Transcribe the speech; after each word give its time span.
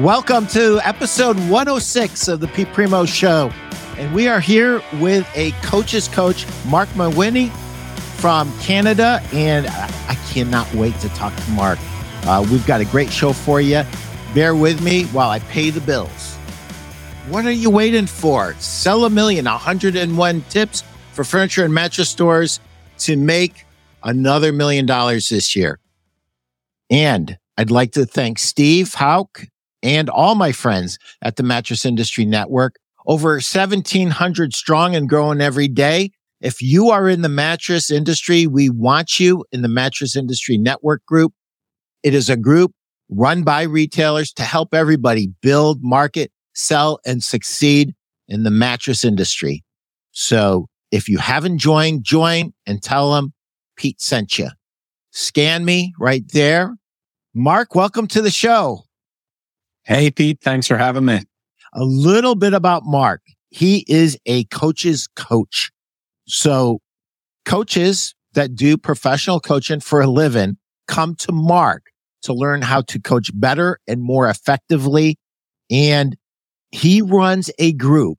Welcome 0.00 0.46
to 0.48 0.78
episode 0.84 1.36
106 1.50 2.28
of 2.28 2.38
the 2.38 2.46
Pete 2.46 2.72
Primeau 2.72 3.04
Show. 3.04 3.50
And 3.96 4.14
we 4.14 4.28
are 4.28 4.38
here 4.38 4.80
with 5.00 5.28
a 5.34 5.50
coach's 5.62 6.06
coach, 6.06 6.46
Marc 6.66 6.88
Mawhinney 6.90 7.50
from 8.20 8.56
Canada. 8.60 9.20
And 9.32 9.66
I 9.66 10.16
cannot 10.30 10.72
wait 10.72 10.94
to 11.00 11.08
talk 11.08 11.34
to 11.34 11.50
Marc. 11.50 11.80
Uh, 12.22 12.46
we've 12.48 12.64
got 12.64 12.80
a 12.80 12.84
great 12.84 13.10
show 13.10 13.32
for 13.32 13.60
you. 13.60 13.82
Bear 14.34 14.54
with 14.54 14.80
me 14.84 15.06
while 15.06 15.30
I 15.30 15.40
pay 15.40 15.70
the 15.70 15.80
bills. 15.80 16.36
What 17.28 17.44
are 17.44 17.50
you 17.50 17.68
waiting 17.68 18.06
for? 18.06 18.54
Sell 18.60 19.04
a 19.04 19.10
million, 19.10 19.46
101 19.46 20.40
tips 20.42 20.84
for 21.12 21.24
furniture 21.24 21.64
and 21.64 21.74
mattress 21.74 22.08
stores 22.08 22.60
to 22.98 23.16
make 23.16 23.66
another 24.04 24.52
million 24.52 24.86
dollars 24.86 25.28
this 25.28 25.56
year. 25.56 25.80
And 26.88 27.36
I'd 27.56 27.72
like 27.72 27.90
to 27.94 28.06
thank 28.06 28.38
Steve 28.38 28.94
Hauk 28.94 29.48
and 29.88 30.10
all 30.10 30.34
my 30.34 30.52
friends 30.52 30.98
at 31.22 31.36
the 31.36 31.42
Mattress 31.42 31.86
Industry 31.86 32.26
Network. 32.26 32.76
Over 33.06 33.36
1700 33.36 34.52
strong 34.52 34.94
and 34.94 35.08
growing 35.08 35.40
every 35.40 35.66
day. 35.66 36.10
If 36.42 36.60
you 36.60 36.90
are 36.90 37.08
in 37.08 37.22
the 37.22 37.28
mattress 37.30 37.90
industry, 37.90 38.46
we 38.46 38.68
want 38.68 39.18
you 39.18 39.46
in 39.50 39.62
the 39.62 39.68
Mattress 39.68 40.14
Industry 40.14 40.58
Network 40.58 41.04
group. 41.06 41.32
It 42.02 42.12
is 42.12 42.28
a 42.28 42.36
group 42.36 42.72
run 43.08 43.44
by 43.44 43.62
retailers 43.62 44.30
to 44.34 44.42
help 44.42 44.74
everybody 44.74 45.30
build, 45.40 45.78
market, 45.80 46.30
sell, 46.54 47.00
and 47.06 47.24
succeed 47.24 47.94
in 48.28 48.42
the 48.42 48.50
mattress 48.50 49.06
industry. 49.06 49.64
So 50.12 50.66
if 50.92 51.08
you 51.08 51.16
haven't 51.16 51.58
joined, 51.58 52.04
join 52.04 52.52
and 52.66 52.82
tell 52.82 53.14
them 53.14 53.32
Pete 53.76 54.02
sent 54.02 54.38
you. 54.38 54.50
Scan 55.12 55.64
me 55.64 55.94
right 55.98 56.24
there. 56.34 56.76
Marc, 57.34 57.74
welcome 57.74 58.06
to 58.08 58.20
the 58.20 58.30
show. 58.30 58.82
Hey, 59.88 60.10
Pete. 60.10 60.38
Thanks 60.42 60.66
for 60.66 60.76
having 60.76 61.06
me. 61.06 61.20
A 61.72 61.82
little 61.82 62.34
bit 62.34 62.52
about 62.52 62.84
Marc. 62.84 63.22
He 63.48 63.86
is 63.88 64.18
a 64.26 64.44
coach's 64.44 65.08
coach. 65.16 65.70
So 66.26 66.80
coaches 67.46 68.14
that 68.34 68.54
do 68.54 68.76
professional 68.76 69.40
coaching 69.40 69.80
for 69.80 70.02
a 70.02 70.06
living 70.06 70.58
come 70.88 71.14
to 71.20 71.32
Marc 71.32 71.86
to 72.20 72.34
learn 72.34 72.60
how 72.60 72.82
to 72.82 73.00
coach 73.00 73.30
better 73.32 73.78
and 73.88 74.02
more 74.02 74.28
effectively. 74.28 75.16
And 75.70 76.18
he 76.70 77.00
runs 77.00 77.50
a 77.58 77.72
group 77.72 78.18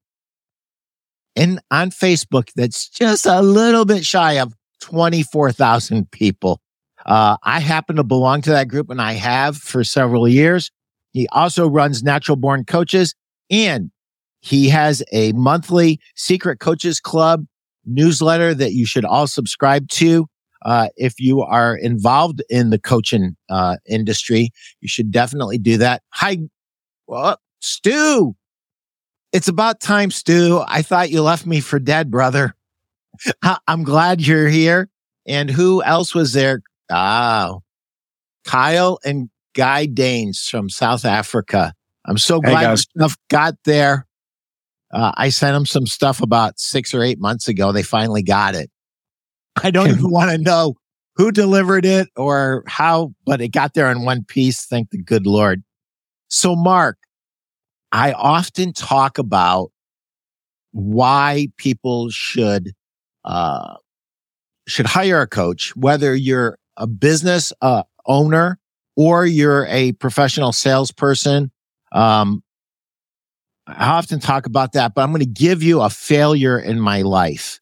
in 1.35 1.59
on 1.69 1.91
Facebook 1.91 2.49
that's 2.55 2.89
just 2.89 3.27
a 3.27 3.43
little 3.43 3.85
bit 3.85 4.03
shy 4.03 4.39
of 4.39 4.55
24,000 4.81 6.09
people. 6.09 6.61
Uh, 7.05 7.37
I 7.43 7.59
happen 7.59 7.97
to 7.97 8.03
belong 8.03 8.41
to 8.41 8.49
that 8.49 8.69
group 8.69 8.89
and 8.89 8.99
I 8.99 9.13
have 9.13 9.55
for 9.55 9.83
several 9.83 10.27
years. 10.27 10.71
He 11.11 11.27
also 11.31 11.67
runs 11.67 12.03
Natural 12.03 12.35
Born 12.35 12.65
Coaches 12.65 13.15
and 13.49 13.91
he 14.41 14.69
has 14.69 15.03
a 15.11 15.31
monthly 15.33 15.99
Secret 16.15 16.59
Coaches 16.59 16.99
Club 16.99 17.45
newsletter 17.85 18.53
that 18.53 18.73
you 18.73 18.85
should 18.85 19.05
all 19.05 19.27
subscribe 19.27 19.87
to. 19.89 20.27
Uh, 20.65 20.89
if 20.97 21.19
you 21.19 21.41
are 21.41 21.75
involved 21.75 22.41
in 22.49 22.69
the 22.69 22.79
coaching 22.79 23.35
uh, 23.49 23.77
industry, 23.87 24.51
you 24.81 24.87
should 24.87 25.11
definitely 25.11 25.57
do 25.57 25.77
that. 25.77 26.03
Hi, 26.13 26.37
well, 27.07 27.37
Stu. 27.61 28.35
It's 29.31 29.47
about 29.47 29.79
time, 29.79 30.11
Stu. 30.11 30.63
I 30.67 30.81
thought 30.81 31.11
you 31.11 31.21
left 31.21 31.45
me 31.45 31.59
for 31.59 31.79
dead, 31.79 32.11
brother. 32.11 32.55
I'm 33.67 33.83
glad 33.83 34.21
you're 34.21 34.49
here. 34.49 34.89
And 35.27 35.49
who 35.49 35.83
else 35.83 36.15
was 36.15 36.33
there? 36.33 36.61
Oh, 36.91 37.61
Kyle 38.45 38.99
and 39.05 39.29
Guy 39.59 39.87
Danes 39.87 40.47
from 40.47 40.69
South 40.69 41.03
Africa. 41.03 41.73
I'm 42.05 42.17
so 42.17 42.39
glad 42.39 42.69
hey 42.69 42.75
stuff 42.77 43.17
got 43.29 43.55
there. 43.65 44.07
Uh, 44.89 45.11
I 45.17 45.27
sent 45.27 45.53
them 45.53 45.65
some 45.65 45.85
stuff 45.85 46.21
about 46.21 46.61
six 46.61 46.93
or 46.93 47.03
eight 47.03 47.19
months 47.19 47.49
ago. 47.49 47.73
They 47.73 47.83
finally 47.83 48.23
got 48.23 48.55
it. 48.55 48.71
I 49.61 49.69
don't 49.69 49.89
even 49.89 50.09
want 50.09 50.31
to 50.31 50.37
know 50.37 50.75
who 51.17 51.33
delivered 51.33 51.85
it 51.85 52.07
or 52.15 52.63
how, 52.67 53.13
but 53.25 53.41
it 53.41 53.49
got 53.49 53.73
there 53.73 53.91
in 53.91 54.05
one 54.05 54.23
piece. 54.23 54.65
Thank 54.65 54.91
the 54.91 54.97
good 54.97 55.27
Lord. 55.27 55.61
So, 56.29 56.55
Mark, 56.55 56.97
I 57.91 58.13
often 58.13 58.71
talk 58.71 59.17
about 59.17 59.73
why 60.71 61.49
people 61.57 62.09
should 62.11 62.71
uh, 63.25 63.75
should 64.69 64.85
hire 64.85 65.19
a 65.19 65.27
coach, 65.27 65.75
whether 65.75 66.15
you're 66.15 66.57
a 66.77 66.87
business 66.87 67.51
uh, 67.61 67.83
owner 68.05 68.57
or 68.99 69.25
you're 69.25 69.65
a 69.67 69.93
professional 69.93 70.51
salesperson. 70.51 71.49
Um, 71.93 72.43
I 73.65 73.91
often 73.91 74.19
talk 74.19 74.45
about 74.45 74.73
that, 74.73 74.93
but 74.93 75.03
I'm 75.03 75.11
going 75.11 75.21
to 75.21 75.25
give 75.25 75.63
you 75.63 75.79
a 75.79 75.89
failure 75.89 76.59
in 76.59 76.81
my 76.81 77.03
life. 77.03 77.61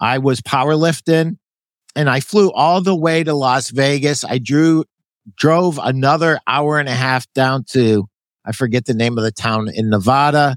I 0.00 0.16
was 0.16 0.40
powerlifting 0.40 1.36
and 1.94 2.08
I 2.08 2.20
flew 2.20 2.50
all 2.52 2.80
the 2.80 2.96
way 2.96 3.22
to 3.22 3.34
Las 3.34 3.68
Vegas. 3.68 4.24
I 4.24 4.38
drew, 4.38 4.86
drove 5.36 5.78
another 5.78 6.40
hour 6.46 6.78
and 6.78 6.88
a 6.88 6.94
half 6.94 7.30
down 7.34 7.64
to, 7.72 8.08
I 8.46 8.52
forget 8.52 8.86
the 8.86 8.94
name 8.94 9.18
of 9.18 9.24
the 9.24 9.30
town 9.30 9.68
in 9.68 9.90
Nevada. 9.90 10.56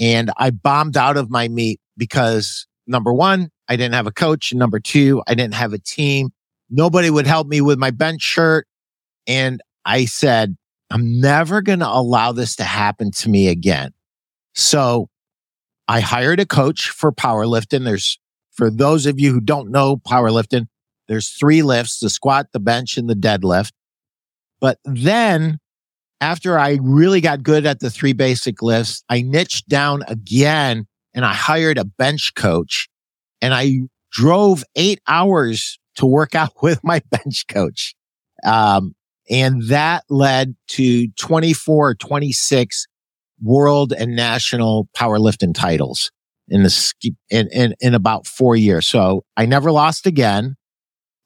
And 0.00 0.30
I 0.38 0.52
bombed 0.52 0.96
out 0.96 1.18
of 1.18 1.28
my 1.28 1.48
meet 1.48 1.80
because 1.98 2.66
number 2.86 3.12
one, 3.12 3.50
I 3.68 3.76
didn't 3.76 3.94
have 3.94 4.06
a 4.06 4.12
coach. 4.12 4.52
And 4.52 4.58
number 4.58 4.80
two, 4.80 5.22
I 5.28 5.34
didn't 5.34 5.54
have 5.54 5.74
a 5.74 5.78
team. 5.78 6.30
Nobody 6.70 7.10
would 7.10 7.26
help 7.26 7.46
me 7.46 7.60
with 7.60 7.78
my 7.78 7.90
bench 7.90 8.22
shirt. 8.22 8.66
And 9.26 9.60
I 9.84 10.04
said, 10.04 10.56
I'm 10.90 11.20
never 11.20 11.62
going 11.62 11.80
to 11.80 11.88
allow 11.88 12.32
this 12.32 12.56
to 12.56 12.64
happen 12.64 13.10
to 13.12 13.28
me 13.28 13.48
again. 13.48 13.92
So 14.54 15.08
I 15.88 16.00
hired 16.00 16.40
a 16.40 16.46
coach 16.46 16.90
for 16.90 17.12
powerlifting. 17.12 17.84
There's, 17.84 18.18
for 18.52 18.70
those 18.70 19.06
of 19.06 19.18
you 19.18 19.32
who 19.32 19.40
don't 19.40 19.70
know 19.70 19.96
powerlifting, 19.96 20.66
there's 21.08 21.30
three 21.30 21.62
lifts, 21.62 21.98
the 21.98 22.10
squat, 22.10 22.48
the 22.52 22.60
bench, 22.60 22.96
and 22.96 23.08
the 23.08 23.14
deadlift. 23.14 23.72
But 24.60 24.78
then 24.84 25.58
after 26.20 26.58
I 26.58 26.78
really 26.80 27.20
got 27.20 27.42
good 27.42 27.66
at 27.66 27.80
the 27.80 27.90
three 27.90 28.14
basic 28.14 28.62
lifts, 28.62 29.04
I 29.10 29.20
niched 29.20 29.68
down 29.68 30.02
again 30.08 30.86
and 31.12 31.24
I 31.24 31.34
hired 31.34 31.76
a 31.76 31.84
bench 31.84 32.32
coach 32.34 32.88
and 33.42 33.52
I 33.52 33.80
drove 34.10 34.64
eight 34.76 35.00
hours 35.06 35.78
to 35.96 36.06
work 36.06 36.34
out 36.34 36.62
with 36.62 36.82
my 36.82 37.02
bench 37.10 37.46
coach. 37.48 37.94
Um, 38.44 38.94
and 39.30 39.68
that 39.68 40.04
led 40.08 40.54
to 40.68 41.08
24 41.12 41.94
26 41.94 42.86
world 43.42 43.92
and 43.92 44.14
national 44.14 44.88
powerlifting 44.96 45.54
titles 45.54 46.10
in 46.48 46.62
the 46.62 47.14
in, 47.30 47.48
in, 47.52 47.74
in 47.80 47.94
about 47.94 48.26
four 48.26 48.56
years. 48.56 48.86
So 48.86 49.24
I 49.36 49.46
never 49.46 49.72
lost 49.72 50.06
again. 50.06 50.56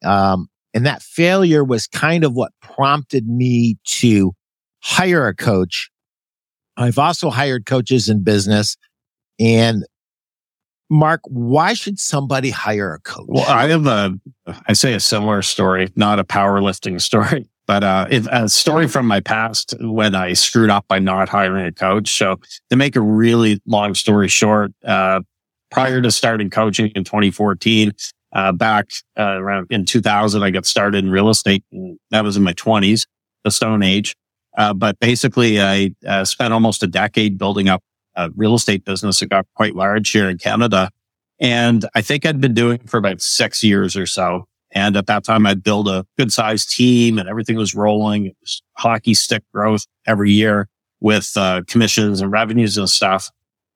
Um, 0.04 0.48
and 0.75 0.86
that 0.86 1.03
failure 1.03 1.64
was 1.64 1.86
kind 1.86 2.25
of 2.25 2.34
what 2.34 2.53
prompted 2.62 3.26
me 3.26 3.76
to 3.84 4.32
hire 4.80 5.26
a 5.26 5.34
coach. 5.34 5.91
I've 6.76 6.98
also 6.98 7.30
hired 7.30 7.66
coaches 7.66 8.09
in 8.09 8.22
business 8.22 8.76
and 9.41 9.84
Marc, 10.91 11.20
why 11.25 11.75
should 11.75 11.98
somebody 11.98 12.50
hire 12.50 12.94
a 12.94 13.00
coach? 13.00 13.26
Well, 13.28 13.48
I 13.48 13.69
have 13.69 13.86
a, 13.86 14.19
I 14.66 14.72
say 14.72 14.94
a 14.94 15.00
similar 15.00 15.42
story, 15.42 15.92
not 15.97 16.19
a 16.19 16.25
powerlifting 16.25 17.00
story. 17.00 17.47
But 17.68 17.84
uh, 17.84 18.06
it, 18.10 18.26
a 18.32 18.48
story 18.48 18.88
from 18.88 19.06
my 19.06 19.20
past 19.20 19.74
when 19.78 20.14
I 20.14 20.32
screwed 20.32 20.70
up 20.70 20.88
by 20.88 20.98
not 20.98 21.28
hiring 21.28 21.66
a 21.66 21.72
coach. 21.72 22.16
So 22.16 22.40
to 22.70 22.76
make 22.76 22.96
a 22.96 23.00
really 23.00 23.60
long 23.66 23.94
story 23.94 24.28
short, 24.28 24.72
uh, 24.86 25.20
prior 25.70 26.00
to 26.00 26.10
starting 26.10 26.48
coaching 26.48 26.90
in 26.96 27.04
2014, 27.04 27.92
uh, 28.32 28.52
back 28.52 28.86
uh, 29.18 29.36
around 29.38 29.66
in 29.68 29.84
2000, 29.84 30.42
I 30.42 30.50
got 30.50 30.64
started 30.64 31.04
in 31.04 31.10
real 31.10 31.28
estate. 31.28 31.62
that 32.10 32.24
was 32.24 32.38
in 32.38 32.42
my 32.42 32.54
20s, 32.54 33.06
the 33.44 33.50
Stone 33.50 33.82
Age. 33.82 34.16
Uh, 34.56 34.72
but 34.72 34.98
basically, 34.98 35.60
I 35.60 35.90
uh, 36.06 36.24
spent 36.24 36.54
almost 36.54 36.82
a 36.82 36.86
decade 36.86 37.36
building 37.36 37.68
up 37.68 37.82
a 38.16 38.30
real 38.34 38.54
estate 38.54 38.84
business 38.86 39.21
that 39.21 39.28
got 39.28 39.47
quite 39.54 39.76
large 39.76 40.10
here 40.10 40.28
in 40.30 40.38
Canada. 40.38 40.91
And 41.38 41.84
I 41.94 42.00
think 42.00 42.24
I'd 42.24 42.41
been 42.41 42.54
doing 42.54 42.76
it 42.76 42.88
for 42.88 42.97
about 42.97 43.21
six 43.21 43.62
years 43.62 43.94
or 43.94 44.06
so. 44.06 44.47
And 44.72 44.97
at 44.97 45.06
that 45.06 45.24
time, 45.24 45.47
I'd 45.47 45.62
build 45.62 45.88
a 45.88 46.04
good 46.18 46.32
sized 46.32 46.70
team 46.70 47.18
and 47.18 47.28
everything 47.28 47.56
was 47.56 47.74
rolling. 47.74 48.26
It 48.26 48.36
was 48.41 48.62
hockey 48.74 49.15
stick 49.15 49.42
growth 49.53 49.86
every 50.06 50.30
year 50.30 50.68
with 51.00 51.32
uh, 51.36 51.62
commissions 51.66 52.20
and 52.20 52.30
revenues 52.30 52.76
and 52.76 52.88
stuff. 52.88 53.30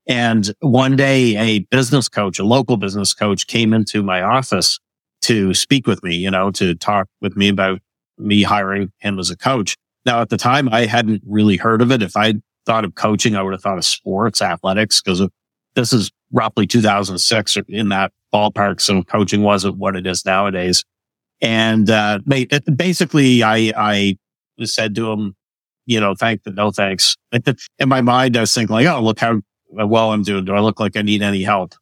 And 0.06 0.52
one 0.60 0.96
day 0.96 1.36
a 1.36 1.60
business 1.70 2.08
coach, 2.08 2.38
a 2.38 2.44
local 2.44 2.76
business 2.76 3.14
coach 3.14 3.46
came 3.46 3.72
into 3.72 4.02
my 4.02 4.20
office 4.20 4.78
to 5.22 5.54
speak 5.54 5.86
with 5.86 6.02
me, 6.02 6.16
you 6.16 6.30
know, 6.30 6.50
to 6.52 6.74
talk 6.74 7.06
with 7.20 7.36
me 7.36 7.48
about 7.48 7.80
me 8.18 8.42
hiring 8.42 8.92
him 8.98 9.18
as 9.18 9.30
a 9.30 9.36
coach. 9.36 9.76
Now 10.04 10.20
at 10.20 10.28
the 10.28 10.36
time, 10.36 10.68
I 10.68 10.86
hadn't 10.86 11.22
really 11.26 11.56
heard 11.56 11.80
of 11.80 11.92
it. 11.92 12.02
If 12.02 12.16
I 12.16 12.34
thought 12.66 12.84
of 12.84 12.96
coaching, 12.96 13.36
I 13.36 13.42
would 13.42 13.52
have 13.52 13.62
thought 13.62 13.78
of 13.78 13.84
sports, 13.84 14.42
athletics, 14.42 15.00
because 15.00 15.26
this 15.74 15.92
is 15.92 16.10
roughly 16.32 16.66
2006 16.66 17.56
or 17.56 17.62
in 17.68 17.88
that 17.90 18.12
ballpark. 18.32 18.88
and 18.88 19.06
coaching 19.06 19.43
wasn't 19.43 19.76
what 19.76 19.96
it 19.96 20.06
is 20.06 20.25
nowadays. 20.25 20.84
And, 21.40 21.90
uh, 21.90 22.20
basically 22.76 23.43
I, 23.43 23.73
I 23.76 24.17
said 24.64 24.94
to 24.96 25.11
him, 25.11 25.34
you 25.87 26.00
know, 26.00 26.14
thank 26.14 26.43
but 26.44 26.55
no 26.55 26.70
thanks. 26.70 27.17
In 27.79 27.88
my 27.88 28.00
mind, 28.00 28.37
I 28.37 28.40
was 28.40 28.55
thinking 28.55 28.75
like, 28.75 28.87
oh, 28.87 29.00
look 29.00 29.19
how 29.19 29.40
well 29.70 30.12
I'm 30.12 30.23
doing. 30.23 30.44
Do 30.44 30.55
I 30.55 30.61
look 30.61 30.79
like 30.79 30.96
I 30.96 31.02
need 31.02 31.23
any 31.23 31.43
help? 31.43 31.75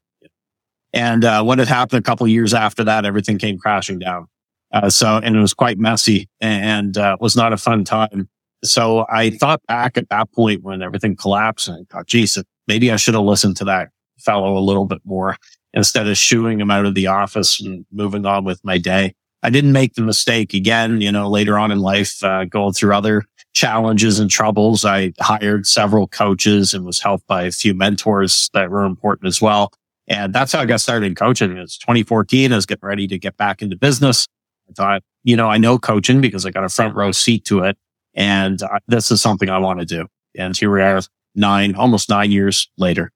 And 0.93 1.25
uh, 1.25 1.43
what 1.43 1.59
had 1.59 1.69
happened 1.69 2.01
a 2.01 2.03
couple 2.03 2.27
years 2.27 2.55
after 2.55 2.83
that, 2.85 3.05
everything 3.05 3.39
came 3.39 3.59
crashing 3.59 3.99
down. 3.99 4.27
Uh, 4.73 4.91
so, 4.91 5.17
and 5.17 5.37
it 5.37 5.41
was 5.41 5.55
quite 5.55 5.79
messy 5.79 6.29
and 6.41 6.97
uh, 6.97 7.17
was 7.21 7.37
not 7.37 7.53
a 7.53 7.57
fun 7.57 7.85
time. 7.85 8.29
So 8.63 9.07
I 9.09 9.31
thought 9.31 9.61
back 9.67 9.97
at 9.97 10.09
that 10.11 10.33
point 10.33 10.63
when 10.63 10.83
everything 10.83 11.17
collapsed 11.17 11.69
and 11.69 11.79
I 11.79 11.95
thought, 11.95 12.07
geez, 12.07 12.39
maybe 12.69 12.91
I 12.91 12.97
should 12.97 13.15
have 13.15 13.25
listened 13.25 13.57
to 13.59 13.65
that 13.65 13.89
fellow 14.19 14.57
a 14.57 14.61
little 14.61 14.85
bit 14.85 15.01
more 15.05 15.37
instead 15.75 16.09
of 16.09 16.17
shooing 16.17 16.61
him 16.61 16.71
out 16.71 16.87
of 16.87 16.95
the 16.95 17.07
office 17.07 17.61
and 17.61 17.85
moving 17.93 18.27
on 18.27 18.45
with 18.45 18.65
my 18.65 18.79
day. 18.79 19.15
I 19.43 19.51
didn't 19.51 19.73
make 19.73 19.95
the 19.95 20.03
mistake 20.03 20.53
again, 20.53 21.01
you 21.01 21.11
know, 21.11 21.29
later 21.29 21.59
on 21.59 21.71
in 21.71 21.81
life, 21.81 22.23
uh, 22.23 22.45
going 22.45 22.75
through 22.75 22.95
other 22.95 23.25
challenges 23.55 24.19
and 24.19 24.31
troubles. 24.31 24.85
I 24.85 25.13
hired 25.21 25.67
several 25.67 26.07
coaches 26.07 26.75
and 26.75 26.85
was 26.85 27.01
helped 27.01 27.27
by 27.27 27.45
a 27.45 27.51
few 27.51 27.75
mentors 27.75 28.51
that 28.53 28.71
were 28.71 28.85
important 28.85 29.29
as 29.29 29.41
well. 29.41 29.73
And 30.09 30.35
that's 30.35 30.53
how 30.53 30.61
I 30.61 30.67
got 30.67 30.81
started 30.81 31.07
in 31.07 31.15
coaching. 31.15 31.57
It's 31.57 31.79
2014. 31.79 32.53
I 32.53 32.57
was 32.57 32.67
getting 32.67 32.87
ready 32.87 33.07
to 33.07 33.19
get 33.19 33.37
back 33.37 33.63
into 33.63 33.77
business. 33.77 34.27
I 34.69 34.73
thought, 34.73 35.03
you 35.23 35.37
know, 35.37 35.49
I 35.49 35.57
know 35.57 35.79
coaching 35.79 36.21
because 36.21 36.45
I 36.45 36.51
got 36.51 36.65
a 36.65 36.69
front 36.69 36.95
row 36.95 37.13
seat 37.13 37.45
to 37.47 37.61
it. 37.61 37.79
And 38.15 38.63
uh, 38.63 38.81
this 38.89 39.11
is 39.11 39.23
something 39.23 39.49
I 39.49 39.59
want 39.59 39.81
to 39.81 39.87
do. 39.87 40.07
And 40.37 40.57
here 40.57 40.71
we 40.71 40.83
are 40.83 41.01
nine, 41.35 41.75
almost 41.75 42.09
nine 42.09 42.31
years 42.31 42.69
later. 42.77 43.11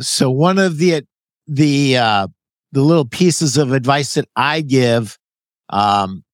So 0.00 0.30
one 0.30 0.58
of 0.58 0.78
the, 0.78 1.04
the, 1.46 1.98
uh, 1.98 2.28
the 2.72 2.82
little 2.82 3.06
pieces 3.06 3.56
of 3.56 3.72
advice 3.72 4.14
that 4.14 4.28
I 4.34 4.60
give, 4.60 5.18
um, 5.68 6.24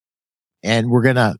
and 0.62 0.90
we're 0.90 1.02
to 1.16 1.36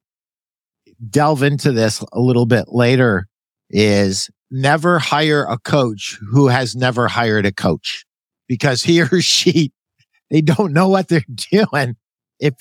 delve 1.09 1.43
into 1.43 1.73
this 1.73 2.05
a 2.13 2.21
little 2.21 2.47
bit 2.47 2.67
later 2.69 3.27
is 3.71 4.31
never 4.51 4.99
hire 4.99 5.45
a 5.45 5.59
coach 5.59 6.19
who 6.31 6.49
has 6.49 6.75
never 6.75 7.09
hired 7.09 7.47
a 7.47 7.53
coach 7.53 8.05
because 8.49 8.83
he 8.83 9.01
or 9.13 9.21
she, 9.21 9.73
they 10.31 10.41
don't 10.41 10.73
know 10.73 10.89
what 10.89 11.09
they're 11.09 11.25
doing. 11.51 11.97
If 12.39 12.55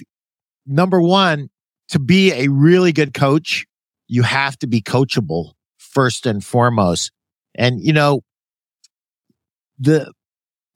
number 0.65 1.01
one, 1.01 1.49
to 1.89 1.99
be 1.99 2.31
a 2.31 2.47
really 2.49 2.91
good 2.91 3.13
coach, 3.13 3.65
you 4.07 4.21
have 4.23 4.57
to 4.59 4.67
be 4.67 4.81
coachable 4.81 5.53
first 5.77 6.25
and 6.25 6.43
foremost. 6.43 7.11
And, 7.55 7.81
you 7.81 7.93
know, 7.93 8.21
the, 9.79 10.11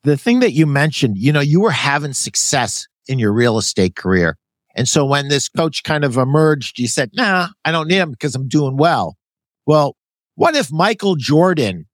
the 0.03 0.17
thing 0.17 0.39
that 0.39 0.53
you 0.53 0.65
mentioned, 0.65 1.17
you 1.17 1.31
know, 1.31 1.39
you 1.39 1.61
were 1.61 1.71
having 1.71 2.13
success 2.13 2.87
in 3.07 3.19
your 3.19 3.33
real 3.33 3.57
estate 3.57 3.95
career. 3.95 4.37
And 4.75 4.87
so 4.87 5.05
when 5.05 5.27
this 5.27 5.49
coach 5.49 5.83
kind 5.83 6.03
of 6.03 6.17
emerged, 6.17 6.79
you 6.79 6.87
said, 6.87 7.11
nah, 7.13 7.49
I 7.63 7.71
don't 7.71 7.87
need 7.87 7.97
him 7.97 8.11
because 8.11 8.33
I'm 8.33 8.47
doing 8.47 8.75
well. 8.75 9.17
Well, 9.65 9.95
what 10.35 10.55
if 10.55 10.71
Michael 10.71 11.15
Jordan, 11.15 11.85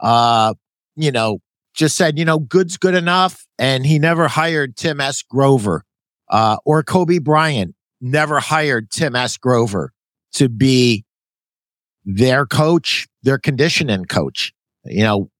uh, 0.00 0.54
you 0.94 1.10
know, 1.10 1.38
just 1.74 1.96
said, 1.96 2.18
you 2.18 2.24
know, 2.24 2.38
good's 2.38 2.76
good 2.76 2.94
enough. 2.94 3.44
And 3.58 3.84
he 3.84 3.98
never 3.98 4.28
hired 4.28 4.76
Tim 4.76 5.00
S. 5.00 5.22
Grover, 5.22 5.84
uh, 6.30 6.58
or 6.64 6.82
Kobe 6.82 7.18
Bryant 7.18 7.74
never 8.00 8.40
hired 8.40 8.90
Tim 8.90 9.16
S. 9.16 9.36
Grover 9.36 9.92
to 10.34 10.48
be 10.48 11.04
their 12.04 12.46
coach, 12.46 13.08
their 13.22 13.38
conditioning 13.38 14.04
coach. 14.04 14.52
You 14.84 15.02
know, 15.02 15.30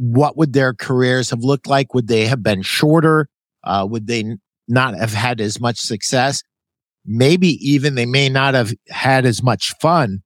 what 0.00 0.34
would 0.38 0.54
their 0.54 0.72
careers 0.72 1.28
have 1.28 1.40
looked 1.40 1.66
like? 1.66 1.92
Would 1.92 2.08
they 2.08 2.24
have 2.24 2.42
been 2.42 2.62
shorter? 2.62 3.28
Uh, 3.62 3.86
would 3.88 4.06
they 4.06 4.38
not 4.66 4.94
have 4.94 5.12
had 5.12 5.42
as 5.42 5.60
much 5.60 5.76
success? 5.78 6.42
Maybe 7.04 7.48
even 7.60 7.96
they 7.96 8.06
may 8.06 8.30
not 8.30 8.54
have 8.54 8.72
had 8.88 9.26
as 9.26 9.42
much 9.42 9.74
fun 9.74 10.22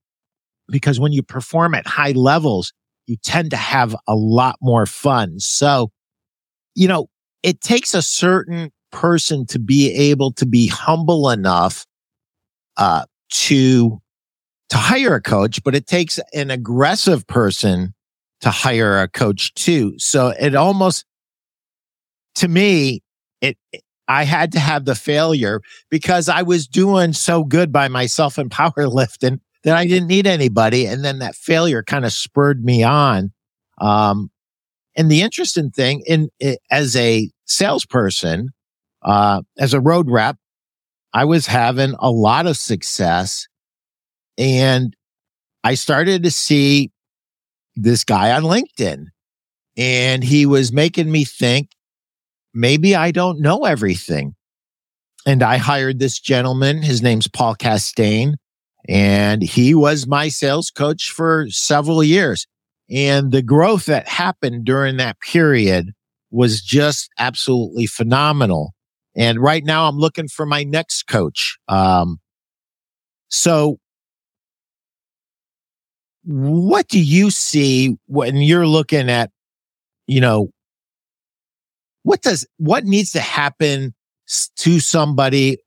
because 0.69 1.01
when 1.01 1.11
you 1.11 1.25
perform 1.25 1.75
at 1.75 1.89
high 1.89 2.13
levels, 2.13 2.73
you 3.09 3.17
tend 3.25 3.51
to 3.51 3.57
have 3.57 3.97
a 4.07 4.15
lot 4.15 4.59
more 4.63 4.87
fun. 4.87 5.41
So, 5.41 5.91
you 6.77 6.87
know, 6.87 7.09
it 7.43 7.61
takes 7.61 7.95
a 7.95 8.03
certain 8.03 8.71
person 8.93 9.45
to 9.47 9.59
be 9.59 9.93
able 9.93 10.31
to 10.35 10.47
be 10.47 10.69
humble 10.69 11.31
enough, 11.31 11.85
uh, 12.77 13.07
to, 13.31 14.01
to 14.69 14.77
hire 14.77 15.17
a 15.17 15.21
coach, 15.21 15.65
but 15.65 15.75
it 15.75 15.89
takes 15.89 16.21
an 16.33 16.53
aggressive 16.53 17.27
person 17.27 17.93
to 18.41 18.51
hire 18.51 19.01
a 19.01 19.09
coach 19.09 19.55
too. 19.55 19.95
So 19.99 20.29
it 20.29 20.55
almost, 20.55 21.05
to 22.37 22.49
me, 22.49 23.03
it, 23.41 23.57
I 24.09 24.25
had 24.25 24.53
to 24.53 24.61
have 24.61 24.85
the 24.85 24.95
failure 24.95 25.61
because 25.91 26.29
I 26.29 26.43
was 26.43 26.67
doing 26.67 27.13
so 27.13 27.45
good 27.45 27.73
by 27.73 27.89
myself 27.89 28.39
in 28.39 28.49
powerlifting 28.51 29.41
that 29.65 29.77
I 29.77 29.87
didn't 29.87 30.09
need 30.09 30.27
anybody. 30.27 30.87
And 30.87 31.05
then 31.05 31.21
that 31.21 31.35
failure 31.35 31.83
kind 31.83 32.05
of 32.05 32.13
spurred 32.13 32.65
me 32.65 32.83
on. 32.83 33.33
Um, 33.81 34.31
and 34.97 35.11
the 35.11 35.23
interesting 35.23 35.71
thing 35.71 36.03
in, 36.07 36.29
in 36.39 36.57
as 36.71 36.95
a 36.97 37.31
salesperson, 37.47 38.51
uh, 39.03 39.43
as 39.59 39.75
a 39.75 39.81
road 39.81 40.11
rep, 40.11 40.37
I 41.13 41.25
was 41.25 41.47
having 41.47 41.95
a 41.99 42.11
lot 42.11 42.47
of 42.47 42.57
success 42.57 43.49
and 44.37 44.95
I 45.63 45.75
started 45.75 46.23
to 46.25 46.31
see 46.31 46.91
this 47.77 48.05
guy 48.05 48.33
on 48.33 48.43
LinkedIn 48.43 49.07
and 49.77 50.23
he 50.23 50.47
was 50.47 50.73
making 50.73 51.11
me 51.11 51.25
think 51.25 51.71
maybe 52.53 52.95
I 52.95 53.11
don't 53.11 53.41
know 53.41 53.65
everything. 53.65 54.35
And 55.27 55.43
I 55.43 55.57
hired 55.57 55.99
this 55.99 56.21
gentleman. 56.21 56.83
His 56.83 57.03
name's 57.03 57.27
Paul 57.27 57.55
Castain 57.55 58.37
and 58.89 59.43
he 59.43 59.75
was 59.75 60.07
my 60.07 60.29
sales 60.29 60.71
coach 60.71 61.11
for 61.11 61.47
several 61.49 62.05
years. 62.05 62.47
And 62.91 63.33
the 63.33 63.43
growth 63.43 63.87
that 63.87 64.07
happened 64.07 64.65
during 64.65 64.99
that 64.99 65.19
period 65.21 65.93
was 66.31 66.61
just 66.61 67.09
absolutely 67.19 67.87
phenomenal. 67.87 68.75
And 69.17 69.41
right 69.41 69.65
now 69.65 69.89
I'm 69.89 69.97
looking 69.97 70.29
for 70.29 70.45
my 70.45 70.65
next 70.65 71.05
coach. 71.05 71.57
Um, 71.69 72.19
so 73.29 73.79
what 76.25 76.89
do 76.89 77.01
you 77.01 77.31
see 77.31 77.97
when 78.07 78.37
you're 78.37 78.67
looking 78.67 79.11
at, 79.11 79.31
you 80.07 80.21
know, 80.21 80.51
what 82.03 82.23
does, 82.23 82.47
what 82.59 82.85
needs 82.85 83.13
to 83.13 83.21
happen 83.21 83.95
to 84.57 84.81
somebody 84.81 85.59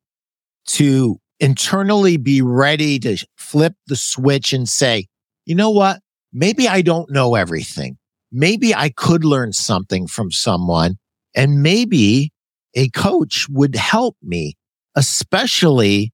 to 0.68 1.18
internally 1.40 2.18
be 2.18 2.42
ready 2.42 3.00
to 3.00 3.18
flip 3.38 3.74
the 3.88 3.96
switch 3.96 4.54
and 4.54 4.68
say, 4.68 5.08
you 5.46 5.56
know 5.56 5.70
what? 5.70 6.00
Maybe 6.34 6.68
I 6.68 6.82
don't 6.82 7.10
know 7.12 7.36
everything. 7.36 7.98
Maybe 8.32 8.76
I 8.76 8.90
could 8.90 9.24
learn 9.24 9.54
something 9.54 10.08
from 10.08 10.32
someone 10.32 10.98
and 11.36 11.62
maybe 11.62 12.32
a 12.76 12.90
coach 12.90 13.48
would 13.50 13.76
help 13.76 14.18
me, 14.22 14.56
especially 14.96 16.12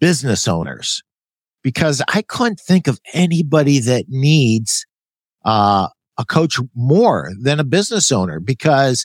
business 0.00 0.46
owners, 0.46 1.02
because 1.66 2.00
I 2.06 2.22
couldn't 2.22 2.60
think 2.60 2.86
of 2.86 3.00
anybody 3.12 3.80
that 3.80 4.04
needs, 4.06 4.86
uh, 5.44 5.88
a 6.16 6.24
coach 6.24 6.60
more 6.76 7.32
than 7.42 7.58
a 7.58 7.64
business 7.64 8.12
owner 8.12 8.38
because 8.38 9.04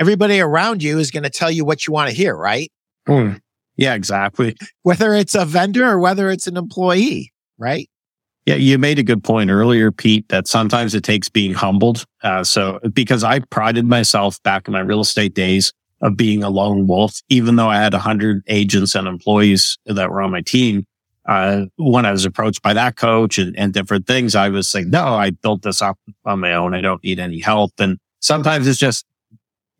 everybody 0.00 0.40
around 0.40 0.82
you 0.82 0.98
is 0.98 1.12
going 1.12 1.22
to 1.22 1.30
tell 1.30 1.52
you 1.52 1.64
what 1.64 1.86
you 1.86 1.92
want 1.92 2.10
to 2.10 2.16
hear, 2.16 2.34
right? 2.34 2.72
Mm. 3.08 3.38
Yeah, 3.76 3.94
exactly. 3.94 4.56
Whether 4.82 5.14
it's 5.14 5.36
a 5.36 5.44
vendor 5.44 5.88
or 5.88 6.00
whether 6.00 6.30
it's 6.30 6.48
an 6.48 6.56
employee, 6.56 7.32
right? 7.58 7.88
Yeah, 8.44 8.56
you 8.56 8.76
made 8.76 8.98
a 8.98 9.04
good 9.04 9.22
point 9.22 9.50
earlier, 9.50 9.92
Pete, 9.92 10.28
that 10.30 10.48
sometimes 10.48 10.96
it 10.96 11.04
takes 11.04 11.28
being 11.28 11.54
humbled. 11.54 12.06
Uh, 12.24 12.42
so, 12.42 12.80
because 12.92 13.22
I 13.22 13.38
prided 13.38 13.86
myself 13.86 14.42
back 14.42 14.66
in 14.66 14.72
my 14.72 14.80
real 14.80 15.02
estate 15.02 15.36
days 15.36 15.72
of 16.02 16.16
being 16.16 16.42
a 16.42 16.50
lone 16.50 16.88
wolf, 16.88 17.20
even 17.28 17.54
though 17.54 17.68
I 17.68 17.76
had 17.76 17.92
100 17.92 18.42
agents 18.48 18.96
and 18.96 19.06
employees 19.06 19.78
that 19.86 20.10
were 20.10 20.22
on 20.22 20.32
my 20.32 20.40
team. 20.40 20.84
Uh, 21.26 21.66
when 21.76 22.04
I 22.04 22.12
was 22.12 22.24
approached 22.24 22.62
by 22.62 22.74
that 22.74 22.96
coach 22.96 23.38
and, 23.38 23.58
and 23.58 23.72
different 23.72 24.06
things, 24.06 24.34
I 24.34 24.50
was 24.50 24.74
like, 24.74 24.86
no, 24.86 25.04
I 25.04 25.30
built 25.30 25.62
this 25.62 25.80
up 25.80 25.98
on 26.24 26.40
my 26.40 26.54
own. 26.54 26.74
I 26.74 26.80
don't 26.80 27.02
need 27.02 27.18
any 27.18 27.40
help. 27.40 27.72
And 27.78 27.98
sometimes 28.20 28.66
it's 28.66 28.78
just 28.78 29.06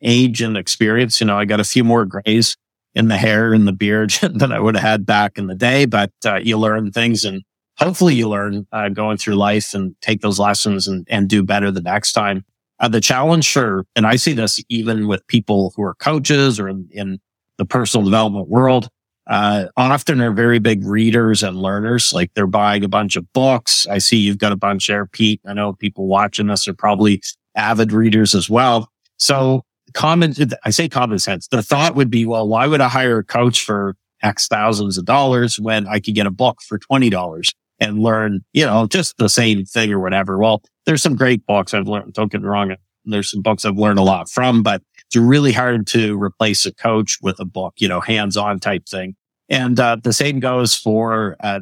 age 0.00 0.40
and 0.40 0.56
experience. 0.56 1.20
You 1.20 1.26
know, 1.26 1.38
I 1.38 1.44
got 1.44 1.60
a 1.60 1.64
few 1.64 1.84
more 1.84 2.06
grays 2.06 2.56
in 2.94 3.08
the 3.08 3.16
hair 3.16 3.52
and 3.52 3.66
the 3.66 3.72
beard 3.72 4.10
than 4.22 4.52
I 4.52 4.60
would 4.60 4.76
have 4.76 4.82
had 4.82 5.06
back 5.06 5.36
in 5.36 5.46
the 5.46 5.54
day. 5.54 5.84
But 5.84 6.12
uh, 6.24 6.36
you 6.36 6.58
learn 6.58 6.92
things 6.92 7.24
and 7.24 7.42
hopefully 7.78 8.14
you 8.14 8.28
learn 8.28 8.66
uh, 8.72 8.88
going 8.88 9.16
through 9.16 9.34
life 9.34 9.74
and 9.74 9.94
take 10.00 10.20
those 10.20 10.38
lessons 10.38 10.86
and, 10.86 11.06
and 11.10 11.28
do 11.28 11.42
better 11.42 11.70
the 11.70 11.82
next 11.82 12.12
time. 12.12 12.44
Uh, 12.80 12.88
the 12.88 13.00
challenge, 13.00 13.44
sure. 13.44 13.84
And 13.96 14.06
I 14.06 14.16
see 14.16 14.32
this 14.32 14.62
even 14.68 15.06
with 15.06 15.26
people 15.26 15.72
who 15.76 15.82
are 15.82 15.94
coaches 15.94 16.58
or 16.58 16.68
in, 16.68 16.88
in 16.90 17.20
the 17.56 17.64
personal 17.64 18.04
development 18.04 18.48
world. 18.48 18.88
Uh, 19.26 19.66
often 19.76 20.20
are 20.20 20.32
very 20.32 20.58
big 20.58 20.84
readers 20.84 21.42
and 21.42 21.56
learners. 21.56 22.12
Like 22.12 22.32
they're 22.34 22.46
buying 22.46 22.84
a 22.84 22.88
bunch 22.88 23.16
of 23.16 23.32
books. 23.32 23.86
I 23.86 23.98
see 23.98 24.18
you've 24.18 24.38
got 24.38 24.52
a 24.52 24.56
bunch 24.56 24.86
there, 24.86 25.06
Pete. 25.06 25.40
I 25.46 25.54
know 25.54 25.72
people 25.72 26.06
watching 26.06 26.48
this 26.48 26.68
are 26.68 26.74
probably 26.74 27.22
avid 27.56 27.92
readers 27.92 28.34
as 28.34 28.50
well. 28.50 28.90
So 29.16 29.62
common, 29.94 30.34
I 30.64 30.70
say 30.70 30.88
common 30.88 31.18
sense. 31.18 31.48
The 31.48 31.62
thought 31.62 31.94
would 31.94 32.10
be, 32.10 32.26
well, 32.26 32.46
why 32.46 32.66
would 32.66 32.80
I 32.80 32.88
hire 32.88 33.18
a 33.18 33.24
coach 33.24 33.62
for 33.62 33.96
X 34.22 34.48
thousands 34.48 34.98
of 34.98 35.04
dollars 35.04 35.58
when 35.58 35.86
I 35.86 36.00
could 36.00 36.14
get 36.14 36.26
a 36.26 36.30
book 36.30 36.60
for 36.62 36.78
$20 36.78 37.52
and 37.80 37.98
learn, 37.98 38.44
you 38.52 38.64
know, 38.64 38.86
just 38.86 39.16
the 39.18 39.28
same 39.28 39.64
thing 39.64 39.92
or 39.92 40.00
whatever. 40.00 40.38
Well, 40.38 40.62
there's 40.86 41.02
some 41.02 41.16
great 41.16 41.46
books 41.46 41.74
I've 41.74 41.88
learned. 41.88 42.12
Don't 42.14 42.30
get 42.30 42.40
me 42.40 42.48
wrong. 42.48 42.74
There's 43.04 43.30
some 43.30 43.42
books 43.42 43.64
I've 43.64 43.76
learned 43.76 43.98
a 43.98 44.02
lot 44.02 44.30
from, 44.30 44.62
but 44.62 44.82
it's 45.14 45.22
really 45.22 45.52
hard 45.52 45.86
to 45.88 46.20
replace 46.20 46.66
a 46.66 46.74
coach 46.74 47.18
with 47.22 47.38
a 47.38 47.44
book, 47.44 47.74
you 47.76 47.86
know, 47.86 48.00
hands 48.00 48.36
on 48.36 48.58
type 48.58 48.86
thing. 48.86 49.14
And, 49.48 49.78
uh, 49.78 49.96
the 50.02 50.12
same 50.12 50.40
goes 50.40 50.74
for, 50.74 51.36
uh, 51.40 51.60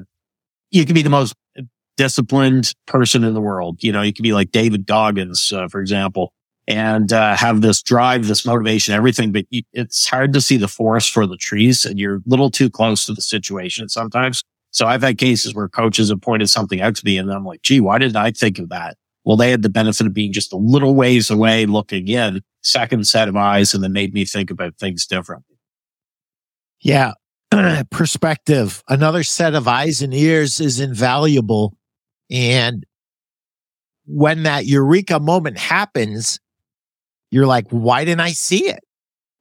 you 0.71 0.87
can 0.87 0.95
be 0.95 1.03
the 1.03 1.11
most 1.11 1.35
disciplined 1.99 2.73
person 2.87 3.25
in 3.25 3.35
the 3.35 3.41
world. 3.41 3.83
You 3.83 3.93
know, 3.93 4.01
you 4.01 4.15
can 4.15 4.23
be 4.23 4.33
like 4.33 4.53
David 4.53 4.87
Goggins, 4.87 5.53
uh, 5.53 5.69
for 5.69 5.83
example, 5.83 6.33
and 6.67 7.13
uh, 7.13 7.37
have 7.37 7.61
this 7.61 7.83
drive, 7.83 8.27
this 8.27 8.47
motivation, 8.47 8.95
everything. 8.95 9.33
But 9.33 9.45
you, 9.51 9.63
it's 9.75 10.09
hard 10.09 10.33
to 10.33 10.41
see 10.41 10.57
the 10.57 10.69
forest 10.69 11.11
for 11.11 11.27
the 11.27 11.37
trees, 11.37 11.85
and 11.85 11.99
you're 11.99 12.17
a 12.17 12.23
little 12.25 12.51
too 12.51 12.71
close 12.71 13.05
to 13.07 13.13
the 13.13 13.21
situation 13.21 13.91
sometimes. 13.91 14.43
So 14.71 14.87
I've 14.87 15.03
had 15.03 15.19
cases 15.19 15.55
where 15.55 15.69
coaches 15.69 16.09
have 16.09 16.23
pointed 16.23 16.49
something 16.49 16.81
out 16.81 16.95
to 16.97 17.05
me, 17.05 17.19
and 17.19 17.31
I'm 17.31 17.45
like, 17.45 17.61
"Gee, 17.61 17.81
why 17.81 17.99
didn't 17.99 18.17
I 18.17 18.31
think 18.31 18.59
of 18.59 18.71
that?" 18.71 18.97
Well, 19.25 19.37
they 19.37 19.51
had 19.51 19.61
the 19.63 19.69
benefit 19.69 20.07
of 20.07 20.15
being 20.15 20.33
just 20.33 20.53
a 20.55 20.57
little 20.57 20.95
ways 20.95 21.31
away, 21.31 21.67
looking 21.67 22.09
in, 22.09 22.41
second 22.63 23.07
set 23.07 23.29
of 23.29 23.37
eyes, 23.37 23.75
and 23.75 23.83
then 23.83 23.93
made 23.93 24.15
me 24.15 24.25
think 24.25 24.51
about 24.51 24.77
things 24.77 25.07
differently. 25.07 25.57
Yeah, 26.81 27.13
perspective, 27.91 28.83
another 28.89 29.23
set 29.23 29.55
of 29.55 29.69
eyes 29.69 30.03
and 30.03 30.15
ears 30.15 30.61
is 30.61 30.81
invaluable. 30.81 31.77
And 32.31 32.85
when 34.07 34.45
that 34.45 34.67
eureka 34.67 35.21
moment 35.21 35.59
happens, 35.59 36.41
you're 37.31 37.47
like, 37.47 37.67
why 37.71 38.05
didn't 38.05 38.21
I 38.21 38.33
see 38.33 38.69
it? 38.69 38.81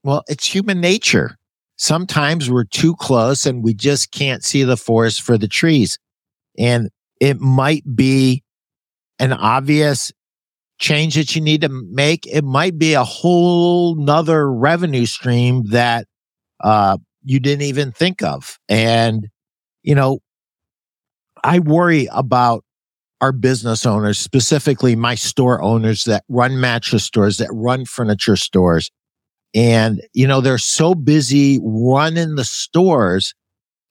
Well, 0.04 0.24
it's 0.28 0.46
human 0.46 0.82
nature. 0.82 1.38
Sometimes 1.78 2.50
we're 2.50 2.64
too 2.64 2.96
close 2.96 3.46
and 3.46 3.64
we 3.64 3.74
just 3.74 4.12
can't 4.12 4.44
see 4.44 4.64
the 4.64 4.78
forest 4.78 5.22
for 5.22 5.38
the 5.38 5.48
trees. 5.48 5.98
And 6.58 6.90
it 7.20 7.40
might 7.40 7.84
be 7.96 8.44
an 9.20 9.34
obvious 9.34 10.12
change 10.82 11.16
that 11.16 11.36
you 11.36 11.42
need 11.42 11.62
to 11.62 11.70
make. 11.70 12.28
It 12.28 12.44
might 12.44 12.78
be 12.78 12.94
a 12.96 13.04
whole 13.04 13.96
nother 13.96 14.52
revenue 14.52 15.06
stream 15.06 15.64
that, 15.68 16.08
uh, 16.62 16.98
you 17.24 17.40
didn't 17.40 17.62
even 17.62 17.92
think 17.92 18.24
of. 18.24 18.58
And, 18.68 19.30
you 19.84 19.96
know, 19.96 20.20
I 21.44 21.60
worry 21.60 22.10
about 22.12 22.66
our 23.22 23.32
business 23.32 23.86
owners, 23.86 24.18
specifically 24.18 24.96
my 24.96 25.14
store 25.14 25.62
owners 25.62 26.06
that 26.06 26.24
run 26.28 26.60
mattress 26.60 27.04
stores, 27.04 27.38
that 27.38 27.50
run 27.54 27.86
furniture 27.86 28.36
stores. 28.36 28.90
And, 29.54 30.02
you 30.14 30.26
know, 30.26 30.42
they're 30.42 30.58
so 30.58 30.96
busy 30.96 31.60
running 31.64 32.36
the 32.36 32.44
stores 32.44 33.36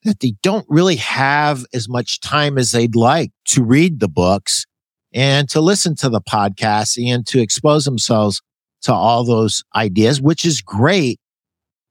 that 0.03 0.19
they 0.19 0.33
don't 0.43 0.65
really 0.67 0.97
have 0.97 1.65
as 1.73 1.87
much 1.87 2.19
time 2.19 2.57
as 2.57 2.71
they'd 2.71 2.95
like 2.95 3.31
to 3.45 3.63
read 3.63 4.01
the 4.01 4.09
books 4.09 4.65
and 5.13 5.49
to 5.49 5.61
listen 5.61 5.95
to 5.97 6.09
the 6.09 6.21
podcast 6.21 6.97
and 7.03 7.25
to 7.27 7.41
expose 7.41 7.85
themselves 7.85 8.41
to 8.83 8.93
all 8.93 9.23
those 9.23 9.63
ideas, 9.75 10.21
which 10.21 10.45
is 10.45 10.61
great 10.61 11.19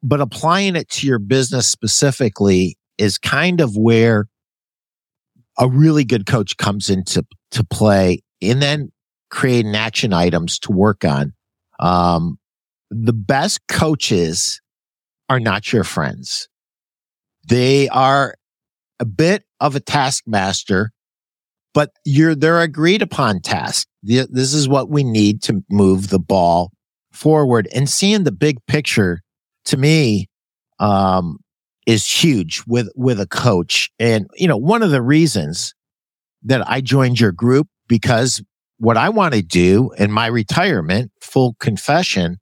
but 0.03 0.21
applying 0.21 0.77
it 0.77 0.89
to 0.89 1.07
your 1.07 1.19
business 1.19 1.69
specifically 1.69 2.77
is 2.99 3.19
kind 3.19 3.61
of 3.61 3.77
where 3.77 4.27
a 5.59 5.69
really 5.69 6.05
good 6.05 6.27
coach 6.27 6.57
comes 6.57 6.89
into 6.89 7.25
to 7.51 7.65
play 7.65 8.23
and 8.41 8.63
then 8.63 8.91
creating 9.31 9.75
action 9.75 10.13
items 10.13 10.59
to 10.59 10.73
work 10.73 11.05
on. 11.05 11.33
Um, 11.79 12.39
the 12.91 13.13
best 13.13 13.61
coaches 13.69 14.61
are 15.29 15.41
not 15.41 15.73
your 15.73 15.85
friends. 15.85 16.49
They 17.49 17.89
are 17.89 18.35
a 18.99 19.05
bit 19.05 19.45
of 19.61 19.77
a 19.77 19.81
taskmaster, 19.81 20.93
but 21.75 21.91
you're, 22.05 22.35
they're 22.35 22.61
agreed 22.61 23.03
upon 23.03 23.41
task. 23.41 23.87
This 24.03 24.55
is 24.55 24.69
what 24.69 24.91
we 24.91 25.05
need 25.05 25.43
to 25.43 25.63
move 25.71 26.09
the 26.09 26.19
ball 26.19 26.73
forward 27.13 27.69
and 27.75 27.89
seeing 27.89 28.25
the 28.25 28.33
big 28.33 28.59
picture 28.67 29.21
to 29.67 29.77
me, 29.77 30.29
um, 30.79 31.39
is 31.87 32.07
huge 32.07 32.63
with, 32.67 32.89
with 32.95 33.21
a 33.21 33.27
coach. 33.27 33.91
And, 33.99 34.29
you 34.35 34.47
know, 34.49 34.57
one 34.57 34.83
of 34.83 34.91
the 34.91 35.03
reasons 35.03 35.75
that 36.43 36.69
I 36.69 36.81
joined 36.81 37.21
your 37.21 37.33
group 37.33 37.69
because 37.89 38.43
what 38.79 38.97
I 38.97 39.11
want 39.11 39.35
to 39.35 39.43
do 39.43 39.91
in 39.99 40.11
my 40.11 40.27
retirement, 40.27 41.11
full 41.21 41.55
confession, 41.61 42.39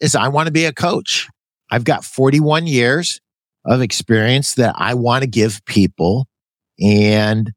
is 0.00 0.14
I 0.14 0.28
want 0.28 0.46
to 0.46 0.52
be 0.52 0.64
a 0.64 0.72
coach. 0.72 1.28
I've 1.70 1.84
got 1.84 2.04
41 2.04 2.66
years 2.66 3.20
of 3.64 3.80
experience 3.80 4.54
that 4.54 4.74
I 4.78 4.94
want 4.94 5.22
to 5.22 5.28
give 5.28 5.64
people 5.64 6.26
and, 6.80 7.52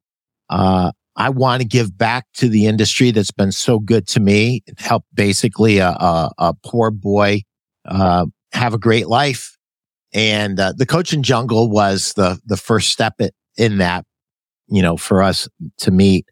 uh, 0.49 0.91
I 1.15 1.29
want 1.29 1.61
to 1.61 1.67
give 1.67 1.97
back 1.97 2.25
to 2.35 2.49
the 2.49 2.65
industry 2.65 3.11
that's 3.11 3.31
been 3.31 3.51
so 3.51 3.79
good 3.79 4.07
to 4.07 4.19
me 4.19 4.63
help 4.77 5.05
basically 5.13 5.77
a, 5.77 5.89
a, 5.89 6.31
a 6.39 6.53
poor 6.65 6.89
boy, 6.91 7.41
uh, 7.85 8.25
have 8.51 8.73
a 8.73 8.79
great 8.79 9.07
life. 9.07 9.57
And 10.13 10.59
uh, 10.59 10.73
the 10.75 10.85
coaching 10.85 11.23
jungle 11.23 11.69
was 11.69 12.13
the 12.13 12.39
the 12.45 12.57
first 12.57 12.89
step 12.89 13.19
in 13.57 13.77
that, 13.79 14.05
you 14.67 14.81
know, 14.81 14.95
for 14.95 15.23
us 15.23 15.49
to 15.79 15.91
meet. 15.91 16.25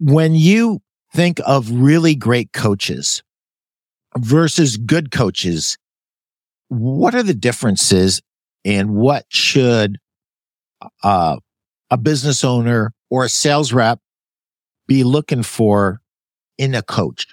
When 0.00 0.34
you 0.34 0.80
think 1.14 1.40
of 1.46 1.70
really 1.70 2.14
great 2.14 2.52
coaches 2.52 3.22
versus 4.18 4.76
good 4.76 5.10
coaches, 5.10 5.78
what 6.68 7.14
are 7.14 7.22
the 7.22 7.34
differences 7.34 8.20
and 8.64 8.90
what 8.96 9.26
should 9.28 9.98
uh, 11.02 11.36
a 11.90 11.96
business 11.96 12.42
owner 12.42 12.92
or 13.10 13.24
a 13.24 13.28
sales 13.28 13.72
rep 13.72 14.00
be 14.86 15.04
looking 15.04 15.42
for 15.42 16.00
in 16.58 16.74
a 16.74 16.82
coach? 16.82 17.26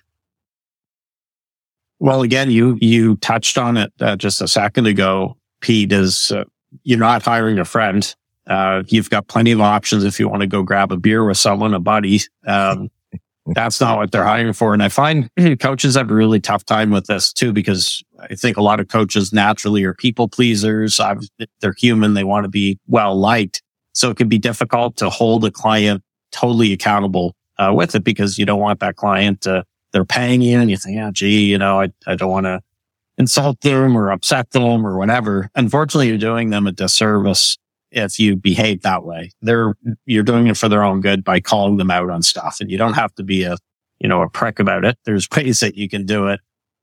Well, 2.00 2.22
again, 2.22 2.52
you 2.52 2.78
you 2.82 3.16
touched 3.18 3.58
on 3.58 3.78
it 3.78 3.94
uh, 4.02 4.16
just 4.18 4.42
a 4.42 4.48
second 4.48 4.88
ago. 4.88 5.38
Pete 5.62 5.94
is 5.94 6.32
uh, 6.32 6.44
you're 6.84 7.00
not 7.00 7.24
hiring 7.24 7.60
a 7.60 7.66
friend. 7.66 8.14
Uh, 8.46 8.84
you've 8.88 9.10
got 9.10 9.28
plenty 9.28 9.52
of 9.52 9.62
options 9.62 10.04
if 10.04 10.20
you 10.20 10.28
want 10.28 10.42
to 10.42 10.48
go 10.48 10.64
grab 10.64 10.92
a 10.92 10.98
beer 10.98 11.26
with 11.26 11.38
someone, 11.38 11.74
a 11.74 11.80
buddy. 11.80 12.20
Um, 12.46 12.90
that's 13.48 13.80
not 13.80 13.98
what 13.98 14.12
they're 14.12 14.24
hiring 14.24 14.54
for. 14.54 14.74
And 14.74 14.84
I 14.84 14.90
find 14.90 15.30
coaches 15.60 15.96
have 15.96 16.10
a 16.10 16.14
really 16.14 16.40
tough 16.40 16.66
time 16.66 16.92
with 16.92 17.08
this 17.08 17.32
too, 17.32 17.54
because 17.54 18.04
I 18.20 18.36
think 18.36 18.58
a 18.58 18.62
lot 18.62 18.80
of 18.80 18.88
coaches 18.88 19.32
naturally 19.32 19.84
are 19.84 19.94
people 19.94 20.28
pleasers. 20.28 21.00
I've, 21.00 21.22
they're 21.62 21.76
human. 21.78 22.14
They 22.14 22.24
want 22.24 22.44
to 22.44 22.50
be 22.50 22.80
well 22.88 23.16
liked. 23.18 23.62
So 23.94 24.10
it 24.10 24.18
can 24.18 24.28
be 24.28 24.40
difficult 24.40 24.98
to 24.98 25.10
hold 25.10 25.46
a 25.46 25.52
client 25.52 26.04
totally 26.32 26.74
accountable 26.74 27.36
uh, 27.58 27.72
with 27.74 27.96
it 27.96 28.04
because 28.04 28.38
you 28.38 28.46
don't 28.46 28.60
want 28.60 28.80
that 28.80 28.96
client 28.96 29.42
to 29.42 29.64
they're 29.92 30.04
paying 30.04 30.42
you 30.42 30.60
and 30.60 30.70
you 30.70 30.78
think, 30.78 30.96
yeah, 30.96 31.12
gee, 31.14 31.46
you 31.46 31.58
know, 31.58 31.80
I, 31.80 31.90
I 32.06 32.16
don't 32.16 32.32
want 32.32 32.48
to 32.48 32.62
insult 33.18 33.62
them 33.62 33.96
or 33.96 34.12
upset 34.12 34.52
them 34.52 34.86
or 34.86 34.98
whatever. 34.98 35.50
Unfortunately, 35.56 36.08
you're 36.08 36.18
doing 36.18 36.50
them 36.50 36.66
a 36.66 36.72
disservice 36.72 37.58
if 37.92 38.20
you 38.20 38.36
behave 38.36 38.82
that 38.82 39.04
way. 39.04 39.32
They're, 39.44 39.76
you're 40.06 40.24
doing 40.24 40.48
it 40.48 40.58
for 40.58 40.68
their 40.68 40.84
own 40.84 41.00
good 41.00 41.24
by 41.24 41.40
calling 41.40 41.78
them 41.78 41.92
out 41.92 42.10
on 42.10 42.24
stuff 42.24 42.58
and 42.60 42.72
you 42.72 42.78
don't 42.78 42.94
have 42.94 43.14
to 43.16 43.24
be 43.24 43.44
a, 43.44 43.56
you 44.00 44.10
know, 44.10 44.24
a 44.24 44.30
prick 44.30 44.60
about 44.60 44.84
it. 44.84 44.98
There's 45.06 45.28
ways 45.36 45.60
that 45.60 45.76
you 45.76 45.88
can 45.88 46.06
do 46.06 46.28
it 46.28 46.40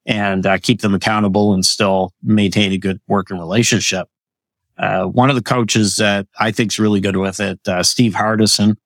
and 0.07 0.47
uh, 0.47 0.59
keep 0.59 0.81
them 0.81 0.95
accountable 0.95 1.52
and 1.52 1.67
still 1.67 2.12
maintain 2.23 2.73
a 2.73 2.79
good 2.79 3.00
working 3.09 3.38
relationship. 3.38 4.09
Uh, 4.81 5.05
one 5.05 5.29
of 5.29 5.37
the 5.37 5.43
coaches 5.43 5.97
that 5.97 6.27
I 6.39 6.53
think 6.53 6.73
is 6.73 6.79
really 6.79 7.01
good 7.01 7.17
with 7.17 7.39
it, 7.39 7.61
uh, 7.69 7.83
Steve 7.83 8.15
Hardison, 8.15 8.77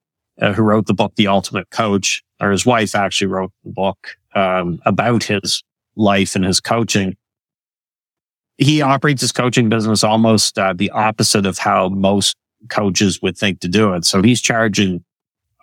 uh, 0.43 0.53
who 0.53 0.63
wrote 0.63 0.87
the 0.87 0.95
book, 0.95 1.13
The 1.15 1.29
Ultimate 1.29 1.71
Coach, 1.71 2.23
or 2.41 2.51
his 2.51 2.67
wife 2.67 2.97
actually 2.97 3.29
wrote 3.29 3.53
the 3.63 3.71
book 3.71 4.17
um, 4.35 4.81
about 4.85 5.23
his 5.23 5.63
life 5.95 6.35
and 6.35 6.45
his 6.45 6.61
coaching. 6.61 7.17
He 8.59 8.83
operates 8.83 9.21
his 9.21 9.31
coaching 9.31 9.69
business 9.69 10.03
almost 10.03 10.59
uh, 10.59 10.73
the 10.73 10.91
opposite 10.91 11.47
of 11.47 11.59
how 11.59 11.89
most 11.89 12.37
coaches 12.69 13.23
would 13.23 13.39
think 13.39 13.61
to 13.61 13.69
do 13.69 13.93
it. 13.95 14.05
So 14.05 14.21
he's 14.21 14.41
charging 14.41 15.05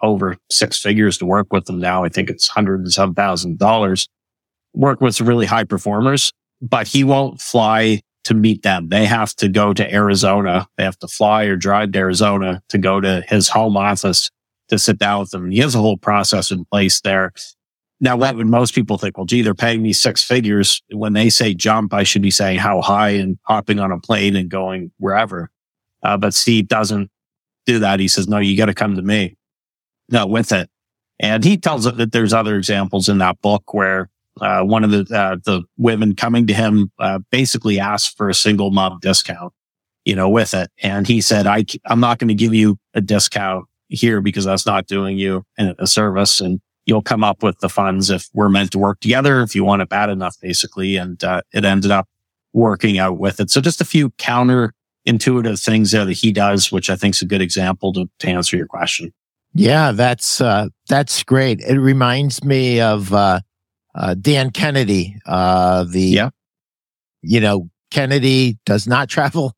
over 0.01 0.37
six 0.49 0.79
figures 0.79 1.17
to 1.17 1.25
work 1.25 1.51
with 1.51 1.65
them 1.65 1.79
now. 1.79 2.05
I 2.05 2.09
think 2.09 2.29
it's 2.29 2.47
hundred 2.47 2.79
and 2.81 2.91
some 2.91 3.13
thousand 3.13 3.59
dollars. 3.59 4.07
Work 4.73 5.01
with 5.01 5.19
really 5.19 5.45
high 5.45 5.65
performers, 5.65 6.31
but 6.61 6.87
he 6.87 7.03
won't 7.03 7.41
fly 7.41 8.01
to 8.23 8.33
meet 8.33 8.61
them. 8.61 8.89
They 8.89 9.05
have 9.05 9.35
to 9.35 9.47
go 9.49 9.73
to 9.73 9.93
Arizona. 9.93 10.67
They 10.77 10.83
have 10.83 10.99
to 10.99 11.07
fly 11.07 11.45
or 11.45 11.55
drive 11.55 11.91
to 11.93 11.99
Arizona 11.99 12.61
to 12.69 12.77
go 12.77 12.99
to 13.01 13.23
his 13.27 13.49
home 13.49 13.77
office 13.77 14.29
to 14.69 14.77
sit 14.77 14.99
down 14.99 15.21
with 15.21 15.31
them. 15.31 15.51
He 15.51 15.59
has 15.59 15.75
a 15.75 15.79
whole 15.79 15.97
process 15.97 16.51
in 16.51 16.65
place 16.65 17.01
there. 17.01 17.33
Now, 17.99 18.17
what 18.17 18.35
would 18.35 18.47
most 18.47 18.73
people 18.73 18.97
think? 18.97 19.17
Well, 19.17 19.25
gee, 19.25 19.41
they're 19.41 19.53
paying 19.53 19.81
me 19.81 19.93
six 19.93 20.23
figures. 20.23 20.81
When 20.91 21.13
they 21.13 21.29
say 21.29 21.53
jump, 21.53 21.93
I 21.93 22.03
should 22.03 22.23
be 22.23 22.31
saying 22.31 22.57
how 22.57 22.81
high 22.81 23.09
and 23.09 23.37
hopping 23.43 23.79
on 23.79 23.91
a 23.91 23.99
plane 23.99 24.35
and 24.35 24.49
going 24.49 24.91
wherever. 24.97 25.51
Uh, 26.01 26.17
but 26.17 26.33
Steve 26.33 26.67
doesn't 26.67 27.11
do 27.65 27.79
that. 27.79 27.99
He 27.99 28.07
says, 28.07 28.27
no, 28.27 28.39
you 28.39 28.57
got 28.57 28.65
to 28.65 28.73
come 28.73 28.95
to 28.95 29.03
me. 29.03 29.37
No, 30.09 30.25
with 30.25 30.51
it. 30.51 30.69
And 31.19 31.43
he 31.43 31.57
tells 31.57 31.85
it 31.85 31.97
that 31.97 32.11
there's 32.11 32.33
other 32.33 32.55
examples 32.55 33.07
in 33.07 33.19
that 33.19 33.39
book 33.41 33.73
where 33.73 34.09
uh, 34.41 34.63
one 34.63 34.83
of 34.83 34.91
the 34.91 35.07
uh, 35.15 35.37
the 35.45 35.63
women 35.77 36.15
coming 36.15 36.47
to 36.47 36.53
him 36.53 36.91
uh, 36.99 37.19
basically 37.31 37.79
asked 37.79 38.17
for 38.17 38.29
a 38.29 38.33
single 38.33 38.71
mom 38.71 38.99
discount 39.01 39.53
you 40.05 40.15
know, 40.15 40.29
with 40.29 40.53
it. 40.53 40.71
And 40.81 41.07
he 41.07 41.21
said, 41.21 41.47
I, 41.47 41.65
I'm 41.85 41.99
not 41.99 42.19
going 42.19 42.29
to 42.29 42.33
give 42.33 42.53
you 42.53 42.77
a 42.93 43.01
discount 43.01 43.65
here 43.87 44.21
because 44.21 44.45
that's 44.45 44.65
not 44.65 44.87
doing 44.87 45.17
you 45.17 45.43
a 45.57 45.85
service 45.85 46.39
and 46.39 46.61
you'll 46.85 47.01
come 47.01 47.23
up 47.23 47.43
with 47.43 47.59
the 47.59 47.69
funds 47.69 48.09
if 48.09 48.27
we're 48.33 48.49
meant 48.49 48.71
to 48.71 48.79
work 48.79 48.99
together, 48.99 49.41
if 49.41 49.55
you 49.55 49.63
want 49.63 49.81
it 49.81 49.89
bad 49.89 50.09
enough, 50.09 50.35
basically. 50.41 50.95
And, 50.95 51.23
uh, 51.23 51.41
it 51.53 51.65
ended 51.65 51.91
up 51.91 52.07
working 52.53 52.97
out 52.97 53.19
with 53.19 53.39
it. 53.39 53.51
So 53.51 53.61
just 53.61 53.81
a 53.81 53.85
few 53.85 54.09
counter 54.11 54.73
intuitive 55.05 55.59
things 55.59 55.91
there 55.91 56.05
that 56.05 56.13
he 56.13 56.31
does, 56.31 56.71
which 56.71 56.89
I 56.89 56.95
think 56.95 57.15
is 57.15 57.21
a 57.21 57.25
good 57.25 57.41
example 57.41 57.93
to, 57.93 58.09
to 58.19 58.27
answer 58.27 58.57
your 58.57 58.67
question. 58.67 59.13
Yeah, 59.53 59.91
that's, 59.91 60.41
uh, 60.41 60.67
that's 60.87 61.23
great. 61.23 61.59
It 61.59 61.79
reminds 61.79 62.43
me 62.43 62.79
of, 62.79 63.13
uh, 63.13 63.41
uh, 63.95 64.13
Dan 64.15 64.51
Kennedy, 64.51 65.17
uh, 65.25 65.83
the, 65.83 66.01
yeah. 66.01 66.29
you 67.21 67.39
know, 67.39 67.69
Kennedy 67.91 68.57
does 68.65 68.87
not 68.87 69.09
travel 69.09 69.55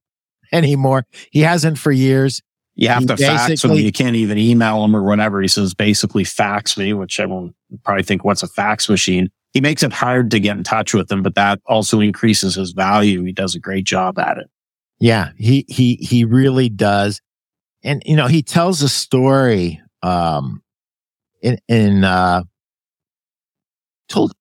anymore. 0.52 1.06
He 1.32 1.42
hasn't 1.42 1.78
for 1.78 1.92
years. 1.92 2.42
You 2.76 2.88
have 2.88 3.02
he 3.02 3.08
to 3.08 3.18
fax 3.18 3.64
him. 3.64 3.74
You 3.74 3.92
can't 3.92 4.16
even 4.16 4.38
email 4.38 4.84
him 4.84 4.96
or 4.96 5.04
whatever. 5.04 5.42
He 5.42 5.48
says 5.48 5.74
basically 5.74 6.24
fax 6.24 6.76
me, 6.76 6.94
which 6.94 7.20
everyone 7.20 7.54
probably 7.84 8.04
think 8.04 8.24
what's 8.24 8.42
a 8.42 8.48
fax 8.48 8.90
machine. 8.90 9.30
He 9.52 9.62
makes 9.62 9.84
it 9.84 9.94
hard 9.94 10.32
to 10.32 10.40
get 10.40 10.58
in 10.58 10.64
touch 10.64 10.94
with 10.96 11.12
him, 11.12 11.22
but 11.22 11.36
that 11.36 11.60
also 11.68 12.00
increases 12.00 12.56
his 12.56 12.72
value. 12.72 13.24
He 13.24 13.32
does 13.32 13.54
a 13.54 13.60
great 13.60 13.84
job 13.84 14.18
at 14.18 14.40
it. 14.40 14.50
Yeah, 15.00 15.32
he 15.38 15.66
he 15.68 15.96
he 15.96 16.26
really 16.26 16.70
does. 16.70 17.22
And 17.84 18.02
you 18.06 18.16
know, 18.16 18.28
he 18.28 18.42
tells 18.42 18.82
a 18.82 18.90
story 18.90 19.80
um 20.02 20.64
in 21.42 21.60
in 21.68 22.04
uh 22.04 22.44
told 24.08 24.34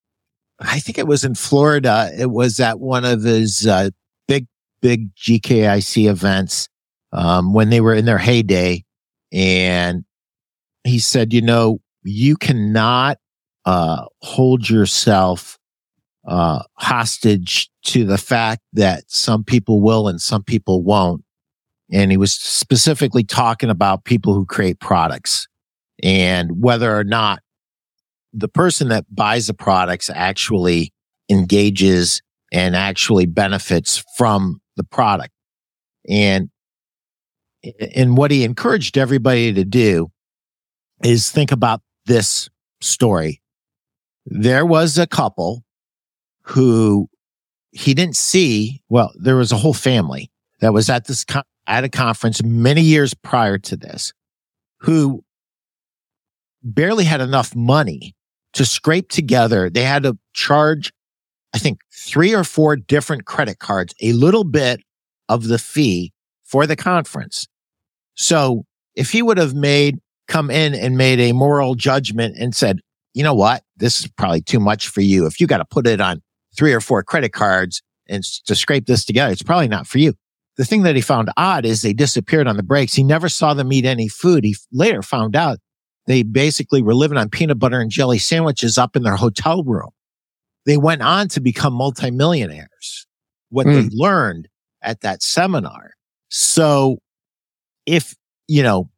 I 0.60 0.78
think 0.78 0.98
it 0.98 1.06
was 1.06 1.24
in 1.24 1.34
Florida. 1.34 2.10
It 2.16 2.30
was 2.30 2.60
at 2.60 2.78
one 2.78 3.04
of 3.04 3.22
his 3.22 3.66
uh, 3.66 3.90
big 4.28 4.46
big 4.80 5.14
GKIC 5.16 6.08
events 6.08 6.68
um, 7.12 7.52
when 7.52 7.70
they 7.70 7.80
were 7.80 7.94
in 7.94 8.04
their 8.04 8.18
heyday. 8.18 8.84
And 9.32 10.04
he 10.84 10.98
said, 10.98 11.32
you 11.32 11.42
know, 11.42 11.80
you 12.02 12.36
cannot 12.36 13.18
uh, 13.64 14.04
hold 14.20 14.68
yourself 14.68 15.58
uh, 16.26 16.62
hostage 16.74 17.70
to 17.84 18.04
the 18.04 18.18
fact 18.18 18.62
that 18.72 19.04
some 19.08 19.44
people 19.44 19.80
will 19.80 20.08
and 20.08 20.20
some 20.20 20.42
people 20.42 20.82
won't. 20.82 21.24
And 21.90 22.10
he 22.10 22.16
was 22.16 22.32
specifically 22.32 23.24
talking 23.24 23.70
about 23.70 24.04
people 24.04 24.34
who 24.34 24.46
create 24.46 24.80
products 24.80 25.46
and 26.02 26.62
whether 26.62 26.96
or 26.96 27.04
not 27.04 27.41
the 28.32 28.48
person 28.48 28.88
that 28.88 29.04
buys 29.10 29.46
the 29.46 29.54
products 29.54 30.10
actually 30.12 30.92
engages 31.30 32.22
and 32.52 32.76
actually 32.76 33.26
benefits 33.26 34.02
from 34.16 34.60
the 34.76 34.84
product. 34.84 35.32
And 36.08 36.50
and 37.96 38.16
what 38.16 38.30
he 38.30 38.42
encouraged 38.42 38.98
everybody 38.98 39.52
to 39.52 39.64
do 39.64 40.10
is 41.04 41.30
think 41.30 41.52
about 41.52 41.80
this 42.06 42.48
story. 42.80 43.40
There 44.26 44.66
was 44.66 44.98
a 44.98 45.06
couple 45.06 45.62
who 46.42 47.08
he 47.70 47.94
didn't 47.94 48.16
see. 48.16 48.82
Well, 48.88 49.12
there 49.14 49.36
was 49.36 49.52
a 49.52 49.56
whole 49.56 49.74
family 49.74 50.30
that 50.60 50.72
was 50.72 50.90
at 50.90 51.06
this, 51.06 51.24
at 51.66 51.84
a 51.84 51.88
conference 51.88 52.42
many 52.42 52.82
years 52.82 53.14
prior 53.14 53.58
to 53.58 53.76
this 53.76 54.12
who 54.80 55.24
barely 56.62 57.04
had 57.04 57.20
enough 57.20 57.54
money 57.54 58.14
to 58.54 58.64
scrape 58.64 59.08
together. 59.08 59.70
They 59.70 59.84
had 59.84 60.02
to 60.02 60.18
charge, 60.32 60.92
I 61.54 61.58
think, 61.58 61.80
three 61.92 62.34
or 62.34 62.44
four 62.44 62.76
different 62.76 63.24
credit 63.24 63.58
cards, 63.58 63.94
a 64.00 64.12
little 64.12 64.44
bit 64.44 64.80
of 65.28 65.48
the 65.48 65.58
fee 65.58 66.12
for 66.44 66.66
the 66.66 66.76
conference. 66.76 67.46
So 68.14 68.64
if 68.94 69.10
he 69.10 69.22
would 69.22 69.38
have 69.38 69.54
made, 69.54 69.98
come 70.28 70.50
in 70.50 70.74
and 70.74 70.96
made 70.96 71.20
a 71.20 71.32
moral 71.32 71.74
judgment 71.74 72.36
and 72.38 72.54
said, 72.54 72.80
you 73.14 73.22
know 73.22 73.34
what? 73.34 73.62
This 73.76 74.00
is 74.00 74.08
probably 74.16 74.42
too 74.42 74.60
much 74.60 74.88
for 74.88 75.00
you. 75.00 75.26
If 75.26 75.40
you 75.40 75.46
got 75.46 75.58
to 75.58 75.64
put 75.64 75.86
it 75.86 76.00
on 76.00 76.22
three 76.56 76.72
or 76.72 76.80
four 76.80 77.02
credit 77.02 77.32
cards 77.32 77.82
and 78.08 78.22
to 78.46 78.54
scrape 78.54 78.86
this 78.86 79.04
together, 79.04 79.32
it's 79.32 79.42
probably 79.42 79.68
not 79.68 79.86
for 79.86 79.98
you. 79.98 80.14
The 80.56 80.64
thing 80.64 80.82
that 80.82 80.94
he 80.94 81.00
found 81.00 81.30
odd 81.36 81.64
is 81.64 81.80
they 81.80 81.94
disappeared 81.94 82.46
on 82.46 82.56
the 82.56 82.62
breaks. 82.62 82.92
He 82.92 83.04
never 83.04 83.28
saw 83.28 83.54
them 83.54 83.72
eat 83.72 83.86
any 83.86 84.08
food. 84.08 84.44
He 84.44 84.56
later 84.70 85.02
found 85.02 85.34
out 85.34 85.58
they 86.06 86.22
basically 86.22 86.82
were 86.82 86.94
living 86.94 87.18
on 87.18 87.28
peanut 87.28 87.58
butter 87.58 87.80
and 87.80 87.90
jelly 87.90 88.18
sandwiches 88.18 88.78
up 88.78 88.96
in 88.96 89.02
their 89.02 89.16
hotel 89.16 89.62
room. 89.62 89.90
They 90.66 90.76
went 90.76 91.02
on 91.02 91.28
to 91.28 91.40
become 91.40 91.74
multimillionaires. 91.74 93.06
What 93.50 93.66
mm. 93.66 93.74
they 93.74 93.82
hmm. 93.82 93.88
learned 93.92 94.48
at 94.82 95.00
that 95.02 95.22
seminar. 95.22 95.92
So 96.28 96.98
if, 97.86 98.14
you 98.48 98.62
know, 98.62 98.90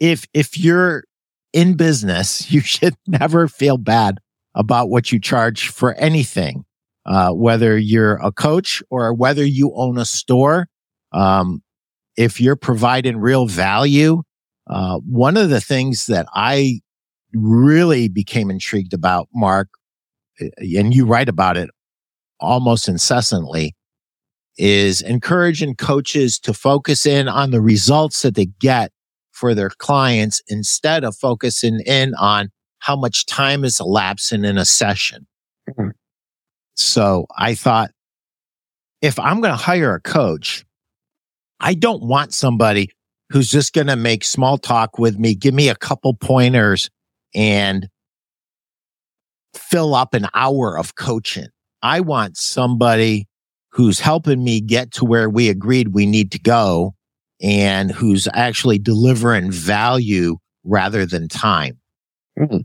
if, 0.00 0.26
if 0.32 0.58
you're 0.58 1.04
in 1.52 1.74
business, 1.74 2.50
you 2.50 2.60
should 2.60 2.94
never 3.06 3.48
feel 3.48 3.76
bad 3.76 4.18
about 4.54 4.88
what 4.88 5.12
you 5.12 5.20
charge 5.20 5.68
for 5.68 5.94
anything. 5.94 6.64
Uh, 7.06 7.30
whether 7.32 7.78
you're 7.78 8.16
a 8.16 8.30
coach 8.30 8.82
or 8.90 9.14
whether 9.14 9.42
you 9.42 9.72
own 9.74 9.96
a 9.96 10.04
store, 10.04 10.68
um, 11.12 11.62
if 12.18 12.38
you're 12.38 12.56
providing 12.56 13.16
real 13.16 13.46
value, 13.46 14.22
uh, 14.68 14.98
one 14.98 15.36
of 15.36 15.50
the 15.50 15.60
things 15.60 16.06
that 16.06 16.26
I 16.34 16.80
really 17.32 18.08
became 18.08 18.50
intrigued 18.50 18.92
about, 18.92 19.28
Marc, 19.34 19.68
and 20.58 20.94
you 20.94 21.06
write 21.06 21.28
about 21.28 21.56
it 21.56 21.70
almost 22.40 22.88
incessantly, 22.88 23.74
is 24.56 25.00
encouraging 25.00 25.74
coaches 25.76 26.38
to 26.40 26.52
focus 26.52 27.06
in 27.06 27.28
on 27.28 27.50
the 27.50 27.60
results 27.60 28.22
that 28.22 28.34
they 28.34 28.46
get 28.60 28.92
for 29.32 29.54
their 29.54 29.70
clients 29.70 30.42
instead 30.48 31.04
of 31.04 31.16
focusing 31.16 31.80
in 31.86 32.14
on 32.16 32.50
how 32.80 32.96
much 32.96 33.26
time 33.26 33.64
is 33.64 33.80
elapsing 33.80 34.44
in 34.44 34.58
a 34.58 34.64
session. 34.64 35.26
Mm-hmm. 35.70 35.90
So 36.74 37.26
I 37.36 37.54
thought, 37.54 37.90
if 39.00 39.18
I'm 39.18 39.40
going 39.40 39.52
to 39.52 39.56
hire 39.56 39.94
a 39.94 40.00
coach, 40.00 40.64
I 41.60 41.74
don't 41.74 42.02
want 42.02 42.34
somebody 42.34 42.90
who's 43.30 43.48
just 43.48 43.72
going 43.72 43.86
to 43.86 43.96
make 43.96 44.24
small 44.24 44.58
talk 44.58 44.98
with 44.98 45.18
me, 45.18 45.34
give 45.34 45.54
me 45.54 45.68
a 45.68 45.74
couple 45.74 46.14
pointers 46.14 46.90
and 47.34 47.88
fill 49.54 49.94
up 49.94 50.14
an 50.14 50.26
hour 50.34 50.78
of 50.78 50.94
coaching. 50.94 51.48
I 51.82 52.00
want 52.00 52.36
somebody 52.36 53.28
who's 53.70 54.00
helping 54.00 54.42
me 54.42 54.60
get 54.60 54.92
to 54.92 55.04
where 55.04 55.28
we 55.28 55.48
agreed 55.48 55.88
we 55.88 56.06
need 56.06 56.32
to 56.32 56.38
go 56.38 56.94
and 57.40 57.90
who's 57.90 58.26
actually 58.32 58.78
delivering 58.78 59.50
value 59.50 60.38
rather 60.64 61.06
than 61.06 61.28
time. 61.28 61.78
Mm. 62.38 62.64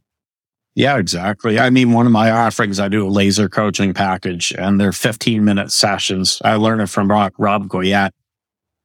Yeah, 0.76 0.97
exactly. 0.97 1.60
I 1.60 1.69
mean, 1.69 1.91
one 1.91 2.08
of 2.08 2.12
my 2.12 2.32
offerings, 2.32 2.80
I 2.80 2.88
do 2.88 3.08
a 3.08 3.10
laser 3.10 3.47
coaching 3.47 3.93
package 3.93 4.52
and 4.58 4.82
they're 4.82 4.91
15 4.91 5.45
minute 5.45 5.71
sessions. 5.71 6.41
I 6.43 6.56
learned 6.56 6.82
it 6.82 6.88
from 6.88 7.12
Rob, 7.12 7.34
Rob 7.38 7.67
Goyette. 7.67 8.12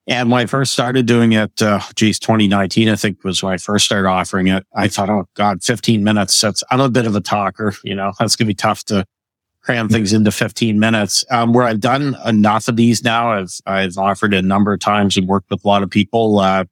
And 0.09 0.31
when 0.31 0.41
I 0.41 0.47
first 0.47 0.73
started 0.73 1.05
doing 1.05 1.33
it, 1.33 1.61
uh, 1.61 1.81
geez, 1.95 2.19
2019, 2.19 2.89
I 2.89 2.97
think 2.97 3.23
was 3.25 3.43
when 3.43 3.53
I 3.53 3.59
first 3.59 3.85
started 3.85 4.09
offering 4.09 4.49
it. 4.49 4.67
I 4.75 4.89
thought, 4.89 5.11
oh 5.11 5.27
God, 5.35 5.63
15 5.63 6.03
minutes. 6.03 6.41
That's, 6.41 6.65
I'm 6.71 6.81
a 6.81 6.89
bit 6.89 7.07
of 7.07 7.15
a 7.15 7.21
talker, 7.21 7.75
you 7.85 7.95
know, 7.95 8.13
that's 8.19 8.35
going 8.35 8.47
to 8.47 8.51
be 8.51 8.55
tough 8.55 8.85
to 8.87 9.05
cram 9.63 9.91
things 9.91 10.15
into 10.15 10.31
15 10.31 10.79
minutes. 10.81 11.27
Um, 11.31 11.53
where 11.53 11.67
I've 11.67 11.81
done 11.81 12.17
enough 12.25 12.69
of 12.69 12.77
these 12.77 13.05
now, 13.05 13.33
I've, 13.33 13.53
I've 13.67 13.99
offered 13.99 14.33
a 14.33 14.41
number 14.41 14.73
of 14.73 14.81
times 14.81 15.19
and 15.19 15.29
worked 15.29 15.51
with 15.51 15.63
a 15.63 15.69
lot 15.69 15.83
of 15.83 15.91
people. 15.91 16.39
Uh, 16.39 16.65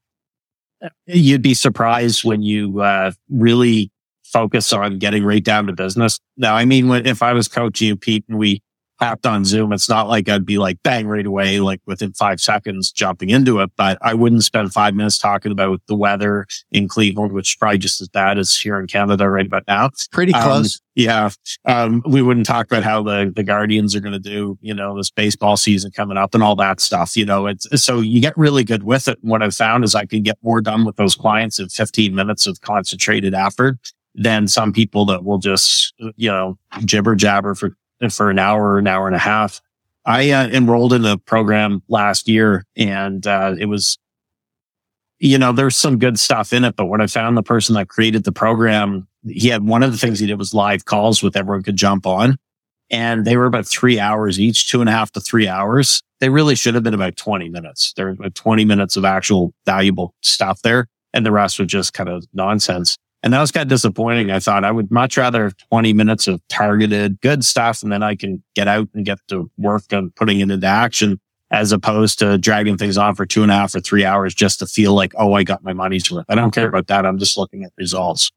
you'd 1.05 1.43
be 1.43 1.53
surprised 1.53 2.25
when 2.25 2.41
you, 2.41 2.81
uh, 2.81 3.13
really 3.29 3.91
focus 4.25 4.73
on 4.73 4.99
getting 4.99 5.25
right 5.25 5.45
down 5.45 5.67
to 5.67 5.73
business. 5.75 6.19
Now, 6.39 6.57
I 6.57 6.65
mean, 6.65 6.89
when, 6.89 7.07
if 7.07 7.23
I 7.23 7.35
was 7.35 7.49
coaching 7.49 7.89
you, 7.89 7.97
Pete, 7.97 8.25
and 8.29 8.39
we 8.39 8.63
hopped 8.99 9.27
on 9.27 9.45
Zoom, 9.45 9.73
it's 9.73 9.89
not 9.89 10.09
like 10.09 10.29
I'd 10.29 10.47
be 10.47 10.59
like 10.59 10.83
bang 10.83 11.07
right 11.07 11.27
away, 11.27 11.61
like 11.61 11.81
within 11.87 12.13
five 12.13 12.41
seconds 12.41 12.91
jumping 12.91 13.31
into 13.31 13.61
it, 13.61 13.71
but 13.77 13.99
I 14.01 14.15
wouldn't 14.15 14.45
spend 14.45 14.73
five 14.73 14.95
minutes 14.95 15.19
talking 15.19 15.53
about 15.53 15.83
the 15.87 15.97
weather 15.97 16.47
in 16.71 16.89
Cleveland, 16.89 17.33
which 17.33 17.53
is 17.53 17.57
probably 17.57 17.79
just 17.79 18.01
as 18.01 18.09
bad 18.09 18.39
as 18.39 18.55
here 18.57 18.79
in 18.79 18.87
Canada 18.87 19.29
right 19.29 19.47
about 19.47 19.65
now. 19.67 19.91
Pretty 20.13 20.33
um, 20.35 20.43
close. 20.43 20.77
Um, 20.77 20.81
yeah. 20.95 21.31
Um, 21.67 22.03
we 22.07 22.23
wouldn't 22.23 22.47
talk 22.47 22.67
about 22.67 22.83
how 22.83 23.03
the, 23.03 23.33
the 23.35 23.43
Guardians 23.43 23.95
are 23.95 24.01
going 24.01 24.15
to 24.15 24.19
do, 24.19 24.59
you 24.63 24.73
know, 24.73 24.97
this 24.97 25.11
baseball 25.11 25.57
season 25.59 25.91
coming 25.91 26.17
up 26.17 26.35
and 26.35 26.43
all 26.43 26.57
that 26.57 26.81
stuff. 26.81 27.17
You 27.17 27.27
know, 27.27 27.47
it's 27.47 27.67
so 27.83 28.01
you 28.01 28.21
get 28.21 28.37
really 28.37 28.65
good 28.65 28.83
with 28.83 29.09
it. 29.09 29.19
What 29.21 29.43
I've 29.43 29.55
found 29.55 29.85
is 29.85 29.95
I 29.95 30.07
can 30.07 30.23
get 30.23 30.39
more 30.43 30.63
done 30.63 30.85
with 30.87 30.97
those 30.97 31.15
clients 31.15 31.59
in 31.59 31.69
15 31.69 32.15
minutes 32.15 32.47
of 32.47 32.61
concentrated 32.63 33.35
effort 33.35 33.79
than 34.15 34.49
some 34.49 34.73
people 34.73 35.05
that 35.05 35.25
will 35.25 35.39
just, 35.39 35.93
you 36.17 36.31
know, 36.31 36.59
jibber 36.87 37.15
jabber 37.15 37.55
for 37.55 37.77
for 38.11 38.31
an 38.31 38.39
hour, 38.39 38.79
an 38.79 38.87
hour 38.87 39.07
and 39.07 39.17
a 39.17 39.21
half. 39.21 39.61
I 40.05 40.31
uh, 40.31 40.49
enrolled 40.49 40.93
in 40.93 41.05
a 41.05 41.19
program 41.19 41.83
last 41.89 42.29
year 42.29 42.65
and 42.77 43.27
uh, 43.27 43.55
it 43.59 43.67
was, 43.67 43.99
you 45.19 45.39
know, 45.39 45.53
there's 45.53 45.77
some 45.77 45.99
good 45.99 46.19
stuff 46.19 46.53
in 46.53 46.65
it. 46.65 46.77
But 46.77 46.87
when 46.87 47.01
I 47.01 47.07
found 47.09 47.37
the 47.37 47.43
person 47.43 47.75
that 47.75 47.89
created 47.89 48.25
the 48.25 48.33
program, 48.33 49.09
he 49.27 49.49
had 49.49 49.65
one 49.67 49.83
of 49.83 49.91
the 49.91 49.99
things 49.99 50.21
he 50.21 50.27
did 50.27 50.39
was 50.39 50.55
live 50.55 50.85
calls 50.85 51.23
with 51.23 51.37
everyone 51.37 51.63
could 51.65 51.77
jump 51.77 52.07
on. 52.07 52.37
and 52.91 53.25
they 53.25 53.37
were 53.37 53.47
about 53.47 53.67
three 53.67 53.99
hours 53.99 54.39
each, 54.39 54.71
two 54.71 54.81
and 54.81 54.89
a 54.89 54.93
half 54.93 55.11
to 55.13 55.21
three 55.21 55.49
hours. 55.49 56.03
They 56.21 56.29
really 56.29 56.55
should 56.55 56.75
have 56.75 56.85
been 56.85 56.95
about 56.95 57.17
20 57.17 57.49
minutes. 57.49 57.93
There 57.97 58.15
was 58.15 58.33
20 58.35 58.65
minutes 58.65 58.97
of 58.97 59.05
actual 59.05 59.53
valuable 59.65 60.15
stuff 60.23 60.63
there. 60.63 60.87
And 61.13 61.27
the 61.27 61.33
rest 61.33 61.59
was 61.59 61.69
just 61.69 61.95
kind 61.95 62.09
of 62.09 62.25
nonsense. 62.33 62.97
And 63.27 63.33
that 63.33 63.41
was 63.41 63.51
kind 63.51 63.63
of 63.63 63.69
disappointing. 63.69 64.31
I 64.31 64.39
thought 64.39 64.65
I 64.65 64.71
would 64.71 64.93
much 64.93 65.17
rather 65.17 65.43
have 65.43 65.57
20 65.71 65.93
minutes 65.95 66.29
of 66.29 66.41
targeted 66.47 67.21
good 67.23 67.45
stuff. 67.45 67.83
And 67.83 67.91
then 67.91 68.01
I 68.01 68.15
can 68.15 68.41
get 68.55 68.69
out 68.69 68.89
and 68.95 69.05
get 69.05 69.19
to 69.27 69.51
work 69.59 69.93
on 69.93 70.13
putting 70.15 70.39
it 70.39 70.49
into 70.49 70.65
action 70.65 71.19
as 71.51 71.73
opposed 71.73 72.21
to 72.21 72.39
dragging 72.39 72.77
things 72.77 72.97
on 72.97 73.17
for 73.17 73.27
two 73.27 73.43
and 73.43 73.51
a 73.51 73.55
half 73.57 73.75
or 73.75 73.81
three 73.81 74.05
hours 74.05 74.33
just 74.33 74.61
to 74.61 74.67
feel 74.67 74.95
like, 74.95 75.13
oh, 75.19 75.33
I 75.33 75.43
got 75.43 75.65
my 75.65 75.73
money's 75.73 76.09
worth. 76.09 76.25
I 76.29 76.37
don't 76.37 76.53
care 76.53 76.69
about 76.69 76.87
that. 76.87 77.05
I'm 77.05 77.19
just 77.19 77.37
looking 77.37 77.65
at 77.65 77.73
results. 77.77 78.31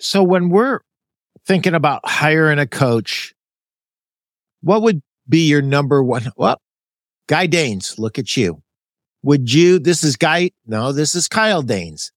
So 0.00 0.24
when 0.24 0.48
we're 0.48 0.80
thinking 1.46 1.74
about 1.74 2.00
hiring 2.02 2.58
a 2.58 2.66
coach, 2.66 3.34
what 4.62 4.82
would 4.82 5.00
be 5.28 5.46
your 5.46 5.62
number 5.62 6.02
one? 6.02 6.32
Well, 6.36 6.60
Guy 7.28 7.46
Danes, 7.46 8.00
look 8.00 8.18
at 8.18 8.36
you. 8.36 8.64
Would 9.22 9.52
you, 9.52 9.78
this 9.78 10.02
is 10.02 10.16
Guy, 10.16 10.50
no, 10.66 10.92
this 10.92 11.14
is 11.14 11.28
Kyle 11.28 11.62
Danes. 11.62 12.12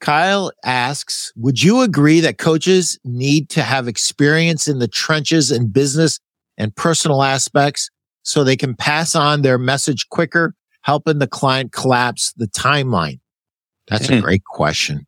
Kyle 0.00 0.52
asks, 0.64 1.32
would 1.36 1.62
you 1.62 1.80
agree 1.80 2.20
that 2.20 2.38
coaches 2.38 2.98
need 3.04 3.48
to 3.50 3.62
have 3.62 3.88
experience 3.88 4.68
in 4.68 4.78
the 4.78 4.88
trenches 4.88 5.50
and 5.50 5.72
business 5.72 6.20
and 6.56 6.74
personal 6.76 7.22
aspects 7.22 7.90
so 8.22 8.44
they 8.44 8.56
can 8.56 8.74
pass 8.74 9.14
on 9.14 9.42
their 9.42 9.58
message 9.58 10.08
quicker, 10.10 10.54
helping 10.82 11.18
the 11.18 11.26
client 11.26 11.72
collapse 11.72 12.32
the 12.36 12.46
timeline? 12.46 13.18
That's 13.88 14.08
a 14.08 14.16
hmm. 14.16 14.20
great 14.20 14.44
question. 14.44 15.06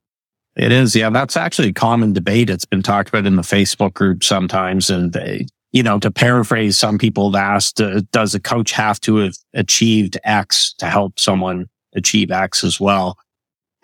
It 0.56 0.72
is. 0.72 0.96
Yeah. 0.96 1.10
That's 1.10 1.36
actually 1.36 1.68
a 1.68 1.72
common 1.72 2.12
debate. 2.12 2.50
It's 2.50 2.64
been 2.64 2.82
talked 2.82 3.08
about 3.08 3.26
in 3.26 3.36
the 3.36 3.42
Facebook 3.42 3.94
group 3.94 4.24
sometimes. 4.24 4.90
And 4.90 5.12
they, 5.12 5.46
you 5.72 5.82
know, 5.82 5.98
to 6.00 6.10
paraphrase, 6.10 6.78
some 6.78 6.98
people 6.98 7.32
have 7.32 7.40
asked, 7.40 7.80
uh, 7.80 8.02
does 8.12 8.34
a 8.34 8.40
coach 8.40 8.72
have 8.72 9.00
to 9.00 9.16
have 9.16 9.34
achieved 9.54 10.18
X 10.24 10.74
to 10.78 10.86
help 10.86 11.18
someone 11.18 11.68
achieve 11.94 12.30
X 12.30 12.64
as 12.64 12.80
well? 12.80 13.18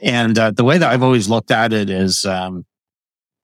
And 0.01 0.38
uh, 0.38 0.51
the 0.51 0.64
way 0.64 0.79
that 0.79 0.90
I've 0.90 1.03
always 1.03 1.29
looked 1.29 1.51
at 1.51 1.72
it 1.72 1.88
is, 1.88 2.27
um, 2.27 2.66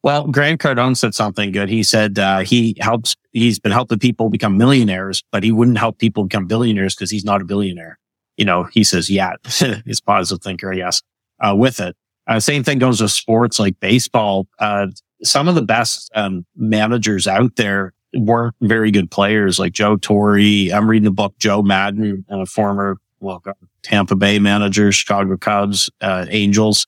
well, 0.02 0.26
Grant 0.26 0.60
Cardone 0.60 0.96
said 0.96 1.14
something 1.14 1.52
good. 1.52 1.68
He 1.68 1.82
said 1.84 2.18
uh, 2.18 2.40
he 2.40 2.76
helps. 2.80 3.14
He's 3.30 3.60
been 3.60 3.72
helping 3.72 4.00
people 4.00 4.28
become 4.28 4.58
millionaires, 4.58 5.22
but 5.30 5.44
he 5.44 5.52
wouldn't 5.52 5.78
help 5.78 5.98
people 5.98 6.24
become 6.24 6.46
billionaires 6.46 6.94
because 6.94 7.10
he's 7.10 7.24
not 7.24 7.40
a 7.40 7.44
billionaire. 7.44 7.98
You 8.36 8.44
know, 8.44 8.64
he 8.64 8.82
says, 8.82 9.08
yeah, 9.08 9.34
he's 9.44 10.00
a 10.00 10.04
positive 10.04 10.42
thinker, 10.42 10.72
yes, 10.72 11.02
uh, 11.40 11.54
with 11.56 11.78
it. 11.78 11.96
Uh, 12.26 12.40
same 12.40 12.64
thing 12.64 12.78
goes 12.78 13.00
with 13.00 13.12
sports 13.12 13.58
like 13.58 13.78
baseball. 13.80 14.48
Uh, 14.58 14.88
some 15.22 15.48
of 15.48 15.54
the 15.54 15.62
best 15.62 16.10
um, 16.14 16.44
managers 16.56 17.28
out 17.28 17.56
there 17.56 17.92
weren't 18.14 18.54
very 18.60 18.90
good 18.90 19.10
players 19.10 19.58
like 19.58 19.72
Joe 19.72 19.96
Torre. 19.96 20.38
I'm 20.38 20.88
reading 20.88 21.04
the 21.04 21.10
book 21.10 21.34
Joe 21.38 21.62
Maddon, 21.62 22.24
a 22.28 22.46
former 22.46 22.98
well, 23.20 23.42
Tampa 23.82 24.16
Bay 24.16 24.38
manager, 24.38 24.90
Chicago 24.92 25.36
Cubs, 25.36 25.88
uh, 26.00 26.26
Angels. 26.28 26.86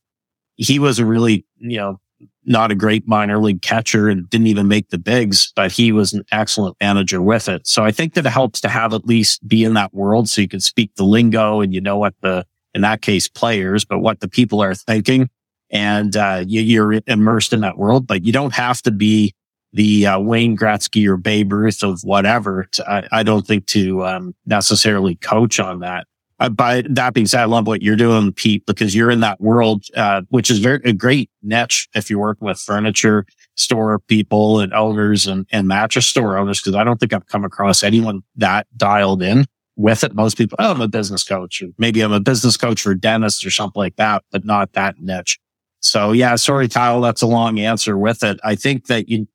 He 0.57 0.79
was 0.79 0.99
a 0.99 1.07
really, 1.07 1.45
you 1.59 1.77
know, 1.77 2.01
not 2.45 2.71
a 2.71 2.75
great 2.75 3.09
minor 3.09 3.39
league 3.39 3.63
catcher 3.63 4.09
and 4.09 4.29
didn't 4.29 4.49
even 4.49 4.69
make 4.69 4.91
the 4.91 4.99
bigs, 4.99 5.53
but 5.57 5.73
he 5.73 5.93
was 5.93 6.13
an 6.13 6.25
excellent 6.31 6.77
manager 6.81 7.23
with 7.23 7.49
it. 7.49 7.67
So 7.67 7.85
I 7.85 7.91
think 7.91 8.15
that 8.15 8.27
it 8.27 8.31
helps 8.31 8.61
to 8.63 8.69
have 8.69 8.93
at 8.93 9.07
least 9.07 9.47
be 9.47 9.65
in 9.65 9.75
that 9.75 9.95
world 9.95 10.29
so 10.29 10.43
you 10.43 10.49
can 10.49 10.61
speak 10.61 10.95
the 10.97 11.05
lingo 11.05 11.61
and 11.61 11.73
you 11.73 11.81
know 11.81 11.97
what 11.97 12.15
the 12.21 12.45
in 12.75 12.81
that 12.83 13.03
case, 13.03 13.29
players, 13.29 13.85
but 13.85 14.01
what 14.01 14.21
the 14.21 14.29
people 14.29 14.61
are 14.61 14.75
thinking. 14.75 15.31
And, 15.71 16.17
uh, 16.17 16.45
you, 16.47 16.83
are 16.83 17.01
immersed 17.07 17.53
in 17.53 17.61
that 17.61 17.79
world, 17.79 18.07
but 18.07 18.25
you 18.25 18.33
don't 18.33 18.55
have 18.55 18.83
to 18.83 18.91
be 18.91 19.33
the, 19.75 20.07
uh, 20.07 20.19
Wayne 20.19 20.57
Gretzky 20.57 21.07
or 21.07 21.17
Babe 21.17 21.53
Ruth 21.53 21.83
of 21.83 22.01
whatever. 22.03 22.67
To, 22.73 22.91
I, 22.91 23.09
I, 23.13 23.23
don't 23.23 23.47
think 23.47 23.67
to, 23.67 24.05
um, 24.07 24.35
necessarily 24.47 25.17
coach 25.17 25.61
on 25.61 25.81
that. 25.81 26.07
Uh, 26.41 26.83
that 26.89 27.15
being 27.15 27.27
said, 27.27 27.43
I 27.43 27.45
love 27.45 27.67
what 27.67 27.83
you're 27.83 27.97
doing, 27.97 28.33
Pete, 28.33 28.67
because 28.67 28.95
you're 28.95 29.11
in 29.11 29.21
that 29.21 29.41
world, 29.41 29.85
uh, 29.97 30.23
which 30.31 30.51
is 30.51 30.59
very 30.59 30.81
a 30.85 30.93
great 30.93 31.31
niche 31.43 31.89
if 31.95 32.11
you 32.11 32.19
work 32.19 32.39
with 32.41 32.59
furniture 32.59 33.25
store 33.57 34.01
people 34.01 34.59
and 34.59 34.73
owners 34.75 35.27
and, 35.27 35.47
and 35.53 35.69
mattress 35.69 36.07
store 36.07 36.37
owners. 36.37 36.61
Cause 36.61 36.75
I 36.75 36.83
don't 36.83 36.99
think 36.99 37.13
I've 37.13 37.27
come 37.27 37.45
across 37.45 37.83
anyone 37.83 38.23
that 38.37 38.67
dialed 38.77 39.23
in 39.23 39.45
with 39.77 40.03
it. 40.05 40.15
Most 40.15 40.37
people, 40.37 40.57
oh, 40.59 40.73
I'm 40.73 40.81
a 40.81 40.89
business 40.89 41.23
coach, 41.23 41.63
or 41.63 41.69
maybe 41.79 42.01
I'm 42.01 42.13
a 42.13 42.21
business 42.21 42.57
coach 42.57 42.83
for 42.83 42.95
dentists 42.95 43.45
or 43.45 43.51
something 43.51 43.81
like 43.81 43.97
that, 43.97 44.25
but 44.33 44.45
not 44.45 44.73
that 44.73 44.97
niche. 44.99 45.39
So 45.81 46.13
yeah, 46.13 46.37
sorry, 46.37 46.69
Kyle, 46.69 47.01
that's 47.01 47.23
a 47.23 47.27
long 47.27 47.61
answer 47.61 47.97
with 47.99 48.23
it. 48.23 48.41
I 48.43 48.55
think 48.55 48.87
that 48.87 49.09
you, 49.09 49.29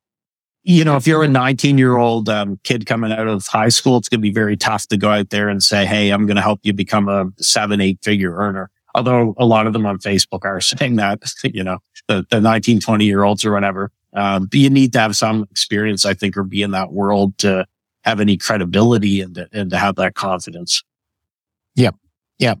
you 0.62 0.84
know, 0.84 0.96
if 0.96 1.06
you're 1.06 1.22
a 1.22 1.28
19 1.28 1.78
year 1.78 1.96
old 1.96 2.28
um, 2.28 2.58
kid 2.64 2.86
coming 2.86 3.12
out 3.12 3.26
of 3.26 3.46
high 3.46 3.68
school, 3.68 3.96
it's 3.96 4.08
going 4.08 4.20
to 4.20 4.22
be 4.22 4.32
very 4.32 4.56
tough 4.56 4.86
to 4.88 4.96
go 4.96 5.10
out 5.10 5.30
there 5.30 5.48
and 5.48 5.62
say, 5.62 5.86
Hey, 5.86 6.10
I'm 6.10 6.26
going 6.26 6.36
to 6.36 6.42
help 6.42 6.60
you 6.62 6.72
become 6.72 7.08
a 7.08 7.26
seven, 7.38 7.80
eight 7.80 7.98
figure 8.02 8.34
earner. 8.36 8.70
Although 8.94 9.34
a 9.38 9.46
lot 9.46 9.66
of 9.66 9.72
them 9.72 9.86
on 9.86 9.98
Facebook 9.98 10.44
are 10.44 10.60
saying 10.60 10.96
that, 10.96 11.20
you 11.44 11.64
know, 11.64 11.78
the, 12.08 12.26
the 12.30 12.40
19, 12.40 12.80
20 12.80 13.04
year 13.04 13.24
olds 13.24 13.44
or 13.44 13.52
whatever. 13.52 13.90
Um, 14.12 14.46
but 14.46 14.58
you 14.58 14.68
need 14.68 14.92
to 14.94 15.00
have 15.00 15.14
some 15.16 15.44
experience, 15.50 16.04
I 16.04 16.14
think, 16.14 16.36
or 16.36 16.42
be 16.42 16.62
in 16.62 16.72
that 16.72 16.92
world 16.92 17.38
to, 17.38 17.66
have 18.04 18.20
any 18.20 18.36
credibility 18.36 19.20
and 19.20 19.34
to, 19.34 19.48
and 19.52 19.70
to 19.70 19.76
have 19.76 19.96
that 19.96 20.14
confidence. 20.14 20.82
Yep. 21.76 21.96
Yep. 22.38 22.58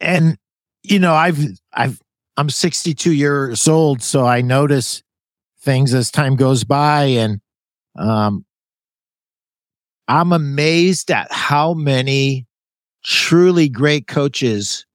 And, 0.00 0.36
you 0.82 0.98
know, 0.98 1.14
I've, 1.14 1.38
I've, 1.72 2.00
I'm 2.36 2.50
62 2.50 3.12
years 3.12 3.66
old, 3.68 4.02
so 4.02 4.26
I 4.26 4.42
notice 4.42 5.02
things 5.66 5.92
as 5.92 6.10
time 6.10 6.36
goes 6.36 6.64
by 6.64 7.02
and, 7.04 7.40
um, 7.98 8.46
I'm 10.08 10.32
amazed 10.32 11.10
at 11.10 11.30
how 11.32 11.74
many 11.74 12.46
truly 13.04 13.68
great 13.68 14.06
coaches 14.06 14.86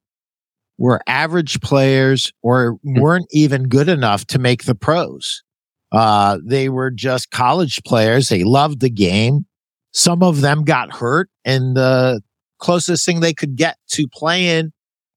were 0.77 1.01
average 1.07 1.61
players 1.61 2.31
or 2.41 2.79
hmm. 2.83 2.99
weren't 2.99 3.27
even 3.31 3.67
good 3.67 3.89
enough 3.89 4.25
to 4.27 4.39
make 4.39 4.63
the 4.63 4.75
pros. 4.75 5.43
Uh, 5.91 6.37
they 6.45 6.69
were 6.69 6.89
just 6.89 7.31
college 7.31 7.83
players. 7.83 8.29
They 8.29 8.43
loved 8.43 8.79
the 8.79 8.89
game. 8.89 9.45
Some 9.93 10.23
of 10.23 10.41
them 10.41 10.63
got 10.63 10.95
hurt 10.95 11.29
and 11.43 11.75
the 11.75 12.21
closest 12.59 13.05
thing 13.05 13.19
they 13.19 13.33
could 13.33 13.57
get 13.57 13.77
to 13.89 14.07
playing 14.07 14.71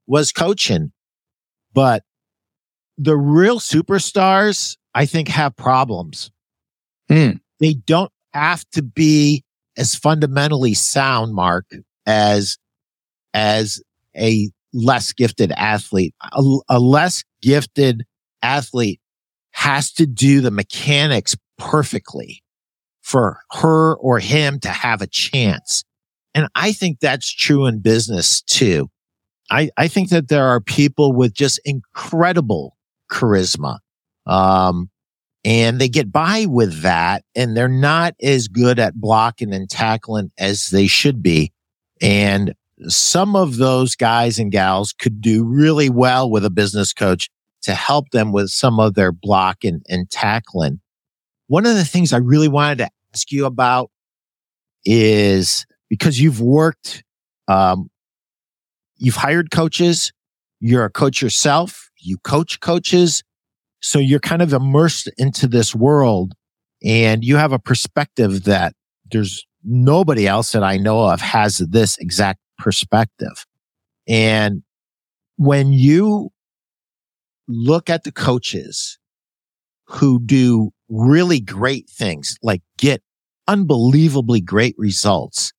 was 0.06 0.32
coaching. 0.32 0.92
But 1.72 2.02
the 2.98 3.16
real 3.16 3.60
superstars, 3.60 4.76
I 4.94 5.07
think, 5.07 5.28
have 5.28 5.57
problems. 5.57 6.30
Mm. 7.11 7.40
They 7.61 7.74
don't 7.74 8.12
have 8.33 8.64
to 8.70 8.83
be 8.83 9.44
as 9.76 9.94
fundamentally 9.94 10.74
sound, 10.74 11.35
Marc, 11.35 11.66
as, 12.07 12.59
as 13.33 13.83
a 14.16 14.50
less 14.72 15.12
gifted 15.12 15.52
athlete. 15.52 16.14
A, 16.33 16.59
a 16.68 16.78
less 16.78 17.24
gifted 17.42 18.04
athlete 18.42 19.00
has 19.52 19.92
to 19.92 20.07
do 20.07 20.40
the 20.40 20.50
mechanics 20.50 21.37
perfectly 21.59 22.42
for 23.02 23.38
her 23.52 23.94
or 23.96 24.18
him 24.18 24.59
to 24.61 24.68
have 24.68 25.02
a 25.02 25.07
chance. 25.07 25.85
And 26.35 26.48
I 26.54 26.72
think 26.72 27.00
that's 27.00 27.33
true 27.33 27.66
in 27.66 27.80
business 27.80 28.42
too. 28.42 28.90
I, 29.50 29.70
I 29.76 29.88
think 29.88 30.09
that 30.09 30.28
there 30.28 30.46
are 30.46 30.61
people 30.61 31.12
with 31.12 31.35
just 31.35 31.61
incredible 31.64 32.76
charisma. 33.11 33.78
Um, 34.26 34.90
and 35.44 35.78
they 35.78 35.88
get 35.88 36.10
by 36.10 36.46
with 36.46 36.82
that 36.82 37.22
and 37.34 37.56
they're 37.56 37.68
not 37.68 38.14
as 38.22 38.48
good 38.48 38.78
at 38.78 38.94
blocking 38.94 39.52
and 39.52 39.68
tackling 39.68 40.30
as 40.38 40.70
they 40.70 40.87
should 40.87 41.22
be. 41.22 41.52
And 42.00 42.54
some 42.88 43.37
of 43.37 43.56
those 43.56 43.94
guys 43.94 44.38
and 44.38 44.50
gals 44.50 44.92
could 44.92 45.20
do 45.20 45.44
really 45.44 45.90
well 45.90 46.30
with 46.30 46.44
a 46.44 46.50
business 46.50 46.92
coach 46.92 47.28
to 47.62 47.74
help 47.74 48.10
them 48.10 48.32
with 48.32 48.48
some 48.48 48.80
of 48.80 48.94
their 48.94 49.12
blocking 49.12 49.82
and 49.88 50.10
tackling. 50.10 50.80
One 51.46 51.66
of 51.66 51.74
the 51.74 51.84
things 51.84 52.12
I 52.12 52.18
really 52.18 52.48
wanted 52.48 52.78
to 52.78 52.90
ask 53.12 53.30
you 53.30 53.46
about 53.46 53.90
is 54.84 55.66
because 55.88 56.20
you've 56.20 56.40
worked, 56.40 57.04
um, 57.48 57.90
you've 58.96 59.16
hired 59.16 59.50
coaches, 59.50 60.12
you're 60.60 60.84
a 60.84 60.90
coach 60.90 61.22
yourself, 61.22 61.90
you 61.98 62.18
coach 62.18 62.60
coaches. 62.60 63.22
So 63.84 63.98
you're 63.98 64.18
kind 64.18 64.40
of 64.40 64.54
immersed 64.54 65.10
into 65.18 65.46
this 65.46 65.74
world 65.74 66.32
and 66.82 67.22
you 67.22 67.36
have 67.36 67.52
a 67.52 67.58
perspective 67.58 68.44
that 68.44 68.72
there's 69.12 69.46
nobody 69.62 70.26
else 70.26 70.52
that 70.52 70.62
I 70.62 70.78
know 70.78 71.04
of 71.10 71.20
has 71.20 71.58
this 71.58 71.98
exact 71.98 72.40
perspective. 72.56 73.44
And 74.08 74.62
when 75.36 75.74
you 75.74 76.30
look 77.46 77.90
at 77.90 78.04
the 78.04 78.10
coaches 78.10 78.98
who 79.86 80.18
do 80.18 80.70
really 80.88 81.40
great 81.40 81.86
things, 81.90 82.38
like 82.42 82.62
get 82.78 83.02
unbelievably 83.48 84.40
great 84.40 84.74
results. 84.78 85.52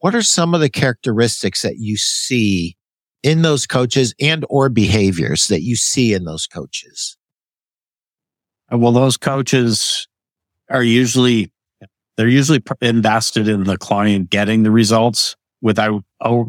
What 0.00 0.16
are 0.16 0.22
some 0.22 0.52
of 0.52 0.60
the 0.60 0.68
characteristics 0.68 1.62
that 1.62 1.76
you 1.78 1.96
see 1.96 2.76
in 3.22 3.42
those 3.42 3.68
coaches 3.68 4.16
and 4.20 4.44
or 4.50 4.68
behaviors 4.68 5.46
that 5.46 5.62
you 5.62 5.76
see 5.76 6.12
in 6.12 6.24
those 6.24 6.48
coaches? 6.48 7.16
Well, 8.72 8.92
those 8.92 9.18
coaches 9.18 10.08
are 10.70 10.82
usually, 10.82 11.52
they're 12.16 12.28
usually 12.28 12.62
invested 12.80 13.46
in 13.46 13.64
the 13.64 13.76
client 13.76 14.30
getting 14.30 14.62
the 14.62 14.70
results 14.70 15.36
without 15.60 16.02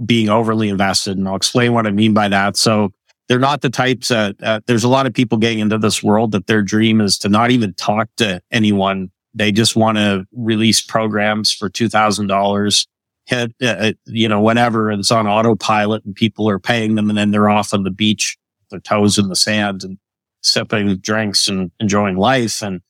being 0.06 0.30
overly 0.30 0.70
invested. 0.70 1.18
And 1.18 1.28
I'll 1.28 1.36
explain 1.36 1.74
what 1.74 1.86
I 1.86 1.92
mean 1.92 2.14
by 2.14 2.30
that. 2.30 2.56
So 2.56 2.94
they're 3.28 3.40
not 3.40 3.62
the 3.62 3.70
types 3.70 4.08
that 4.08 4.36
uh, 4.42 4.62
there's 4.68 4.84
a 4.84 4.90
lot 4.90 5.06
of 5.06 5.14
people 5.14 5.38
getting 5.38 5.60
into 5.60 5.78
this 5.78 6.02
world 6.02 6.32
that 6.32 6.48
their 6.48 6.62
dream 6.62 7.02
is 7.02 7.18
to 7.20 7.30
not 7.30 7.52
even 7.52 7.74
talk 7.74 8.10
to 8.18 8.42
anyone. 8.52 9.12
They 9.34 9.52
just 9.52 9.76
want 9.76 9.98
to 9.98 10.26
release 10.32 10.82
programs 10.82 11.52
for 11.52 11.70
$2,000 11.70 12.88
hit, 13.26 13.54
uh, 13.62 13.66
uh, 13.66 13.94
you 14.06 14.28
know, 14.28 14.42
whatever. 14.42 14.92
It's 14.92 15.12
on 15.12 15.28
autopilot 15.28 16.06
and 16.06 16.16
people 16.16 16.50
are 16.50 16.60
paying 16.60 16.96
them 16.96 17.10
and 17.10 17.18
then 17.18 17.32
they're 17.32 17.50
off 17.50 17.74
on 17.74 17.84
the 17.84 17.92
beach, 17.92 18.38
their 18.70 18.80
toes 18.80 19.18
in 19.18 19.30
the 19.30 19.36
sand 19.36 19.84
and 19.84 19.98
sipping 20.44 20.98
drinks 20.98 21.48
and 21.48 21.72
enjoying 21.80 22.18
life. 22.18 22.62
And, 22.62 22.82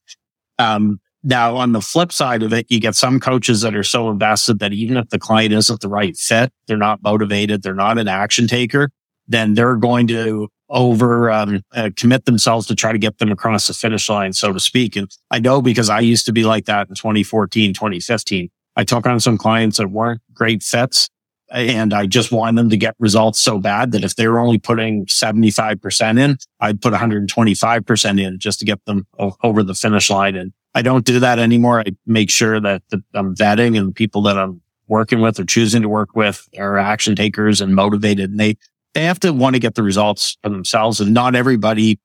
um, 0.60 1.00
now 1.24 1.56
on 1.56 1.72
the 1.72 1.82
flip 1.82 2.12
side 2.12 2.44
of 2.44 2.54
it, 2.54 2.66
you 2.70 2.80
get 2.80 2.96
some 2.96 3.20
coaches 3.20 3.62
that 3.62 3.76
are 3.76 3.84
so 3.84 4.10
invested 4.10 4.60
that 4.60 4.74
even 4.74 4.98
if 4.98 5.10
the 5.10 5.20
client 5.20 5.54
isn't 5.54 5.80
the 5.80 5.88
right 5.88 6.18
fit, 6.18 6.52
they're 6.68 6.78
not 6.78 7.02
motivated, 7.02 7.64
they're 7.64 7.74
not 7.74 7.98
an 7.98 8.08
action 8.08 8.46
taker, 8.46 8.90
then 9.28 9.54
they're 9.54 9.78
going 9.78 10.08
to 10.08 10.50
over 10.70 11.32
um, 11.32 11.62
uh, 11.74 11.92
commit 11.96 12.26
themselves 12.26 12.68
to 12.68 12.76
try 12.76 12.92
to 12.92 12.98
get 12.98 13.20
them 13.20 13.32
across 13.32 13.68
the 13.68 13.74
finish 13.74 14.10
line, 14.10 14.34
so 14.34 14.52
to 14.52 14.60
speak. 14.60 14.96
And 14.96 15.10
I 15.32 15.40
know 15.40 15.62
because 15.62 15.90
I 15.90 16.00
used 16.00 16.26
to 16.26 16.34
be 16.34 16.44
like 16.44 16.66
that 16.66 16.90
in 16.90 16.96
2014, 16.96 17.74
2015. 17.74 18.50
I 18.76 18.84
took 18.84 19.06
on 19.06 19.20
some 19.20 19.38
clients 19.38 19.78
that 19.78 19.92
weren't 19.92 20.22
great 20.34 20.64
fits 20.64 21.10
and 21.54 21.94
I 21.94 22.08
just 22.08 22.32
want 22.32 22.58
them 22.58 22.70
to 22.70 22.78
get 22.78 22.96
results 22.98 23.40
so 23.40 23.60
bad 23.60 23.92
that 23.92 24.04
if 24.04 24.16
they 24.16 24.28
were 24.28 24.40
only 24.40 24.58
putting 24.58 25.06
75% 25.06 26.20
in, 26.20 26.38
I'd 26.60 26.82
put 26.82 26.94
125% 26.94 28.22
in 28.22 28.40
just 28.40 28.60
to 28.60 28.66
get 28.66 28.84
them 28.86 29.06
o- 29.20 29.36
over 29.44 29.62
the 29.62 29.76
finish 29.76 30.10
line. 30.10 30.36
And 30.36 30.52
I 30.74 30.82
don't 30.82 31.06
do 31.06 31.20
that 31.20 31.38
anymore. 31.38 31.82
I 31.82 31.92
make 32.08 32.32
sure 32.32 32.60
that 32.60 32.82
I'm 33.14 33.36
vetting 33.36 33.78
and 33.78 33.94
people 33.94 34.24
that 34.24 34.38
I'm 34.38 34.62
working 34.88 35.22
with 35.22 35.40
or 35.40 35.46
choosing 35.46 35.84
to 35.84 35.90
work 35.90 36.16
with 36.16 36.50
are 36.58 36.78
action 36.78 37.16
takers 37.16 37.62
and 37.62 37.76
motivated 37.76 38.32
and 38.32 38.40
they, 38.40 38.58
they 38.96 39.04
have 39.04 39.20
to 39.22 39.32
want 39.32 39.56
to 39.56 39.60
get 39.60 39.76
the 39.76 39.84
results 39.84 40.38
for 40.44 40.50
themselves 40.50 41.00
and 41.00 41.14
not 41.14 41.36
everybody 41.36 42.00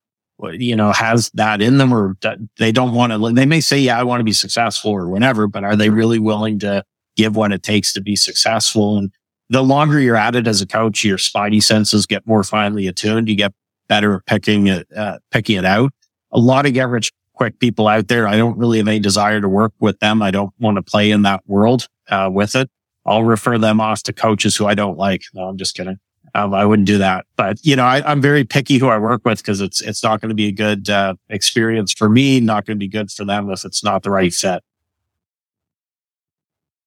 you 0.53 0.75
know, 0.75 0.91
has 0.93 1.29
that 1.33 1.61
in 1.61 1.79
them 1.79 1.93
or 1.93 2.15
they 2.57 2.71
don't 2.71 2.93
want 2.93 3.11
to, 3.11 3.31
they 3.33 3.45
may 3.45 3.59
say, 3.59 3.77
yeah, 3.77 3.99
I 3.99 4.03
want 4.03 4.21
to 4.21 4.23
be 4.23 4.31
successful 4.31 4.91
or 4.91 5.09
whatever, 5.09 5.47
but 5.47 5.63
are 5.63 5.75
they 5.75 5.89
really 5.89 6.19
willing 6.19 6.59
to 6.59 6.83
give 7.17 7.35
what 7.35 7.51
it 7.51 7.61
takes 7.61 7.91
to 7.93 8.01
be 8.01 8.15
successful? 8.15 8.97
And 8.97 9.11
the 9.49 9.63
longer 9.63 9.99
you're 9.99 10.15
at 10.15 10.35
it 10.35 10.47
as 10.47 10.61
a 10.61 10.67
coach, 10.67 11.03
your 11.03 11.17
spidey 11.17 11.61
senses 11.61 12.05
get 12.05 12.25
more 12.27 12.43
finely 12.43 12.87
attuned. 12.87 13.27
You 13.27 13.35
get 13.35 13.53
better 13.87 14.15
at 14.15 14.25
picking 14.25 14.67
it, 14.67 14.87
uh, 14.95 15.19
picking 15.31 15.57
it 15.57 15.65
out. 15.65 15.91
A 16.31 16.39
lot 16.39 16.65
of 16.65 16.73
get 16.73 16.87
rich 16.87 17.11
quick 17.33 17.59
people 17.59 17.87
out 17.87 18.07
there. 18.09 18.27
I 18.27 18.37
don't 18.37 18.57
really 18.57 18.77
have 18.77 18.87
any 18.87 18.99
desire 18.99 19.41
to 19.41 19.49
work 19.49 19.73
with 19.79 19.99
them. 19.99 20.21
I 20.21 20.29
don't 20.29 20.53
want 20.59 20.75
to 20.75 20.81
play 20.81 21.09
in 21.09 21.23
that 21.23 21.41
world, 21.47 21.87
uh, 22.09 22.29
with 22.31 22.55
it. 22.55 22.69
I'll 23.05 23.23
refer 23.23 23.57
them 23.57 23.81
off 23.81 24.03
to 24.03 24.13
coaches 24.13 24.55
who 24.55 24.67
I 24.67 24.75
don't 24.75 24.97
like. 24.97 25.23
No, 25.33 25.43
I'm 25.43 25.57
just 25.57 25.75
kidding. 25.75 25.97
Um, 26.35 26.53
I 26.53 26.65
wouldn't 26.65 26.85
do 26.85 26.99
that. 26.99 27.25
But 27.37 27.57
you 27.63 27.75
know, 27.75 27.85
I, 27.85 28.11
am 28.11 28.21
very 28.21 28.43
picky 28.43 28.77
who 28.77 28.89
I 28.89 28.97
work 28.97 29.21
with 29.25 29.39
because 29.39 29.61
it's 29.61 29.81
it's 29.81 30.03
not 30.03 30.21
going 30.21 30.29
to 30.29 30.35
be 30.35 30.47
a 30.47 30.51
good 30.51 30.89
uh, 30.89 31.15
experience 31.29 31.91
for 31.91 32.07
me. 32.09 32.39
Not 32.39 32.65
going 32.65 32.77
to 32.77 32.79
be 32.79 32.87
good 32.87 33.09
for 33.09 33.25
them 33.25 33.49
if 33.49 33.65
it's 33.65 33.83
not 33.83 34.03
the 34.03 34.11
right 34.11 34.33
fit. 34.33 34.61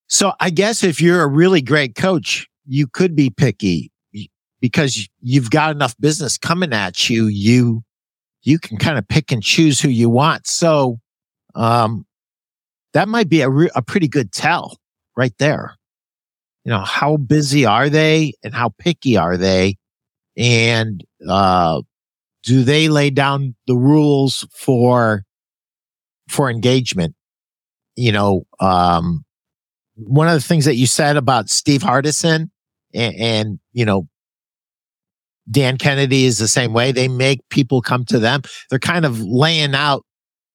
So 0.06 0.34
I 0.38 0.50
guess 0.50 0.84
if 0.84 1.00
you're 1.00 1.22
a 1.22 1.26
really 1.26 1.62
great 1.62 1.94
coach, 1.94 2.46
you 2.66 2.86
could 2.86 3.14
be 3.14 3.30
picky 3.30 3.90
because 4.60 5.08
you've 5.20 5.50
got 5.50 5.74
enough 5.74 5.94
business 5.98 6.38
coming 6.38 6.72
at 6.72 7.08
you. 7.08 7.26
You 7.26 7.82
you 8.42 8.58
can 8.58 8.76
kind 8.76 8.98
of 8.98 9.06
pick 9.06 9.30
and 9.30 9.42
choose 9.42 9.80
who 9.80 9.88
you 9.88 10.10
want. 10.10 10.46
So 10.46 10.98
um, 11.54 12.06
that 12.92 13.08
might 13.08 13.28
be 13.28 13.40
a, 13.40 13.48
re- 13.48 13.70
a 13.74 13.82
pretty 13.82 14.08
good 14.08 14.32
tell 14.32 14.78
right 15.16 15.32
there 15.38 15.76
you 16.64 16.70
know, 16.70 16.80
how 16.80 17.16
busy 17.16 17.66
are 17.66 17.88
they 17.88 18.34
and 18.42 18.54
how 18.54 18.70
picky 18.78 19.16
are 19.16 19.36
they? 19.36 19.76
And, 20.36 21.04
uh, 21.28 21.82
do 22.44 22.64
they 22.64 22.88
lay 22.88 23.10
down 23.10 23.54
the 23.66 23.76
rules 23.76 24.46
for, 24.52 25.24
for 26.28 26.50
engagement? 26.50 27.14
You 27.96 28.12
know, 28.12 28.46
um, 28.58 29.24
one 29.94 30.28
of 30.28 30.34
the 30.34 30.40
things 30.40 30.64
that 30.64 30.76
you 30.76 30.86
said 30.86 31.16
about 31.16 31.50
Steve 31.50 31.82
Hardison 31.82 32.50
and, 32.94 33.14
and, 33.16 33.58
you 33.72 33.84
know, 33.84 34.08
Dan 35.50 35.76
Kennedy 35.76 36.24
is 36.24 36.38
the 36.38 36.48
same 36.48 36.72
way. 36.72 36.92
They 36.92 37.08
make 37.08 37.40
people 37.48 37.82
come 37.82 38.04
to 38.06 38.18
them. 38.18 38.42
They're 38.70 38.78
kind 38.78 39.04
of 39.04 39.20
laying 39.20 39.74
out 39.74 40.04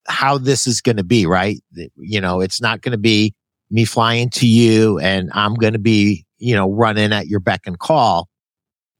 how 0.08 0.38
this 0.38 0.66
is 0.66 0.80
going 0.80 0.96
to 0.96 1.04
be, 1.04 1.26
right? 1.26 1.58
You 1.96 2.20
know, 2.20 2.40
it's 2.40 2.60
not 2.60 2.80
going 2.80 2.92
to 2.92 2.98
be 2.98 3.34
me 3.70 3.84
flying 3.84 4.30
to 4.30 4.46
you 4.46 4.98
and 4.98 5.30
I'm 5.34 5.54
going 5.54 5.74
to 5.74 5.78
be, 5.78 6.24
you 6.38 6.54
know, 6.54 6.72
running 6.72 7.12
at 7.12 7.26
your 7.26 7.40
beck 7.40 7.62
and 7.66 7.78
call. 7.78 8.28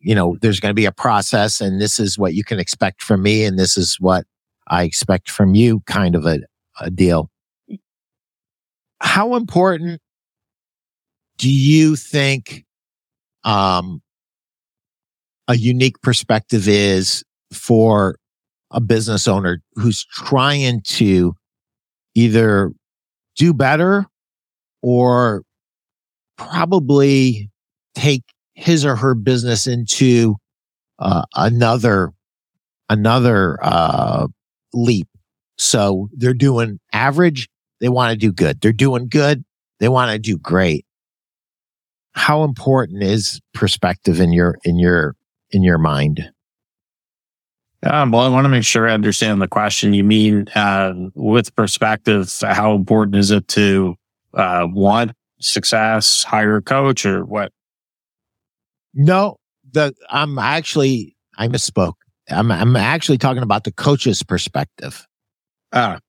You 0.01 0.15
know, 0.15 0.37
there's 0.43 0.61
going 0.61 0.71
to 0.71 0.75
be 0.75 0.85
a 0.85 0.93
process 0.93 1.61
and 1.61 1.81
this 1.81 1.99
is 1.99 2.19
what 2.19 2.35
you 2.35 2.45
can 2.45 2.61
expect 2.61 3.03
from 3.03 3.23
me. 3.23 3.45
And 3.45 3.59
this 3.59 3.77
is 3.77 3.97
what 3.99 4.27
I 4.69 4.83
expect 4.83 5.31
from 5.31 5.55
you 5.55 5.81
kind 5.87 6.15
of 6.15 6.27
a, 6.27 6.41
a 6.79 6.91
deal. 6.91 7.31
How 9.01 9.35
important 9.35 10.03
do 11.39 11.49
you 11.51 11.97
think, 11.97 12.65
um, 13.49 14.03
a 15.49 15.57
unique 15.57 16.01
perspective 16.03 16.69
is 16.69 17.25
for 17.51 18.17
a 18.71 18.81
business 18.81 19.27
owner 19.27 19.63
who's 19.75 20.05
trying 20.05 20.83
to 20.83 21.35
either 22.15 22.71
do 23.37 23.55
better 23.55 24.05
or 24.83 25.43
probably 26.37 27.51
take 27.95 28.23
his 28.55 28.85
or 28.85 28.97
her 28.97 29.15
business 29.15 29.67
into 29.67 30.37
uh, 30.99 31.23
another 31.35 32.13
another 32.91 33.59
uh, 33.63 34.27
leap. 34.75 35.09
So 35.57 36.11
they're 36.13 36.35
doing 36.35 36.81
average. 36.93 37.49
They 37.81 37.89
want 37.89 38.13
to 38.13 38.19
do 38.19 38.31
good. 38.31 38.61
They're 38.61 38.73
doing 38.73 39.09
good. 39.09 39.43
They 39.81 39.89
want 39.89 40.13
to 40.13 40.19
do 40.19 40.37
great. 40.37 40.85
How 42.19 42.43
important 42.43 43.03
is 43.03 43.41
perspective 43.55 44.21
in 44.21 44.33
your 44.33 44.59
in 44.65 44.79
your 44.79 45.15
in 45.51 45.63
your 45.63 45.79
mind? 45.79 46.31
Um, 47.85 48.11
well, 48.11 48.23
I 48.23 48.29
want 48.29 48.45
to 48.45 48.49
make 48.49 48.65
sure 48.65 48.89
I 48.89 48.93
understand 48.93 49.41
the 49.41 49.47
question. 49.47 49.95
You 49.95 50.03
mean 50.03 50.49
uh, 50.57 50.95
with 51.15 51.55
perspective? 51.55 52.33
How 52.43 52.75
important 52.75 53.15
is 53.15 53.31
it 53.31 53.47
to 53.49 53.95
uh, 54.35 54.67
want 54.69 55.13
success, 55.41 56.25
hire 56.25 56.57
a 56.57 56.63
coach 56.63 57.07
or 57.07 57.25
what? 57.25 57.53
No, 58.95 59.37
the, 59.71 59.95
I'm 60.11 60.41
actually, 60.41 61.17
I 61.37 61.47
misspoke. 61.47 61.95
I'm, 62.29 62.51
I'm 62.51 62.75
actually 62.75 63.19
talking 63.19 63.45
about 63.45 63.63
the 63.63 63.73
coach's 63.73 64.25
perspective. 64.25 65.07
Uh, 65.73 66.01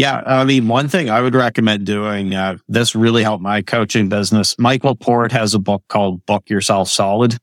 yeah. 0.00 0.22
I 0.24 0.44
mean, 0.44 0.66
one 0.66 0.88
thing 0.88 1.10
I 1.10 1.20
would 1.20 1.34
recommend 1.34 1.84
doing, 1.84 2.34
uh, 2.34 2.56
this 2.68 2.94
really 2.94 3.22
helped 3.22 3.42
my 3.42 3.60
coaching 3.60 4.08
business. 4.08 4.56
Michael 4.58 4.96
Port 4.96 5.30
has 5.30 5.52
a 5.52 5.58
book 5.58 5.84
called 5.88 6.24
Book 6.24 6.48
Yourself 6.48 6.88
Solid. 6.88 7.36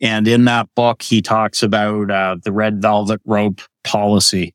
And 0.00 0.26
in 0.26 0.46
that 0.46 0.70
book, 0.74 1.02
he 1.02 1.20
talks 1.20 1.62
about, 1.62 2.10
uh, 2.10 2.36
the 2.42 2.50
red 2.50 2.80
velvet 2.80 3.20
rope 3.26 3.60
policy. 3.84 4.54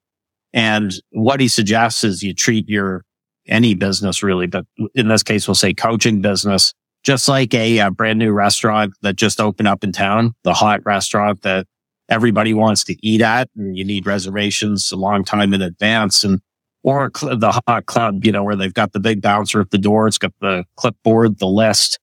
And 0.51 0.95
what 1.11 1.39
he 1.39 1.47
suggests 1.47 2.03
is 2.03 2.23
you 2.23 2.33
treat 2.33 2.67
your 2.67 3.03
any 3.47 3.75
business 3.75 4.23
really, 4.23 4.47
but 4.47 4.65
in 4.95 5.07
this 5.09 5.21
case, 5.21 5.47
we'll 5.47 5.53
say 5.53 5.75
coaching 5.75 6.21
business, 6.21 6.73
just 7.03 7.27
like 7.27 7.53
a, 7.53 7.77
a, 7.77 7.91
brand 7.91 8.17
new 8.17 8.31
restaurant 8.31 8.95
that 9.03 9.15
just 9.15 9.39
opened 9.39 9.67
up 9.67 9.83
in 9.83 9.91
town, 9.91 10.33
the 10.43 10.55
hot 10.55 10.83
restaurant 10.85 11.43
that 11.43 11.67
everybody 12.09 12.55
wants 12.55 12.83
to 12.85 12.95
eat 13.05 13.21
at 13.21 13.47
and 13.55 13.77
you 13.77 13.85
need 13.85 14.07
reservations 14.07 14.91
a 14.91 14.95
long 14.95 15.23
time 15.23 15.53
in 15.53 15.61
advance 15.61 16.23
and 16.23 16.41
or 16.83 17.09
the 17.13 17.61
hot 17.67 17.85
club, 17.85 18.25
you 18.25 18.31
know, 18.31 18.43
where 18.43 18.55
they've 18.55 18.73
got 18.73 18.91
the 18.91 18.99
big 18.99 19.21
bouncer 19.21 19.61
at 19.61 19.71
the 19.71 19.77
door. 19.77 20.07
It's 20.07 20.17
got 20.17 20.33
the 20.41 20.65
clipboard, 20.75 21.39
the 21.39 21.47
list. 21.47 21.97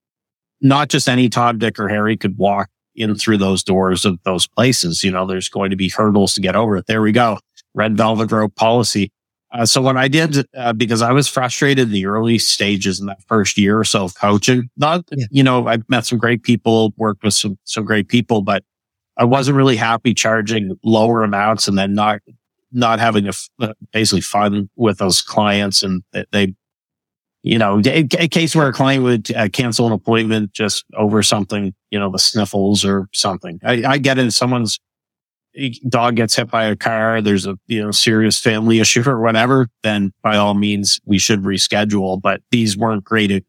Not 0.61 0.89
just 0.89 1.09
any 1.09 1.29
Tom, 1.29 1.59
Dick 1.59 1.79
or 1.79 1.89
Harry 1.89 2.17
could 2.17 2.37
walk 2.37 2.69
in 2.95 3.15
through 3.15 3.39
those 3.39 3.63
doors 3.63 4.05
of 4.05 4.19
those 4.25 4.47
places. 4.47 5.05
You 5.05 5.11
know, 5.11 5.27
there's 5.27 5.49
going 5.49 5.71
to 5.71 5.77
be 5.77 5.89
hurdles 5.89 6.35
to 6.35 6.41
get 6.41 6.57
over 6.57 6.77
it. 6.77 6.87
There 6.87 7.03
we 7.03 7.13
go. 7.13 7.39
Red 7.75 7.97
velvet 7.97 8.33
rope 8.33 8.55
policy. 8.57 9.13
Uh, 9.53 9.67
so 9.67 9.83
what 9.83 9.97
I 9.97 10.07
did, 10.07 10.47
uh, 10.57 10.73
because 10.73 11.03
I 11.03 11.13
was 11.13 11.29
frustrated 11.29 11.89
in 11.89 11.93
the 11.93 12.07
early 12.07 12.39
stages 12.39 13.01
in 13.01 13.07
that 13.07 13.23
first 13.27 13.59
year 13.59 13.79
or 13.79 13.85
so 13.85 14.05
of 14.05 14.15
coaching, 14.15 14.71
not, 14.77 15.05
yeah. 15.11 15.27
you 15.31 15.43
know, 15.43 15.67
I 15.69 15.79
met 15.89 16.07
some 16.07 16.19
great 16.19 16.43
people, 16.43 16.95
worked 16.97 17.25
with 17.25 17.35
some, 17.35 17.59
some 17.65 17.85
great 17.85 18.09
people, 18.09 18.43
but 18.43 18.63
I 19.17 19.25
wasn't 19.25 19.57
really 19.57 19.77
happy 19.77 20.15
charging 20.15 20.79
lower 20.85 21.25
amounts 21.25 21.67
and 21.67 21.77
then 21.77 21.95
not, 21.95 22.21
not 22.73 22.99
having 22.99 23.29
a, 23.29 23.33
uh, 23.61 23.73
basically 23.93 24.21
fun 24.21 24.69
with 24.77 24.99
those 24.99 25.23
clients. 25.23 25.83
And 25.83 26.03
they, 26.13 26.25
they 26.33 26.55
you 27.43 27.59
know, 27.59 27.81
a, 27.87 28.07
a, 28.19 28.29
case 28.29 28.55
where 28.55 28.69
a 28.69 28.73
client 28.73 29.03
would 29.03 29.35
uh, 29.35 29.49
cancel 29.51 29.87
an 29.87 29.93
appointment 29.93 30.53
just 30.53 30.85
over 30.95 31.23
something, 31.23 31.75
you 31.91 31.99
know, 31.99 32.11
the 32.11 32.19
sniffles 32.19 32.85
or 32.85 33.09
something. 33.13 33.59
I, 33.65 33.83
I 33.85 33.99
get 33.99 34.19
it. 34.19 34.31
Someone's 34.33 34.79
dog 35.89 36.17
gets 36.17 36.37
hit 36.37 36.51
by 36.51 36.65
a 36.65 36.77
car, 36.77 37.21
there's 37.21 37.47
a 37.47 37.59
you 37.67 37.83
know 37.83 37.91
serious 37.91 38.39
family 38.39 38.81
issue 38.81 39.03
or 39.09 39.21
whatever, 39.21 39.69
then 39.83 40.13
by 40.23 40.37
all 40.37 40.55
means 40.55 41.01
we 41.05 41.19
should 41.19 41.43
reschedule. 41.43 42.21
But 42.21 42.41
these 42.51 42.77
weren't 42.77 43.05
great 43.05 43.45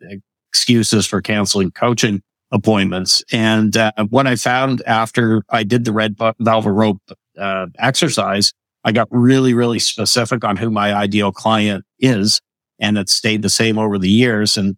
excuses 0.52 1.06
for 1.06 1.22
canceling 1.22 1.72
coaching 1.72 2.22
appointments. 2.52 3.24
And 3.32 3.78
uh, 3.78 3.92
what 4.10 4.28
I 4.28 4.36
found 4.36 4.82
after 4.86 5.44
I 5.50 5.64
did 5.64 5.86
the 5.86 5.94
red 5.94 6.18
velvet 6.40 6.72
rope 6.72 7.02
uh, 7.38 7.68
exercise, 7.78 8.54
I 8.84 8.92
got 8.92 9.08
really, 9.12 9.54
really 9.54 9.80
specific 9.80 10.44
on 10.44 10.58
who 10.58 10.70
my 10.70 10.94
ideal 10.94 11.32
client 11.32 11.86
is. 12.00 12.42
And 12.80 12.98
it 12.98 13.10
stayed 13.10 13.44
the 13.44 13.50
same 13.50 13.78
over 13.78 14.00
the 14.00 14.10
years. 14.10 14.58
And 14.58 14.76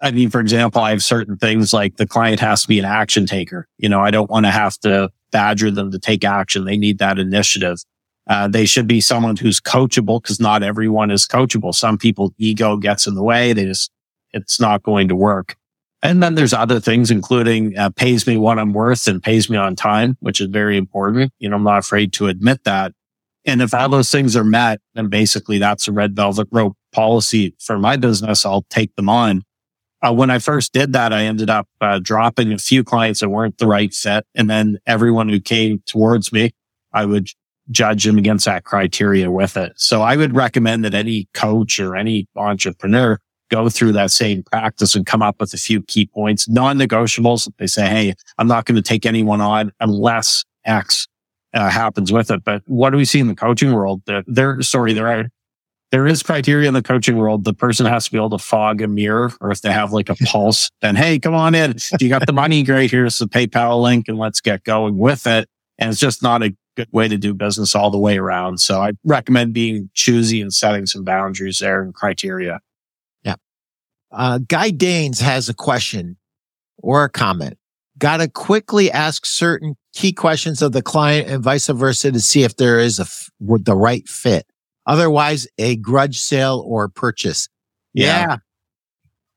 I 0.00 0.12
mean, 0.12 0.30
for 0.30 0.40
example, 0.40 0.80
I 0.80 0.90
have 0.90 1.02
certain 1.02 1.36
things 1.36 1.72
like 1.72 1.96
the 1.96 2.06
client 2.06 2.40
has 2.40 2.62
to 2.62 2.68
be 2.68 2.78
an 2.78 2.84
action 2.84 3.26
taker. 3.26 3.66
You 3.76 3.88
know, 3.88 4.00
I 4.00 4.10
don't 4.10 4.30
want 4.30 4.46
to 4.46 4.50
have 4.50 4.78
to 4.80 5.10
badger 5.32 5.70
them 5.70 5.90
to 5.90 5.98
take 5.98 6.24
action. 6.24 6.64
They 6.64 6.76
need 6.76 6.98
that 6.98 7.18
initiative. 7.18 7.78
Uh, 8.28 8.46
they 8.46 8.64
should 8.64 8.86
be 8.86 9.00
someone 9.00 9.36
who's 9.36 9.60
coachable 9.60 10.22
because 10.22 10.40
not 10.40 10.62
everyone 10.62 11.10
is 11.10 11.26
coachable. 11.26 11.74
Some 11.74 11.98
people 11.98 12.32
ego 12.38 12.76
gets 12.76 13.06
in 13.06 13.14
the 13.14 13.22
way. 13.22 13.52
They 13.52 13.64
just, 13.64 13.90
it's 14.32 14.60
not 14.60 14.84
going 14.84 15.08
to 15.08 15.16
work. 15.16 15.56
And 16.02 16.22
then 16.22 16.34
there's 16.34 16.54
other 16.54 16.80
things, 16.80 17.10
including 17.10 17.76
uh, 17.76 17.90
pays 17.90 18.26
me 18.26 18.36
what 18.36 18.58
I'm 18.58 18.72
worth 18.72 19.06
and 19.06 19.22
pays 19.22 19.50
me 19.50 19.56
on 19.56 19.76
time, 19.76 20.16
which 20.20 20.40
is 20.40 20.46
very 20.46 20.76
important. 20.76 21.32
You 21.38 21.50
know, 21.50 21.56
I'm 21.56 21.64
not 21.64 21.78
afraid 21.78 22.12
to 22.14 22.28
admit 22.28 22.64
that. 22.64 22.92
And 23.46 23.62
if 23.62 23.72
all 23.72 23.88
those 23.88 24.10
things 24.10 24.36
are 24.36 24.44
met, 24.44 24.80
then 24.94 25.08
basically 25.08 25.58
that's 25.58 25.88
a 25.88 25.92
red 25.92 26.14
velvet 26.14 26.48
rope 26.52 26.76
policy 26.92 27.54
for 27.58 27.78
my 27.78 27.96
business. 27.96 28.44
I'll 28.44 28.66
take 28.70 28.94
them 28.96 29.08
on. 29.08 29.42
Uh, 30.02 30.12
when 30.14 30.30
I 30.30 30.38
first 30.38 30.72
did 30.72 30.92
that, 30.94 31.12
I 31.12 31.24
ended 31.24 31.50
up 31.50 31.68
uh, 31.80 31.98
dropping 32.02 32.52
a 32.52 32.58
few 32.58 32.82
clients 32.82 33.20
that 33.20 33.28
weren't 33.28 33.58
the 33.58 33.66
right 33.66 33.92
fit. 33.92 34.24
And 34.34 34.48
then 34.48 34.78
everyone 34.86 35.28
who 35.28 35.40
came 35.40 35.82
towards 35.86 36.32
me, 36.32 36.52
I 36.92 37.04
would 37.04 37.28
judge 37.70 38.04
them 38.04 38.18
against 38.18 38.46
that 38.46 38.64
criteria 38.64 39.30
with 39.30 39.56
it. 39.56 39.72
So 39.76 40.02
I 40.02 40.16
would 40.16 40.34
recommend 40.34 40.84
that 40.84 40.94
any 40.94 41.28
coach 41.34 41.78
or 41.78 41.96
any 41.96 42.26
entrepreneur 42.34 43.18
go 43.50 43.68
through 43.68 43.92
that 43.92 44.10
same 44.10 44.42
practice 44.42 44.94
and 44.94 45.04
come 45.04 45.22
up 45.22 45.36
with 45.40 45.52
a 45.52 45.58
few 45.58 45.82
key 45.82 46.06
points, 46.06 46.48
non-negotiables. 46.48 47.50
They 47.58 47.66
say, 47.66 47.86
Hey, 47.88 48.14
I'm 48.38 48.48
not 48.48 48.64
going 48.64 48.76
to 48.76 48.82
take 48.82 49.04
anyone 49.04 49.40
on 49.40 49.72
unless 49.80 50.44
X 50.64 51.06
uh, 51.54 51.68
happens 51.68 52.12
with 52.12 52.30
it. 52.30 52.44
But 52.44 52.62
what 52.66 52.90
do 52.90 52.96
we 52.96 53.04
see 53.04 53.20
in 53.20 53.28
the 53.28 53.34
coaching 53.34 53.72
world? 53.72 54.02
There, 54.06 54.24
there, 54.26 54.62
sorry, 54.62 54.92
there 54.92 55.08
are, 55.08 55.28
there 55.90 56.06
is 56.06 56.22
criteria 56.22 56.68
in 56.68 56.74
the 56.74 56.82
coaching 56.82 57.16
world. 57.16 57.44
The 57.44 57.54
person 57.54 57.86
has 57.86 58.04
to 58.04 58.12
be 58.12 58.18
able 58.18 58.30
to 58.30 58.38
fog 58.38 58.80
a 58.82 58.88
mirror 58.88 59.32
or 59.40 59.50
if 59.50 59.62
they 59.62 59.72
have 59.72 59.92
like 59.92 60.08
a 60.08 60.14
pulse, 60.26 60.70
then, 60.80 60.96
Hey, 60.96 61.18
come 61.18 61.34
on 61.34 61.54
in. 61.54 61.76
You 61.98 62.08
got 62.08 62.26
the 62.26 62.32
money. 62.32 62.62
Great. 62.62 62.90
Here's 62.90 63.18
the 63.18 63.26
PayPal 63.26 63.82
link 63.82 64.06
and 64.08 64.18
let's 64.18 64.40
get 64.40 64.64
going 64.64 64.98
with 64.98 65.26
it. 65.26 65.48
And 65.78 65.90
it's 65.90 66.00
just 66.00 66.22
not 66.22 66.42
a 66.42 66.54
good 66.76 66.88
way 66.92 67.08
to 67.08 67.16
do 67.16 67.34
business 67.34 67.74
all 67.74 67.90
the 67.90 67.98
way 67.98 68.18
around. 68.18 68.58
So 68.58 68.80
I 68.80 68.92
recommend 69.04 69.54
being 69.54 69.90
choosy 69.94 70.40
and 70.40 70.52
setting 70.52 70.86
some 70.86 71.04
boundaries 71.04 71.58
there 71.58 71.82
and 71.82 71.94
criteria. 71.94 72.60
Yeah. 73.24 73.36
Uh, 74.12 74.38
Guy 74.38 74.70
Danes 74.70 75.20
has 75.20 75.48
a 75.48 75.54
question 75.54 76.16
or 76.78 77.04
a 77.04 77.10
comment. 77.10 77.58
Got 77.98 78.18
to 78.18 78.28
quickly 78.28 78.90
ask 78.90 79.26
certain 79.26 79.76
key 79.94 80.12
questions 80.12 80.62
of 80.62 80.72
the 80.72 80.82
client 80.82 81.28
and 81.28 81.42
vice 81.42 81.68
versa 81.68 82.12
to 82.12 82.20
see 82.20 82.42
if 82.42 82.56
there 82.56 82.78
is 82.78 82.98
a 82.98 83.02
f- 83.02 83.30
the 83.40 83.76
right 83.76 84.08
fit. 84.08 84.46
Otherwise, 84.86 85.46
a 85.58 85.76
grudge 85.76 86.18
sale 86.18 86.62
or 86.66 86.88
purchase. 86.88 87.48
Yeah. 87.92 88.38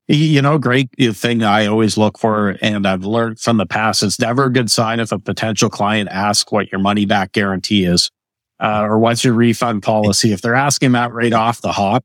yeah. 0.07 0.15
You 0.15 0.41
know, 0.41 0.57
great 0.57 0.89
thing 1.13 1.43
I 1.43 1.65
always 1.65 1.97
look 1.97 2.19
for, 2.19 2.57
and 2.61 2.85
I've 2.85 3.05
learned 3.05 3.39
from 3.39 3.57
the 3.57 3.65
past, 3.65 4.03
it's 4.03 4.19
never 4.19 4.45
a 4.45 4.51
good 4.51 4.69
sign 4.69 4.99
if 4.99 5.11
a 5.11 5.19
potential 5.19 5.69
client 5.69 6.09
asks 6.11 6.51
what 6.51 6.71
your 6.71 6.81
money 6.81 7.05
back 7.05 7.31
guarantee 7.31 7.85
is, 7.85 8.11
uh, 8.59 8.81
or 8.81 8.99
what's 8.99 9.23
your 9.23 9.33
refund 9.33 9.81
policy. 9.81 10.33
If 10.33 10.41
they're 10.41 10.55
asking 10.55 10.91
that 10.91 11.13
right 11.13 11.31
off 11.31 11.61
the 11.61 11.71
hop, 11.71 12.03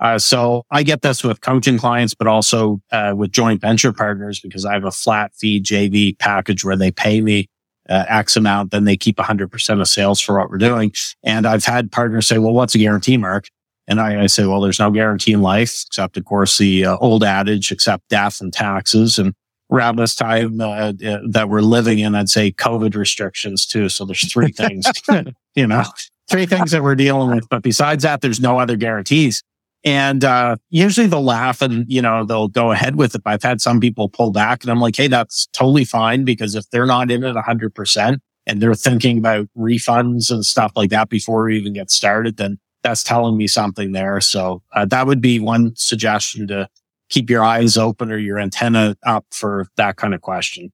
uh, 0.00 0.18
so 0.18 0.64
I 0.70 0.82
get 0.82 1.02
this 1.02 1.24
with 1.24 1.40
coaching 1.40 1.78
clients, 1.78 2.14
but 2.14 2.26
also 2.26 2.80
uh, 2.92 3.14
with 3.16 3.32
joint 3.32 3.60
venture 3.60 3.92
partners 3.92 4.40
because 4.40 4.64
I 4.64 4.74
have 4.74 4.84
a 4.84 4.92
flat 4.92 5.32
fee 5.34 5.60
JV 5.60 6.18
package 6.18 6.64
where 6.64 6.76
they 6.76 6.90
pay 6.90 7.20
me 7.20 7.48
uh, 7.88 8.04
X 8.08 8.36
amount, 8.36 8.70
then 8.70 8.84
they 8.84 8.96
keep 8.96 9.16
100% 9.16 9.80
of 9.80 9.88
sales 9.88 10.20
for 10.20 10.38
what 10.38 10.50
we're 10.50 10.58
doing. 10.58 10.92
And 11.22 11.46
I've 11.46 11.64
had 11.64 11.90
partners 11.90 12.26
say, 12.26 12.38
well, 12.38 12.52
what's 12.52 12.74
a 12.74 12.78
guarantee, 12.78 13.16
Marc? 13.16 13.48
And 13.86 14.00
I, 14.00 14.24
I 14.24 14.26
say, 14.26 14.44
well, 14.44 14.60
there's 14.60 14.78
no 14.78 14.90
guarantee 14.90 15.32
in 15.32 15.40
life, 15.40 15.84
except, 15.86 16.16
of 16.16 16.24
course, 16.26 16.58
the 16.58 16.84
uh, 16.84 16.96
old 16.98 17.24
adage, 17.24 17.72
except 17.72 18.08
death 18.08 18.40
and 18.40 18.52
taxes. 18.52 19.18
And 19.18 19.32
around 19.72 19.96
this 19.96 20.14
time 20.14 20.60
uh, 20.60 20.92
uh, 21.04 21.18
that 21.30 21.48
we're 21.48 21.62
living 21.62 21.98
in, 21.98 22.14
I'd 22.14 22.28
say 22.28 22.52
COVID 22.52 22.94
restrictions 22.94 23.66
too. 23.66 23.88
So 23.88 24.04
there's 24.04 24.30
three 24.30 24.52
things, 24.52 24.86
you 25.54 25.66
know, 25.66 25.84
three 26.28 26.46
things 26.46 26.70
that 26.72 26.82
we're 26.82 26.94
dealing 26.94 27.34
with. 27.34 27.48
But 27.48 27.62
besides 27.62 28.02
that, 28.02 28.20
there's 28.20 28.40
no 28.40 28.58
other 28.58 28.76
guarantees. 28.76 29.42
And 29.84 30.24
uh, 30.24 30.56
usually 30.70 31.06
they'll 31.06 31.22
laugh 31.22 31.62
and, 31.62 31.84
you 31.88 32.02
know, 32.02 32.24
they'll 32.24 32.48
go 32.48 32.72
ahead 32.72 32.96
with 32.96 33.14
it. 33.14 33.22
But 33.22 33.34
I've 33.34 33.42
had 33.42 33.60
some 33.60 33.80
people 33.80 34.08
pull 34.08 34.32
back 34.32 34.62
and 34.62 34.70
I'm 34.70 34.80
like, 34.80 34.96
hey, 34.96 35.06
that's 35.06 35.46
totally 35.52 35.84
fine 35.84 36.24
because 36.24 36.54
if 36.54 36.68
they're 36.70 36.86
not 36.86 37.10
in 37.10 37.22
it 37.22 37.36
100% 37.36 38.18
and 38.46 38.60
they're 38.60 38.74
thinking 38.74 39.18
about 39.18 39.46
refunds 39.56 40.30
and 40.30 40.44
stuff 40.44 40.72
like 40.74 40.90
that 40.90 41.08
before 41.08 41.44
we 41.44 41.56
even 41.56 41.74
get 41.74 41.90
started, 41.90 42.38
then 42.38 42.58
that's 42.82 43.02
telling 43.02 43.36
me 43.36 43.46
something 43.46 43.92
there. 43.92 44.20
So 44.20 44.62
uh, 44.74 44.84
that 44.86 45.06
would 45.06 45.20
be 45.20 45.38
one 45.38 45.74
suggestion 45.76 46.48
to 46.48 46.68
keep 47.08 47.30
your 47.30 47.44
eyes 47.44 47.76
open 47.76 48.10
or 48.10 48.18
your 48.18 48.38
antenna 48.38 48.96
up 49.06 49.26
for 49.30 49.68
that 49.76 49.96
kind 49.96 50.14
of 50.14 50.20
question. 50.20 50.72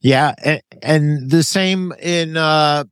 Yeah. 0.00 0.34
And, 0.42 0.62
and 0.82 1.30
the 1.30 1.42
same 1.42 1.92
in 2.00 2.36
uh, 2.36 2.84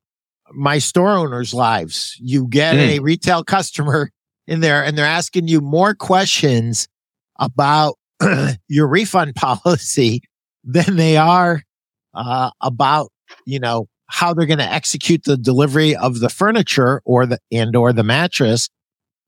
my 0.52 0.78
store 0.78 1.12
owners' 1.12 1.54
lives. 1.54 2.16
You 2.20 2.46
get 2.46 2.76
mm. 2.76 2.96
a 2.96 2.98
retail 3.00 3.42
customer 3.42 4.10
in 4.50 4.60
there 4.60 4.84
and 4.84 4.98
they're 4.98 5.06
asking 5.06 5.46
you 5.46 5.60
more 5.60 5.94
questions 5.94 6.88
about 7.38 7.94
your 8.68 8.88
refund 8.88 9.34
policy 9.36 10.20
than 10.64 10.96
they 10.96 11.16
are 11.16 11.62
uh, 12.14 12.50
about, 12.60 13.10
you 13.46 13.60
know, 13.60 13.86
how 14.08 14.34
they're 14.34 14.46
going 14.46 14.58
to 14.58 14.72
execute 14.72 15.22
the 15.24 15.36
delivery 15.36 15.94
of 15.94 16.18
the 16.18 16.28
furniture 16.28 17.00
or 17.04 17.26
the 17.26 17.38
and 17.52 17.76
or 17.76 17.92
the 17.92 18.02
mattress. 18.02 18.68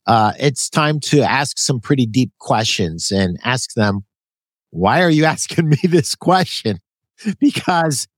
Uh, 0.08 0.32
it's 0.40 0.68
time 0.68 0.98
to 0.98 1.22
ask 1.22 1.56
some 1.56 1.78
pretty 1.80 2.04
deep 2.04 2.32
questions 2.40 3.12
and 3.12 3.38
ask 3.44 3.74
them, 3.74 4.00
why 4.70 5.02
are 5.02 5.10
you 5.10 5.24
asking 5.34 5.68
me 5.68 5.78
this 5.84 6.16
question? 6.16 6.80
because 7.38 8.08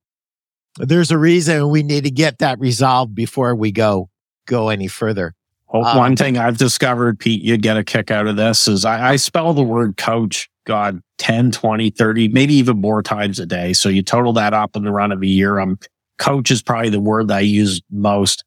there's 0.78 1.10
a 1.10 1.18
reason 1.18 1.68
we 1.68 1.82
need 1.82 2.04
to 2.04 2.10
get 2.10 2.38
that 2.38 2.58
resolved 2.58 3.14
before 3.14 3.54
we 3.54 3.70
go 3.70 4.08
go 4.46 4.70
any 4.70 4.88
further. 4.88 5.34
Well, 5.74 5.84
um, 5.84 5.98
one 5.98 6.16
thing 6.16 6.38
I've 6.38 6.56
discovered, 6.56 7.18
Pete, 7.18 7.42
you'd 7.42 7.60
get 7.60 7.76
a 7.76 7.82
kick 7.82 8.12
out 8.12 8.28
of 8.28 8.36
this 8.36 8.68
is 8.68 8.84
I, 8.84 9.10
I 9.10 9.16
spell 9.16 9.52
the 9.52 9.64
word 9.64 9.96
coach, 9.96 10.48
God, 10.66 11.00
10, 11.18 11.50
20, 11.50 11.90
30, 11.90 12.28
maybe 12.28 12.54
even 12.54 12.80
more 12.80 13.02
times 13.02 13.40
a 13.40 13.46
day. 13.46 13.72
So 13.72 13.88
you 13.88 14.00
total 14.00 14.32
that 14.34 14.54
up 14.54 14.76
in 14.76 14.84
the 14.84 14.92
run 14.92 15.10
of 15.10 15.20
a 15.20 15.26
year. 15.26 15.58
I'm 15.58 15.80
coach 16.16 16.52
is 16.52 16.62
probably 16.62 16.90
the 16.90 17.00
word 17.00 17.26
that 17.26 17.38
I 17.38 17.40
use 17.40 17.82
most. 17.90 18.44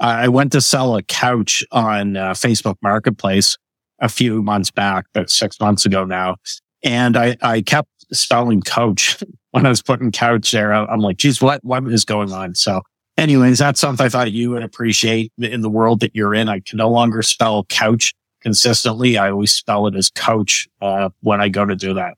I 0.00 0.28
went 0.28 0.52
to 0.52 0.62
sell 0.62 0.96
a 0.96 1.02
couch 1.02 1.62
on 1.70 2.16
uh, 2.16 2.30
Facebook 2.30 2.76
Marketplace 2.80 3.58
a 3.98 4.08
few 4.08 4.42
months 4.42 4.70
back, 4.70 5.04
about 5.14 5.28
six 5.28 5.60
months 5.60 5.84
ago 5.84 6.06
now. 6.06 6.36
And 6.82 7.14
I, 7.14 7.36
I 7.42 7.60
kept 7.60 7.90
spelling 8.10 8.62
coach 8.62 9.22
when 9.50 9.66
I 9.66 9.68
was 9.68 9.82
putting 9.82 10.12
couch 10.12 10.50
there. 10.52 10.72
I'm 10.72 11.00
like, 11.00 11.18
geez, 11.18 11.42
what, 11.42 11.62
what 11.62 11.86
is 11.88 12.06
going 12.06 12.32
on? 12.32 12.54
So 12.54 12.80
anyways, 13.20 13.58
that's 13.58 13.78
something 13.78 14.04
I 14.04 14.08
thought 14.08 14.32
you 14.32 14.50
would 14.50 14.62
appreciate 14.62 15.32
in 15.38 15.60
the 15.60 15.70
world 15.70 16.00
that 16.00 16.16
you're 16.16 16.34
in. 16.34 16.48
I 16.48 16.60
can 16.60 16.78
no 16.78 16.88
longer 16.88 17.22
spell 17.22 17.64
couch 17.64 18.14
consistently. 18.40 19.18
I 19.18 19.30
always 19.30 19.52
spell 19.52 19.86
it 19.86 19.94
as 19.94 20.10
coach 20.10 20.68
uh, 20.80 21.10
when 21.20 21.40
I 21.40 21.48
go 21.48 21.64
to 21.64 21.76
do 21.76 21.94
that. 21.94 22.14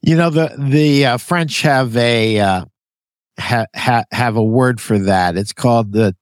You 0.00 0.16
know 0.16 0.30
the 0.30 0.54
the 0.58 1.06
uh, 1.06 1.16
French 1.16 1.62
have 1.62 1.96
a 1.96 2.38
uh, 2.38 2.64
ha, 3.38 3.64
ha, 3.74 4.04
have 4.12 4.36
a 4.36 4.44
word 4.44 4.80
for 4.80 4.98
that. 4.98 5.36
It's 5.36 5.52
called 5.52 5.92
the 5.92 6.14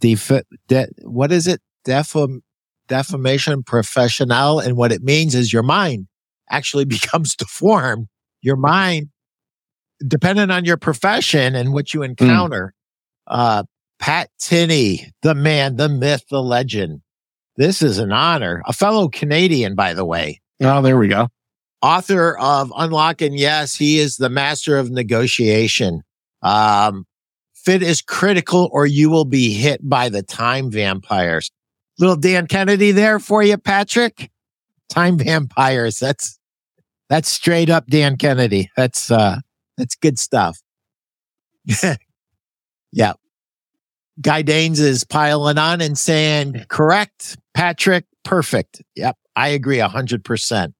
def, 0.00 0.30
de, 0.68 0.88
what 1.02 1.30
is 1.32 1.46
it? 1.46 1.60
Defam, 1.86 2.40
defamation 2.88 3.62
professional, 3.62 4.58
and 4.58 4.76
what 4.76 4.90
it 4.90 5.02
means 5.02 5.36
is 5.36 5.52
your 5.52 5.62
mind 5.62 6.08
actually 6.50 6.84
becomes 6.96 7.36
deformed. 7.36 8.08
Your 8.42 8.56
mind 8.56 9.08
depending 10.06 10.50
on 10.50 10.64
your 10.64 10.76
profession 10.76 11.54
and 11.54 11.72
what 11.72 11.94
you 11.94 12.00
hmm. 12.00 12.10
encounter. 12.10 12.74
Mm. 13.28 13.34
Uh, 13.34 13.62
Pat 13.98 14.30
Tinney, 14.38 15.10
the 15.22 15.34
man, 15.34 15.76
the 15.76 15.88
myth, 15.88 16.24
the 16.30 16.42
legend. 16.42 17.00
This 17.56 17.82
is 17.82 17.98
an 17.98 18.12
honor. 18.12 18.62
A 18.66 18.72
fellow 18.72 19.08
Canadian, 19.08 19.74
by 19.74 19.94
the 19.94 20.04
way. 20.04 20.40
Oh, 20.60 20.82
there 20.82 20.98
we 20.98 21.08
go. 21.08 21.28
Author 21.82 22.36
of 22.38 22.72
Unlocking 22.76 23.34
Yes, 23.34 23.74
he 23.74 23.98
is 23.98 24.16
the 24.16 24.28
master 24.28 24.76
of 24.76 24.90
negotiation. 24.90 26.02
Um, 26.42 27.06
fit 27.54 27.82
is 27.82 28.02
critical 28.02 28.68
or 28.72 28.86
you 28.86 29.10
will 29.10 29.24
be 29.24 29.52
hit 29.52 29.80
by 29.88 30.08
the 30.08 30.22
time 30.22 30.70
vampires. 30.70 31.50
Little 31.98 32.16
Dan 32.16 32.46
Kennedy 32.46 32.92
there 32.92 33.18
for 33.18 33.42
you, 33.42 33.56
Patrick. 33.56 34.30
Time 34.90 35.18
vampires. 35.18 35.98
That's, 35.98 36.38
that's 37.08 37.28
straight 37.28 37.70
up 37.70 37.86
Dan 37.86 38.16
Kennedy. 38.16 38.70
That's, 38.76 39.10
uh, 39.10 39.40
that's 39.76 39.94
good 39.94 40.18
stuff. 40.18 40.60
yeah. 42.92 43.12
Guy 44.20 44.42
Danes 44.42 44.80
is 44.80 45.04
piling 45.04 45.58
on 45.58 45.80
and 45.80 45.98
saying, 45.98 46.64
correct, 46.68 47.36
Patrick, 47.54 48.06
perfect. 48.24 48.82
Yep, 48.94 49.16
I 49.34 49.48
agree 49.48 49.78
100%. 49.78 50.72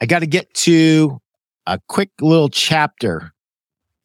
I 0.00 0.06
got 0.06 0.20
to 0.20 0.26
get 0.26 0.52
to 0.54 1.18
a 1.66 1.78
quick 1.88 2.10
little 2.20 2.48
chapter 2.48 3.32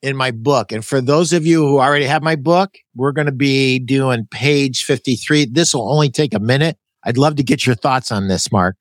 in 0.02 0.18
my 0.18 0.32
book. 0.32 0.72
And 0.72 0.84
for 0.84 1.00
those 1.00 1.32
of 1.32 1.46
you 1.46 1.66
who 1.66 1.80
already 1.80 2.06
have 2.06 2.24
my 2.24 2.36
book, 2.36 2.78
we're 2.96 3.12
going 3.12 3.28
to 3.28 3.32
be 3.32 3.80
doing 3.80 4.28
page 4.32 4.84
53. 4.84 5.46
This 5.46 5.74
will 5.74 5.92
only 5.92 6.10
take 6.10 6.34
a 6.34 6.40
minute. 6.40 6.78
I'd 7.04 7.18
love 7.18 7.36
to 7.36 7.44
get 7.44 7.66
your 7.66 7.76
thoughts 7.76 8.12
on 8.12 8.28
this, 8.28 8.52
Marc. 8.52 8.76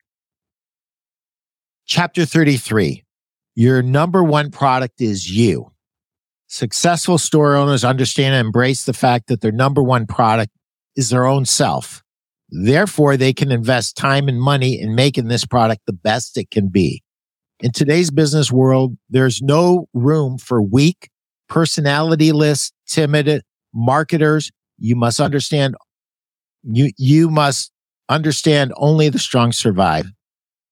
Chapter 1.86 2.24
33. 2.24 3.04
Your 3.54 3.82
number 3.82 4.22
one 4.22 4.50
product 4.50 5.00
is 5.00 5.30
you. 5.30 5.72
Successful 6.46 7.18
store 7.18 7.54
owners 7.56 7.84
understand 7.84 8.34
and 8.34 8.46
embrace 8.46 8.84
the 8.84 8.92
fact 8.92 9.28
that 9.28 9.40
their 9.40 9.52
number 9.52 9.82
one 9.82 10.06
product 10.06 10.52
is 10.96 11.10
their 11.10 11.26
own 11.26 11.44
self. 11.44 12.02
Therefore, 12.50 13.16
they 13.16 13.32
can 13.32 13.52
invest 13.52 13.96
time 13.96 14.28
and 14.28 14.40
money 14.40 14.80
in 14.80 14.94
making 14.94 15.28
this 15.28 15.44
product 15.44 15.82
the 15.86 15.92
best 15.92 16.36
it 16.36 16.50
can 16.50 16.68
be. 16.68 17.02
In 17.60 17.70
today's 17.70 18.10
business 18.10 18.50
world, 18.50 18.96
there's 19.08 19.40
no 19.40 19.86
room 19.94 20.38
for 20.38 20.60
weak, 20.60 21.08
personalityless, 21.48 22.72
timid 22.88 23.42
marketers. 23.72 24.50
You 24.78 24.96
must 24.96 25.20
understand, 25.20 25.76
you, 26.64 26.90
you 26.98 27.30
must 27.30 27.70
understand 28.08 28.72
only 28.76 29.08
the 29.08 29.20
strong 29.20 29.52
survive. 29.52 30.06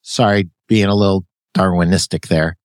Sorry, 0.03 0.49
being 0.67 0.87
a 0.87 0.95
little 0.95 1.25
Darwinistic 1.55 2.27
there. 2.29 2.58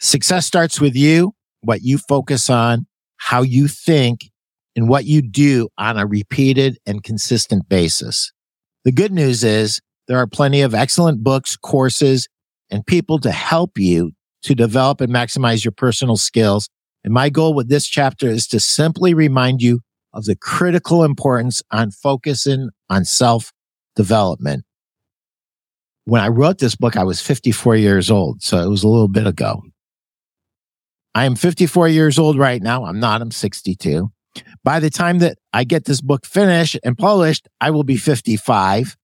Success 0.00 0.46
starts 0.46 0.80
with 0.80 0.96
you 0.96 1.34
what 1.62 1.82
you 1.82 1.98
focus 1.98 2.48
on, 2.48 2.86
how 3.18 3.42
you 3.42 3.68
think, 3.68 4.30
and 4.74 4.88
what 4.88 5.04
you 5.04 5.20
do 5.20 5.68
on 5.76 5.98
a 5.98 6.06
repeated 6.06 6.78
and 6.86 7.02
consistent 7.02 7.68
basis. 7.68 8.32
The 8.84 8.92
good 8.92 9.12
news 9.12 9.44
is 9.44 9.80
there 10.08 10.16
are 10.16 10.26
plenty 10.26 10.62
of 10.62 10.74
excellent 10.74 11.22
books, 11.22 11.54
courses, 11.56 12.28
and 12.70 12.86
people 12.86 13.18
to 13.18 13.30
help 13.30 13.78
you 13.78 14.12
to 14.42 14.54
develop 14.54 15.02
and 15.02 15.12
maximize 15.12 15.64
your 15.64 15.72
personal 15.72 16.16
skills. 16.16 16.68
And 17.04 17.12
my 17.12 17.28
goal 17.28 17.52
with 17.52 17.68
this 17.68 17.86
chapter 17.86 18.28
is 18.28 18.46
to 18.48 18.60
simply 18.60 19.12
remind 19.12 19.60
you 19.60 19.80
of 20.14 20.24
the 20.24 20.36
critical 20.36 21.04
importance 21.04 21.62
on 21.70 21.90
focusing 21.90 22.70
on 22.88 23.04
self 23.04 23.52
development. 23.96 24.64
When 26.06 26.22
I 26.22 26.28
wrote 26.28 26.58
this 26.58 26.74
book, 26.74 26.96
I 26.96 27.04
was 27.04 27.20
54 27.20 27.76
years 27.76 28.10
old. 28.10 28.42
So 28.42 28.58
it 28.58 28.68
was 28.68 28.82
a 28.82 28.88
little 28.88 29.08
bit 29.08 29.26
ago. 29.26 29.62
I 31.14 31.24
am 31.24 31.34
54 31.34 31.88
years 31.88 32.18
old 32.18 32.38
right 32.38 32.62
now. 32.62 32.84
I'm 32.84 33.00
not, 33.00 33.20
I'm 33.20 33.30
62. 33.30 34.10
By 34.62 34.78
the 34.78 34.90
time 34.90 35.18
that 35.18 35.38
I 35.52 35.64
get 35.64 35.84
this 35.84 36.00
book 36.00 36.24
finished 36.24 36.78
and 36.84 36.96
published, 36.96 37.48
I 37.60 37.70
will 37.70 37.82
be 37.82 37.96
55. 37.96 38.96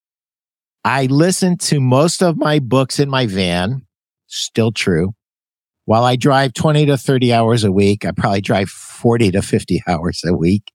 I 0.85 1.07
listen 1.07 1.59
to 1.59 1.81
most 1.81 2.23
of 2.23 2.37
my 2.37 2.61
books 2.61 3.01
in 3.01 3.11
my 3.11 3.27
van. 3.27 3.87
Still 4.29 4.71
true. 4.71 5.15
While 5.85 6.05
I 6.05 6.17
drive 6.17 6.53
20 6.53 6.87
to 6.87 6.97
30 6.97 7.33
hours 7.33 7.65
a 7.65 7.73
week, 7.73 8.05
I 8.05 8.13
probably 8.13 8.41
drive 8.41 8.69
40 8.69 9.33
to 9.33 9.43
50 9.43 9.83
hours 9.89 10.23
a 10.25 10.35
week. 10.35 10.73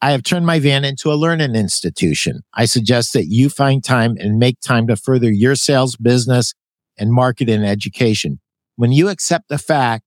I 0.00 0.12
have 0.12 0.22
turned 0.22 0.46
my 0.46 0.60
van 0.60 0.84
into 0.84 1.10
a 1.10 1.16
learning 1.16 1.56
institution. 1.56 2.42
I 2.54 2.66
suggest 2.66 3.14
that 3.14 3.26
you 3.26 3.48
find 3.48 3.82
time 3.82 4.16
and 4.18 4.38
make 4.38 4.60
time 4.60 4.86
to 4.86 4.96
further 4.96 5.30
your 5.30 5.56
sales, 5.56 5.96
business, 5.96 6.54
and 6.98 7.12
market 7.12 7.48
and 7.48 7.64
education. 7.64 8.38
When 8.76 8.92
you 8.92 9.08
accept 9.08 9.48
the 9.48 9.58
fact 9.58 10.04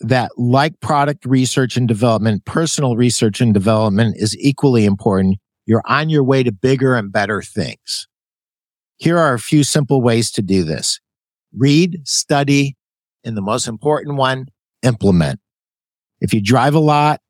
that 0.00 0.30
like 0.38 0.80
product 0.80 1.24
research 1.26 1.76
and 1.76 1.86
development, 1.86 2.44
personal 2.44 2.96
research 2.96 3.40
and 3.40 3.52
development 3.52 4.16
is 4.18 4.36
equally 4.38 4.84
important. 4.84 5.38
You're 5.66 5.82
on 5.84 6.08
your 6.08 6.24
way 6.24 6.42
to 6.42 6.52
bigger 6.52 6.96
and 6.96 7.12
better 7.12 7.42
things. 7.42 8.08
Here 8.96 9.18
are 9.18 9.34
a 9.34 9.38
few 9.38 9.62
simple 9.62 10.02
ways 10.02 10.30
to 10.32 10.42
do 10.42 10.64
this. 10.64 11.00
Read, 11.56 12.00
study, 12.04 12.76
and 13.24 13.36
the 13.36 13.42
most 13.42 13.66
important 13.66 14.16
one, 14.16 14.46
implement. 14.82 15.40
If 16.20 16.34
you 16.34 16.42
drive 16.42 16.74
a 16.74 16.80
lot, 16.80 17.20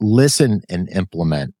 listen 0.00 0.62
and 0.68 0.88
implement. 0.90 1.54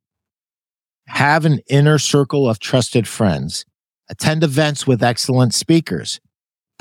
Have 1.06 1.44
an 1.44 1.60
inner 1.68 1.98
circle 1.98 2.48
of 2.48 2.58
trusted 2.58 3.06
friends. 3.06 3.64
Attend 4.10 4.42
events 4.42 4.86
with 4.86 5.02
excellent 5.02 5.54
speakers. 5.54 6.20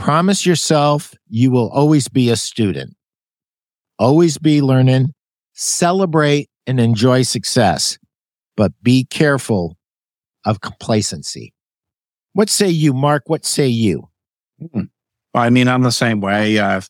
Promise 0.03 0.45
yourself 0.45 1.13
you 1.29 1.49
will 1.49 1.69
always 1.69 2.09
be 2.09 2.29
a 2.29 2.35
student. 2.35 2.93
Always 3.97 4.37
be 4.37 4.61
learning. 4.61 5.13
Celebrate 5.53 6.49
and 6.67 6.77
enjoy 6.77 7.21
success, 7.21 7.97
but 8.57 8.73
be 8.83 9.05
careful 9.05 9.77
of 10.43 10.59
complacency. 10.59 11.53
What 12.33 12.49
say 12.49 12.67
you, 12.67 12.91
Marc? 12.91 13.29
What 13.29 13.45
say 13.45 13.67
you? 13.67 14.09
Hmm. 14.73 14.81
I 15.33 15.49
mean, 15.49 15.69
I'm 15.69 15.83
the 15.83 15.91
same 15.91 16.19
way. 16.19 16.59
Uh, 16.59 16.81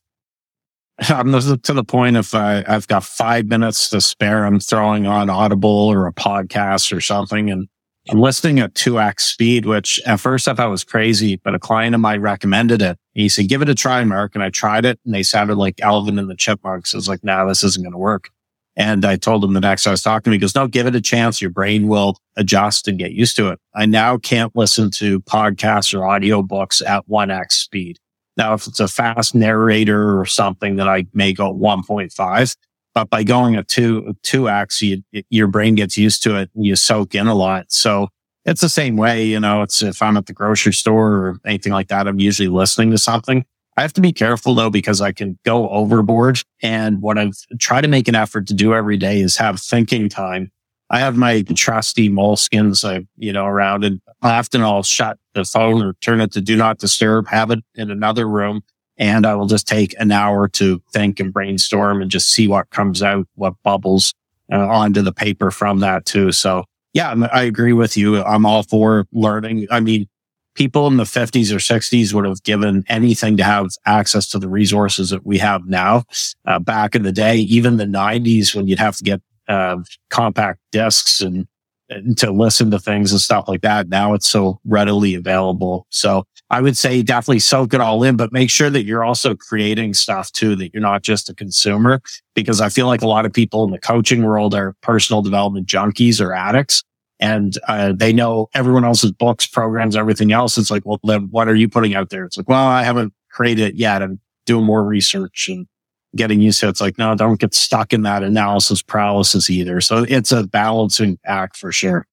I'm 1.08 1.32
to 1.32 1.74
the 1.74 1.84
point 1.84 2.18
if 2.18 2.34
I, 2.34 2.64
I've 2.68 2.88
got 2.88 3.04
five 3.04 3.46
minutes 3.46 3.92
to 3.92 4.02
spare, 4.02 4.44
I'm 4.44 4.60
throwing 4.60 5.06
on 5.06 5.30
Audible 5.30 5.70
or 5.70 6.08
a 6.08 6.14
podcast 6.14 6.92
or 6.92 7.00
something. 7.00 7.52
And 7.52 7.68
I'm 8.10 8.20
listening 8.20 8.60
at 8.60 8.74
2x 8.74 9.22
speed, 9.22 9.66
which 9.66 10.02
at 10.06 10.20
first 10.20 10.48
I 10.48 10.54
thought 10.54 10.70
was 10.70 10.84
crazy, 10.84 11.38
but 11.38 11.56
a 11.56 11.60
client 11.60 11.96
of 11.96 12.02
mine 12.02 12.20
recommended 12.20 12.82
it. 12.82 12.98
He 13.14 13.30
said, 13.30 13.48
give 13.48 13.62
it 13.62 13.70
a 13.70 13.76
try, 13.76 14.04
Marc. 14.04 14.36
And 14.36 14.44
I 14.44 14.50
tried 14.50 14.84
it 14.84 15.00
and 15.06 15.14
they 15.14 15.24
sounded 15.24 15.56
like 15.56 15.80
Alvin 15.80 16.20
and 16.20 16.30
the 16.30 16.36
Chipmunks. 16.36 16.94
I 16.94 16.98
was 16.98 17.08
like, 17.08 17.24
nah, 17.24 17.46
this 17.46 17.64
isn't 17.64 17.82
going 17.82 17.94
to 17.94 17.98
work. 17.98 18.30
And 18.76 19.06
I 19.06 19.16
told 19.16 19.44
him 19.44 19.54
the 19.54 19.62
next 19.62 19.88
I 19.88 19.92
was 19.92 20.02
talking 20.02 20.24
to 20.24 20.30
him, 20.32 20.34
he 20.34 20.40
goes, 20.40 20.56
no, 20.56 20.68
give 20.68 20.88
it 20.88 20.96
a 20.96 21.02
chance. 21.02 21.42
Your 21.42 21.52
brain 21.52 21.88
will 21.88 22.18
adjust 22.36 22.88
and 22.88 22.98
get 22.98 23.12
used 23.12 23.36
to 23.38 23.50
it. 23.50 23.60
I 23.76 23.86
now 23.86 24.18
can't 24.18 24.54
listen 24.56 24.90
to 24.92 25.22
podcasts 25.22 25.94
or 25.94 26.00
audiobooks 26.00 26.86
at 26.86 27.08
1x 27.08 27.52
speed. 27.52 28.00
Now, 28.36 28.56
if 28.56 28.66
it's 28.68 28.80
a 28.80 28.88
fast 28.88 29.36
narrator 29.36 30.20
or 30.20 30.26
something 30.26 30.76
that 30.78 30.90
I 30.90 31.06
may 31.14 31.34
go 31.34 31.54
1.5, 31.54 32.56
but 32.94 33.10
by 33.10 33.24
going 33.24 33.56
a 33.56 33.64
two, 33.64 34.16
two 34.24 34.50
X, 34.50 34.82
you, 34.82 35.04
your 35.30 35.48
brain 35.48 35.76
gets 35.76 35.98
used 35.98 36.24
to 36.24 36.36
it 36.38 36.50
and 36.56 36.66
you 36.66 36.76
soak 36.76 37.16
in 37.16 37.28
a 37.28 37.36
lot. 37.36 37.72
So 37.72 38.10
it's 38.46 38.62
the 38.62 38.70
same 38.70 38.98
way, 38.98 39.26
you 39.26 39.40
know, 39.40 39.62
it's 39.62 39.82
if 39.82 40.02
I'm 40.02 40.18
at 40.18 40.26
the 40.26 40.34
grocery 40.34 40.74
store 40.74 41.12
or 41.14 41.40
anything 41.46 41.72
like 41.72 41.88
that, 41.88 42.08
I'm 42.08 42.20
usually 42.20 42.50
listening 42.50 42.92
to 42.92 42.98
something. 42.98 43.46
I 43.76 43.82
have 43.82 43.94
to 43.94 44.02
be 44.02 44.14
careful 44.14 44.54
though, 44.54 44.70
because 44.70 45.02
I 45.02 45.12
can 45.12 45.40
go 45.44 45.70
overboard. 45.70 46.40
And 46.62 47.02
what 47.02 47.18
I've 47.18 47.36
tried 47.60 47.82
to 47.82 47.88
make 47.88 48.08
an 48.08 48.16
effort 48.16 48.48
to 48.48 48.54
do 48.54 48.74
every 48.74 48.98
day 48.98 49.22
is 49.22 49.38
have 49.38 49.60
thinking 49.60 50.10
time. 50.10 50.52
I 50.90 51.00
have 51.00 51.18
my 51.18 51.42
trusty 51.42 52.10
moleskins, 52.10 52.88
I, 52.88 53.08
you 53.18 53.34
know, 53.34 53.46
around 53.46 53.84
and 53.84 54.00
often 54.22 54.62
I'll 54.62 54.84
shut 54.84 55.18
the 55.34 55.44
phone 55.44 55.82
or 55.82 55.94
turn 56.02 56.22
it 56.22 56.32
to 56.34 56.42
do 56.42 56.56
not 56.56 56.78
disturb, 56.78 57.28
have 57.30 57.50
it 57.50 57.60
in 57.74 57.90
another 57.90 58.28
room 58.28 58.62
and 59.04 59.26
I 59.26 59.36
will 59.36 59.48
just 59.48 59.68
take 59.68 59.94
an 60.00 60.14
hour 60.14 60.48
to 60.48 60.82
think 60.94 61.20
and 61.20 61.34
brainstorm 61.34 62.02
and 62.02 62.10
just 62.10 62.32
see 62.32 62.48
what 62.48 62.70
comes 62.70 63.04
out, 63.04 63.28
what 63.36 63.54
bubbles 63.62 64.14
uh, 64.50 64.66
onto 64.66 65.02
the 65.02 65.12
paper 65.12 65.52
from 65.52 65.80
that 65.80 66.06
too. 66.06 66.32
So 66.32 66.64
yeah, 66.94 67.14
I 67.34 67.44
agree 67.44 67.74
with 67.74 67.98
you. 67.98 68.24
I'm 68.24 68.46
all 68.46 68.64
for 68.64 69.06
learning. 69.12 69.68
I 69.70 69.82
mean, 69.82 70.08
people 70.56 70.88
in 70.88 70.96
the 70.96 71.04
50s 71.04 71.52
or 71.52 71.58
60s 71.58 72.14
would 72.14 72.24
have 72.24 72.44
given 72.44 72.86
anything 72.88 73.36
to 73.36 73.44
have 73.44 73.72
access 73.86 74.26
to 74.30 74.40
the 74.40 74.48
resources 74.48 75.10
that 75.10 75.26
we 75.26 75.38
have 75.38 75.66
now. 75.66 76.04
Uh, 76.46 76.60
back 76.60 76.96
in 76.96 77.04
the 77.04 77.12
day, 77.12 77.36
even 77.40 77.76
the 77.76 77.86
90s 77.86 78.56
when 78.56 78.68
you'd 78.68 78.80
have 78.80 78.96
to 78.96 79.04
get 79.04 79.22
uh, 79.50 79.80
compact 80.12 80.62
discs 80.72 81.20
and, 81.20 81.46
and 81.90 82.18
to 82.20 82.32
listen 82.32 82.72
to 82.72 82.80
things 82.80 83.12
and 83.12 83.20
stuff 83.20 83.50
like 83.50 83.64
that. 83.64 83.90
Now 83.90 84.14
it's 84.14 84.28
so 84.28 84.62
readily 84.64 85.14
available. 85.14 85.88
So 85.90 86.24
I 86.50 86.62
would 86.62 86.78
say 86.78 87.02
definitely 87.02 87.40
soak 87.40 87.74
it 87.74 87.82
all 87.82 88.04
in, 88.04 88.16
but 88.16 88.32
make 88.32 88.50
sure 88.50 88.70
that 88.70 88.84
you're 88.84 89.04
also 89.04 89.36
creating 89.36 89.94
stuff 89.96 90.32
too, 90.32 90.56
that 90.58 90.74
you're 90.74 90.82
not 90.82 91.02
just 91.02 91.30
a 91.30 91.34
consumer, 91.34 92.02
because 92.36 92.62
I 92.62 92.70
feel 92.70 92.86
like 92.86 93.02
a 93.02 93.08
lot 93.08 93.26
of 93.26 93.34
people 93.34 93.64
in 93.64 93.72
the 93.72 93.80
coaching 93.80 94.24
world 94.24 94.54
are 94.54 94.76
personal 94.82 95.22
development 95.22 95.68
junkies 95.68 96.22
or 96.22 96.34
addicts. 96.34 96.84
And 97.20 97.58
uh, 97.68 97.94
they 97.96 98.12
know 98.12 98.50
everyone 98.54 98.84
else's 98.84 99.12
books, 99.12 99.48
programs, 99.48 99.96
everything 99.96 100.32
else. 100.32 100.58
It's 100.58 100.70
like, 100.70 100.86
well, 100.86 101.00
then 101.04 101.30
what 101.32 101.48
are 101.48 101.56
you 101.56 101.70
putting 101.70 101.96
out 101.96 102.10
there? 102.10 102.26
It's 102.26 102.38
like, 102.38 102.50
well, 102.50 102.68
I 102.68 102.84
haven't 102.84 103.14
created 103.32 103.70
it 103.70 103.76
yet. 103.76 104.02
I'm 104.02 104.20
doing 104.46 104.66
more 104.66 104.84
research 104.84 105.48
and 105.48 105.66
getting 106.16 106.42
used 106.42 106.60
to 106.60 106.68
it. 106.68 106.72
It's 106.72 106.82
like, 106.82 106.98
no, 106.98 107.16
don't 107.16 107.40
get 107.40 107.54
stuck 107.54 107.94
in 107.94 108.02
that 108.02 108.24
analysis 108.24 108.82
paralysis 108.82 109.50
either. 109.50 109.80
So 109.80 110.06
it's 110.08 110.32
a 110.32 110.44
balancing 110.44 111.18
act 111.26 111.56
for 111.56 111.72
sure. 111.72 112.06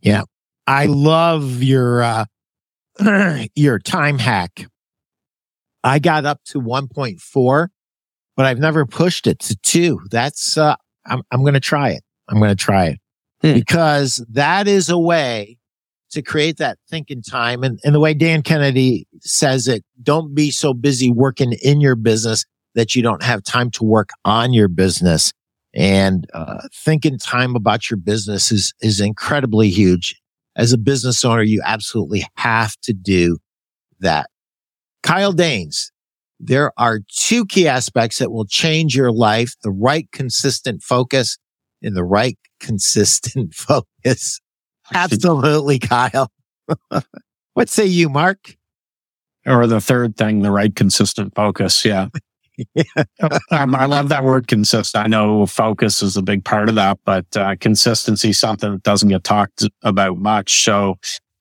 Yeah. 0.00 0.22
I 0.66 0.86
love 0.86 1.62
your 1.62 2.02
uh, 2.02 2.24
your 3.54 3.78
time 3.78 4.18
hack. 4.18 4.66
I 5.82 5.98
got 5.98 6.26
up 6.26 6.40
to 6.46 6.60
1.4, 6.60 7.68
but 8.36 8.46
I've 8.46 8.58
never 8.58 8.84
pushed 8.86 9.26
it 9.26 9.38
to 9.40 9.56
two. 9.62 10.00
That's, 10.10 10.58
uh, 10.58 10.76
I'm, 11.06 11.22
I'm 11.30 11.40
going 11.40 11.54
to 11.54 11.60
try 11.60 11.90
it. 11.90 12.02
I'm 12.28 12.38
going 12.38 12.50
to 12.50 12.62
try 12.62 12.86
it 12.86 12.98
hmm. 13.40 13.54
because 13.54 14.24
that 14.30 14.68
is 14.68 14.88
a 14.88 14.98
way 14.98 15.58
to 16.10 16.22
create 16.22 16.58
that 16.58 16.78
thinking 16.88 17.22
time. 17.22 17.62
And, 17.62 17.78
and 17.84 17.94
the 17.94 18.00
way 18.00 18.14
Dan 18.14 18.42
Kennedy 18.42 19.06
says 19.20 19.68
it, 19.68 19.84
don't 20.02 20.34
be 20.34 20.50
so 20.50 20.74
busy 20.74 21.10
working 21.10 21.52
in 21.62 21.80
your 21.80 21.96
business 21.96 22.44
that 22.74 22.94
you 22.94 23.02
don't 23.02 23.22
have 23.22 23.42
time 23.42 23.70
to 23.72 23.84
work 23.84 24.10
on 24.24 24.52
your 24.52 24.68
business. 24.68 25.32
And 25.72 26.28
uh, 26.34 26.66
thinking 26.74 27.18
time 27.18 27.54
about 27.54 27.90
your 27.90 27.96
business 27.96 28.50
is, 28.50 28.74
is 28.80 29.00
incredibly 29.00 29.70
huge. 29.70 30.19
As 30.56 30.72
a 30.72 30.78
business 30.78 31.24
owner, 31.24 31.42
you 31.42 31.62
absolutely 31.64 32.26
have 32.36 32.76
to 32.82 32.92
do 32.92 33.38
that. 34.00 34.28
Kyle 35.02 35.32
Danes, 35.32 35.92
there 36.38 36.72
are 36.76 37.00
two 37.08 37.46
key 37.46 37.68
aspects 37.68 38.18
that 38.18 38.32
will 38.32 38.46
change 38.46 38.96
your 38.96 39.12
life. 39.12 39.54
The 39.62 39.70
right 39.70 40.10
consistent 40.12 40.82
focus 40.82 41.38
and 41.82 41.96
the 41.96 42.04
right 42.04 42.38
consistent 42.58 43.54
focus. 43.54 44.40
Absolutely, 44.92 45.78
Kyle. 45.78 46.30
what 47.54 47.68
say 47.68 47.86
you, 47.86 48.08
Marc? 48.08 48.56
Or 49.46 49.66
the 49.66 49.80
third 49.80 50.16
thing, 50.16 50.40
the 50.40 50.50
right 50.50 50.74
consistent 50.74 51.34
focus. 51.34 51.84
Yeah. 51.84 52.08
um, 53.50 53.74
I 53.74 53.86
love 53.86 54.08
that 54.08 54.24
word 54.24 54.48
consistent. 54.48 55.04
I 55.04 55.08
know 55.08 55.46
focus 55.46 56.02
is 56.02 56.16
a 56.16 56.22
big 56.22 56.44
part 56.44 56.68
of 56.68 56.74
that, 56.76 56.98
but 57.04 57.26
uh, 57.36 57.56
consistency 57.60 58.30
is 58.30 58.40
something 58.40 58.72
that 58.72 58.82
doesn't 58.82 59.08
get 59.08 59.24
talked 59.24 59.64
about 59.82 60.18
much. 60.18 60.64
So 60.64 60.96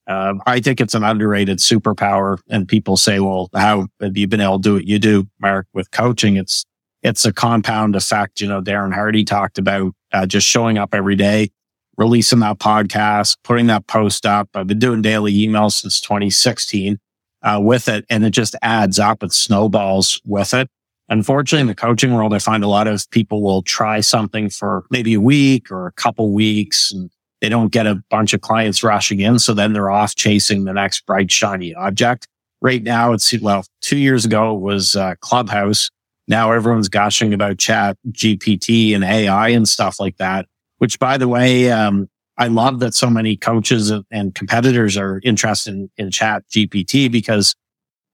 um, 0.07 0.41
I 0.47 0.59
think 0.59 0.81
it's 0.81 0.95
an 0.95 1.03
underrated 1.03 1.59
superpower. 1.59 2.39
And 2.49 2.67
people 2.67 2.97
say, 2.97 3.19
well, 3.19 3.49
how 3.55 3.87
have 4.01 4.17
you 4.17 4.27
been 4.27 4.41
able 4.41 4.59
to 4.59 4.69
do 4.69 4.73
what 4.73 4.87
you 4.87 4.99
do, 4.99 5.27
Marc, 5.39 5.67
with 5.73 5.91
coaching? 5.91 6.35
It's, 6.35 6.65
it's 7.03 7.25
a 7.25 7.31
compound 7.31 7.95
effect. 7.95 8.41
You 8.41 8.47
know, 8.47 8.61
Darren 8.61 8.93
Hardy 8.93 9.23
talked 9.23 9.57
about 9.57 9.93
uh, 10.11 10.25
just 10.25 10.47
showing 10.47 10.77
up 10.77 10.93
every 10.93 11.15
day, 11.15 11.51
releasing 11.95 12.39
that 12.39 12.57
podcast, 12.57 13.37
putting 13.43 13.67
that 13.67 13.87
post 13.87 14.25
up. 14.25 14.49
I've 14.55 14.67
been 14.67 14.79
doing 14.79 15.01
daily 15.01 15.33
emails 15.33 15.73
since 15.73 16.01
2016 16.01 16.97
uh, 17.43 17.59
with 17.61 17.87
it, 17.87 18.05
and 18.09 18.25
it 18.25 18.31
just 18.31 18.55
adds 18.61 18.99
up. 18.99 19.23
It 19.23 19.31
snowballs 19.31 20.19
with 20.25 20.53
it. 20.53 20.69
Unfortunately, 21.09 21.61
in 21.61 21.67
the 21.67 21.75
coaching 21.75 22.13
world, 22.13 22.33
I 22.33 22.39
find 22.39 22.63
a 22.63 22.67
lot 22.67 22.87
of 22.87 23.09
people 23.11 23.41
will 23.41 23.63
try 23.63 23.99
something 23.99 24.49
for 24.49 24.85
maybe 24.91 25.13
a 25.15 25.21
week 25.21 25.71
or 25.71 25.87
a 25.87 25.91
couple 25.93 26.31
weeks 26.33 26.91
and 26.91 27.09
they 27.41 27.49
don't 27.49 27.71
get 27.71 27.87
a 27.87 28.01
bunch 28.09 28.33
of 28.33 28.41
clients 28.41 28.83
rushing 28.83 29.19
in. 29.19 29.39
So 29.39 29.53
then 29.53 29.73
they're 29.73 29.89
off 29.89 30.15
chasing 30.15 30.65
the 30.65 30.73
next 30.73 31.05
bright, 31.05 31.31
shiny 31.31 31.73
object. 31.73 32.27
Right 32.61 32.83
now, 32.83 33.13
it's, 33.13 33.33
well, 33.41 33.65
two 33.81 33.97
years 33.97 34.25
ago 34.25 34.55
it 34.55 34.59
was 34.59 34.95
uh, 34.95 35.15
Clubhouse. 35.21 35.89
Now 36.27 36.51
everyone's 36.51 36.89
gushing 36.89 37.33
about 37.33 37.57
chat 37.57 37.97
GPT 38.11 38.93
and 38.93 39.03
AI 39.03 39.49
and 39.49 39.67
stuff 39.67 39.99
like 39.99 40.17
that, 40.17 40.45
which 40.77 40.99
by 40.99 41.17
the 41.17 41.27
way, 41.27 41.71
um, 41.71 42.07
I 42.37 42.47
love 42.47 42.79
that 42.79 42.93
so 42.93 43.09
many 43.09 43.35
coaches 43.35 43.91
and 44.11 44.35
competitors 44.35 44.95
are 44.95 45.19
interested 45.23 45.73
in, 45.73 45.89
in 45.97 46.09
ChatGPT 46.09 47.11
because 47.11 47.55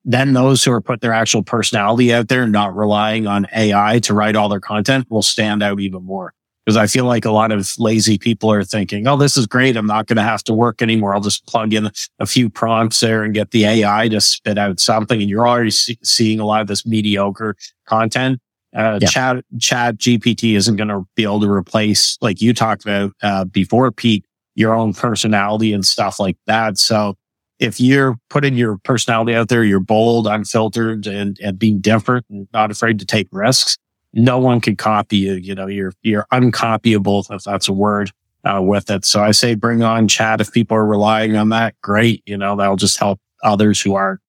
then 0.05 0.33
those 0.33 0.63
who 0.63 0.71
are 0.71 0.81
put 0.81 1.01
their 1.01 1.13
actual 1.13 1.43
personality 1.43 2.13
out 2.13 2.27
there, 2.27 2.47
not 2.47 2.75
relying 2.75 3.25
on 3.25 3.47
AI 3.53 3.99
to 3.99 4.13
write 4.13 4.35
all 4.35 4.47
their 4.47 4.59
content 4.59 5.07
will 5.09 5.23
stand 5.23 5.63
out 5.63 5.79
even 5.79 6.03
more. 6.03 6.33
Because 6.63 6.77
I 6.77 6.87
feel 6.87 7.05
like 7.05 7.25
a 7.25 7.31
lot 7.31 7.51
of 7.51 7.69
lazy 7.77 8.17
people 8.17 8.51
are 8.51 8.63
thinking, 8.63 9.07
oh, 9.07 9.17
this 9.17 9.37
is 9.37 9.45
great. 9.45 9.75
I'm 9.75 9.85
not 9.85 10.07
going 10.07 10.17
to 10.17 10.23
have 10.23 10.43
to 10.45 10.53
work 10.53 10.81
anymore. 10.81 11.13
I'll 11.13 11.21
just 11.21 11.45
plug 11.45 11.73
in 11.73 11.91
a 12.19 12.25
few 12.25 12.49
prompts 12.49 12.99
there 13.01 13.23
and 13.23 13.33
get 13.33 13.51
the 13.51 13.65
AI 13.65 14.07
to 14.09 14.21
spit 14.21 14.57
out 14.57 14.79
something. 14.79 15.21
And 15.21 15.29
you're 15.29 15.47
already 15.47 15.71
see- 15.71 15.99
seeing 16.03 16.39
a 16.39 16.45
lot 16.45 16.61
of 16.61 16.67
this 16.67 16.85
mediocre 16.85 17.55
content. 17.85 18.39
Uh, 18.75 18.99
yeah. 19.01 19.07
chat, 19.07 19.45
ChatGPT 19.57 20.55
isn't 20.55 20.75
going 20.75 20.87
to 20.87 21.07
be 21.15 21.23
able 21.23 21.39
to 21.39 21.49
replace, 21.49 22.17
like 22.19 22.41
you 22.41 22.53
talked 22.53 22.83
about, 22.83 23.13
uh, 23.21 23.45
before 23.45 23.91
Pete, 23.91 24.25
your 24.55 24.73
own 24.73 24.93
personality 24.93 25.71
and 25.71 25.85
stuff 25.85 26.19
like 26.19 26.37
that. 26.47 26.77
So 26.77 27.15
if 27.59 27.79
you're 27.79 28.17
putting 28.29 28.55
your 28.55 28.77
personality 28.79 29.33
out 29.33 29.47
there, 29.47 29.63
you're 29.63 29.79
bold, 29.79 30.27
unfiltered 30.27 31.07
and, 31.07 31.39
and 31.39 31.57
being 31.57 31.79
different 31.79 32.25
and 32.29 32.47
not 32.53 32.71
afraid 32.71 32.99
to 32.99 33.05
take 33.05 33.27
risks, 33.31 33.77
no 34.13 34.37
one 34.37 34.59
can 34.61 34.75
copy 34.75 35.17
you. 35.17 35.33
You 35.33 35.55
know, 35.55 35.67
you're, 35.67 35.93
you're 36.01 36.25
uncopyable, 36.33 37.29
if 37.31 37.43
that's 37.43 37.67
a 37.67 37.73
word, 37.73 38.11
uh, 38.43 38.61
with 38.61 38.89
it. 38.89 39.05
So 39.05 39.23
I 39.23 39.31
say 39.31 39.55
bring 39.55 39.83
on 39.83 40.07
chat. 40.07 40.41
If 40.41 40.51
people 40.51 40.75
are 40.77 40.85
relying 40.85 41.35
on 41.35 41.49
that, 41.49 41.75
great. 41.81 42.23
You 42.25 42.37
know, 42.37 42.55
that'll 42.55 42.75
just 42.75 42.97
help 42.97 43.19
others 43.43 43.81
who 43.81 43.95
aren't. 43.95 44.19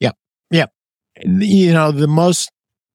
Yep. 0.00 0.16
Yep. 0.50 0.72
You 1.24 1.72
know, 1.72 1.90
the 1.92 2.08
most, 2.08 2.50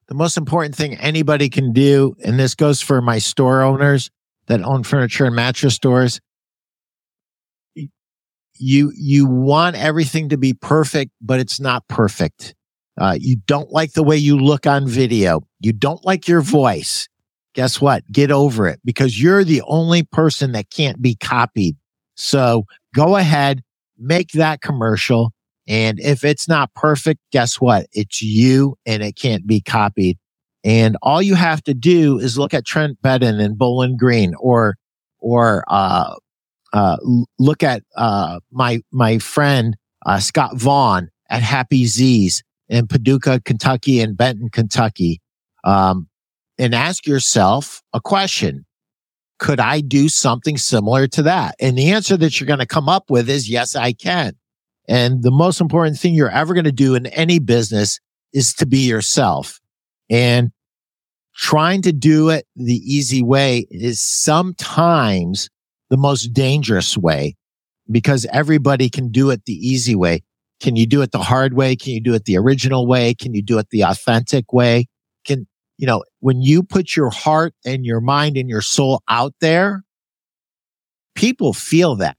the 0.08 0.16
most 0.16 0.38
important 0.38 0.76
thing 0.76 0.96
anybody 0.96 1.50
can 1.50 1.74
do, 1.74 2.16
and 2.24 2.40
this 2.40 2.54
goes 2.54 2.82
for 2.82 3.02
my 3.02 3.18
store 3.18 3.64
owners 3.64 4.12
that 4.48 4.62
own 4.62 4.84
furniture 4.84 5.26
and 5.26 5.36
mattress 5.36 5.74
stores. 5.74 6.20
You, 8.58 8.92
you 8.96 9.26
want 9.28 9.76
everything 9.76 10.30
to 10.30 10.38
be 10.38 10.54
perfect, 10.54 11.12
but 11.22 11.40
it's 11.40 11.60
not 11.60 11.88
perfect. 11.88 12.56
Uh, 12.98 13.18
you 13.20 13.38
don't 13.46 13.72
like 13.72 13.94
the 13.94 14.04
way 14.04 14.16
you 14.16 14.38
look 14.38 14.66
on 14.66 14.88
video. 14.88 15.42
You 15.60 15.74
don't 15.74 16.04
like 16.06 16.28
your 16.28 16.42
voice. 16.42 17.10
Guess 17.54 17.82
what? 17.82 18.04
Get 18.12 18.32
over 18.32 18.68
it 18.68 18.80
because 18.86 19.22
you're 19.22 19.44
the 19.44 19.62
only 19.64 20.04
person 20.04 20.54
that 20.54 20.70
can't 20.70 21.02
be 21.02 21.16
copied. 21.16 21.76
So 22.16 22.66
go 22.94 23.16
ahead, 23.16 23.62
make 23.98 24.32
that 24.32 24.62
commercial. 24.62 25.34
And 25.68 26.00
if 26.00 26.24
it's 26.24 26.48
not 26.48 26.74
perfect, 26.74 27.20
guess 27.32 27.60
what? 27.60 27.88
It's 27.92 28.22
you 28.22 28.78
and 28.86 29.02
it 29.04 29.16
can't 29.16 29.48
be 29.48 29.62
copied. 29.62 30.18
And 30.64 30.98
all 31.02 31.22
you 31.22 31.36
have 31.36 31.64
to 31.64 31.74
do 31.74 32.18
is 32.20 32.38
look 32.38 32.54
at 32.54 32.66
Trent 32.66 33.02
Bedden 33.02 33.40
and 33.40 33.58
Bowling 33.58 33.98
Green 33.98 34.34
or, 34.40 34.76
or, 35.20 35.64
uh, 35.68 36.16
uh, 36.76 36.98
look 37.40 37.64
at, 37.64 37.84
uh, 37.96 38.40
my, 38.52 38.82
my 38.92 39.18
friend, 39.18 39.78
uh, 40.06 40.20
Scott 40.20 40.58
Vaughn 40.58 41.10
at 41.30 41.42
Happy 41.42 41.86
Z's 41.86 42.44
in 42.68 42.86
Paducah, 42.88 43.42
Kentucky 43.46 44.02
and 44.02 44.18
Benton, 44.18 44.50
Kentucky. 44.50 45.22
Um, 45.64 46.10
and 46.58 46.76
ask 46.76 47.08
yourself 47.08 47.82
a 47.94 48.02
question. 48.02 48.66
Could 49.40 49.60
I 49.60 49.82
do 49.82 50.10
something 50.10 50.58
similar 50.58 51.08
to 51.08 51.24
that? 51.24 51.56
And 51.60 51.78
the 51.78 51.92
answer 51.92 52.18
that 52.18 52.40
you're 52.40 52.48
going 52.48 52.60
to 52.60 52.66
come 52.66 52.90
up 52.90 53.10
with 53.10 53.30
is 53.30 53.50
yes, 53.50 53.76
I 53.76 53.94
can. 53.94 54.34
And 54.88 55.24
the 55.24 55.32
most 55.32 55.62
important 55.62 55.98
thing 55.98 56.14
you're 56.14 56.30
ever 56.30 56.54
going 56.54 56.66
to 56.66 56.72
do 56.72 56.96
in 56.96 57.06
any 57.08 57.40
business 57.40 58.00
is 58.34 58.54
to 58.56 58.66
be 58.66 58.80
yourself. 58.80 59.60
And 60.10 60.52
trying 61.36 61.82
to 61.84 61.92
do 61.92 62.30
it 62.30 62.46
the 62.56 62.76
easy 62.76 63.22
way 63.22 63.66
is 63.70 64.00
sometimes 64.02 65.50
the 65.96 66.02
most 66.02 66.34
dangerous 66.34 66.98
way 66.98 67.38
because 67.90 68.28
everybody 68.30 68.90
can 68.90 69.12
do 69.12 69.30
it 69.30 69.46
the 69.46 69.54
easy 69.54 69.96
way. 69.96 70.24
Can 70.60 70.76
you 70.76 70.86
do 70.86 71.02
it 71.02 71.14
the 71.14 71.20
hard 71.20 71.54
way? 71.54 71.78
Can 71.78 71.94
you 71.94 72.02
do 72.02 72.14
it 72.14 72.26
the 72.26 72.38
original 72.38 72.86
way? 72.86 73.14
Can 73.14 73.34
you 73.34 73.42
do 73.42 73.60
it 73.60 73.70
the 73.70 73.84
authentic 73.84 74.52
way? 74.52 74.88
Can, 75.26 75.48
you 75.78 75.88
know, 75.88 76.04
when 76.20 76.42
you 76.42 76.64
put 76.64 76.98
your 76.98 77.10
heart 77.10 77.54
and 77.66 77.86
your 77.86 78.02
mind 78.02 78.36
and 78.36 78.50
your 78.50 78.62
soul 78.62 79.04
out 79.08 79.34
there, 79.40 79.86
people 81.16 81.54
feel 81.54 81.96
that. 81.96 82.18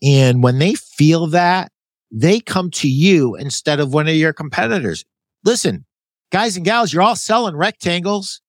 And 0.00 0.40
when 0.40 0.60
they 0.60 0.74
feel 0.74 1.26
that, 1.28 1.72
they 2.12 2.38
come 2.38 2.70
to 2.72 2.88
you 2.88 3.34
instead 3.34 3.80
of 3.80 3.92
one 3.92 4.06
of 4.06 4.14
your 4.14 4.32
competitors. 4.32 5.04
Listen, 5.44 5.84
guys 6.30 6.56
and 6.56 6.64
gals, 6.64 6.92
you're 6.92 7.02
all 7.02 7.16
selling 7.16 7.56
rectangles 7.56 8.40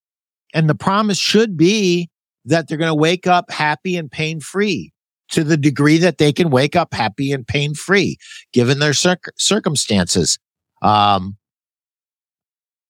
and 0.53 0.69
the 0.69 0.75
promise 0.75 1.17
should 1.17 1.57
be 1.57 2.11
that 2.45 2.67
they're 2.67 2.77
going 2.77 2.89
to 2.89 2.95
wake 2.95 3.27
up 3.27 3.51
happy 3.51 3.97
and 3.97 4.11
pain 4.11 4.39
free 4.39 4.91
to 5.29 5.43
the 5.43 5.57
degree 5.57 5.97
that 5.97 6.17
they 6.17 6.31
can 6.31 6.49
wake 6.49 6.75
up 6.75 6.93
happy 6.93 7.31
and 7.31 7.47
pain 7.47 7.73
free 7.73 8.17
given 8.53 8.79
their 8.79 8.93
circumstances. 8.93 10.37
Um, 10.81 11.37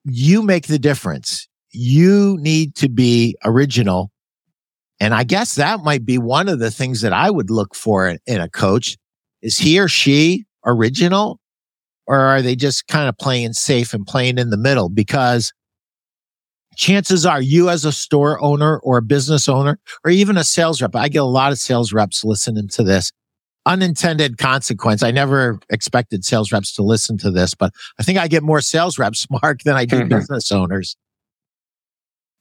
you 0.03 0.41
make 0.43 0.67
the 0.67 0.79
difference. 0.79 1.47
You 1.71 2.37
need 2.39 2.75
to 2.75 2.89
be 2.89 3.35
original. 3.43 4.11
And 4.99 5.13
I 5.13 5.23
guess 5.23 5.55
that 5.55 5.81
might 5.81 6.05
be 6.05 6.17
one 6.17 6.47
of 6.47 6.59
the 6.59 6.71
things 6.71 7.01
that 7.01 7.13
I 7.13 7.29
would 7.29 7.49
look 7.49 7.75
for 7.75 8.07
in, 8.07 8.19
in 8.27 8.39
a 8.39 8.49
coach. 8.49 8.97
Is 9.41 9.57
he 9.57 9.79
or 9.79 9.87
she 9.87 10.45
original 10.65 11.39
or 12.07 12.17
are 12.17 12.41
they 12.41 12.55
just 12.55 12.87
kind 12.87 13.09
of 13.09 13.17
playing 13.17 13.53
safe 13.53 13.93
and 13.93 14.05
playing 14.05 14.37
in 14.37 14.49
the 14.49 14.57
middle? 14.57 14.89
Because 14.89 15.51
chances 16.75 17.25
are 17.25 17.41
you 17.41 17.69
as 17.69 17.85
a 17.85 17.91
store 17.91 18.41
owner 18.41 18.79
or 18.79 18.97
a 18.97 19.01
business 19.01 19.49
owner 19.49 19.79
or 20.03 20.11
even 20.11 20.37
a 20.37 20.43
sales 20.43 20.81
rep, 20.81 20.95
I 20.95 21.09
get 21.09 21.21
a 21.21 21.25
lot 21.25 21.51
of 21.51 21.57
sales 21.57 21.93
reps 21.93 22.23
listening 22.23 22.67
to 22.69 22.83
this. 22.83 23.11
Unintended 23.65 24.37
consequence. 24.37 25.01
I 25.01 25.09
never 25.11 25.59
expected 25.69 26.23
sales 26.23 26.51
reps 26.51 26.73
to 26.75 26.83
listen 26.83 27.17
to 27.19 27.31
this, 27.31 27.55
but 27.55 27.73
I 27.99 28.03
think 28.03 28.19
I 28.19 28.27
get 28.27 28.43
more 28.43 28.61
sales 28.61 28.99
reps, 28.99 29.25
Marc, 29.41 29.63
than 29.63 29.75
I 29.75 29.85
do 29.85 29.99
mm-hmm. 29.99 30.09
business 30.09 30.51
owners. 30.51 30.95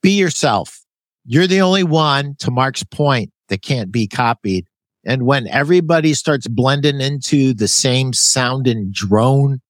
Be 0.03 0.19
yourself. 0.19 0.83
You're 1.25 1.47
the 1.47 1.63
only 1.63 1.85
one, 1.85 2.35
to 2.41 2.51
Marc's 2.51 2.85
point, 2.85 3.31
that 3.49 3.63
can't 3.63 3.91
be 3.91 4.07
copied. 4.07 4.67
And 5.07 5.25
when 5.25 5.49
everybody 5.49 6.13
starts 6.15 6.47
blending 6.47 7.01
into 7.01 7.55
the 7.55 7.69
same 7.69 8.13
sounding 8.13 8.91
drone, 8.93 9.61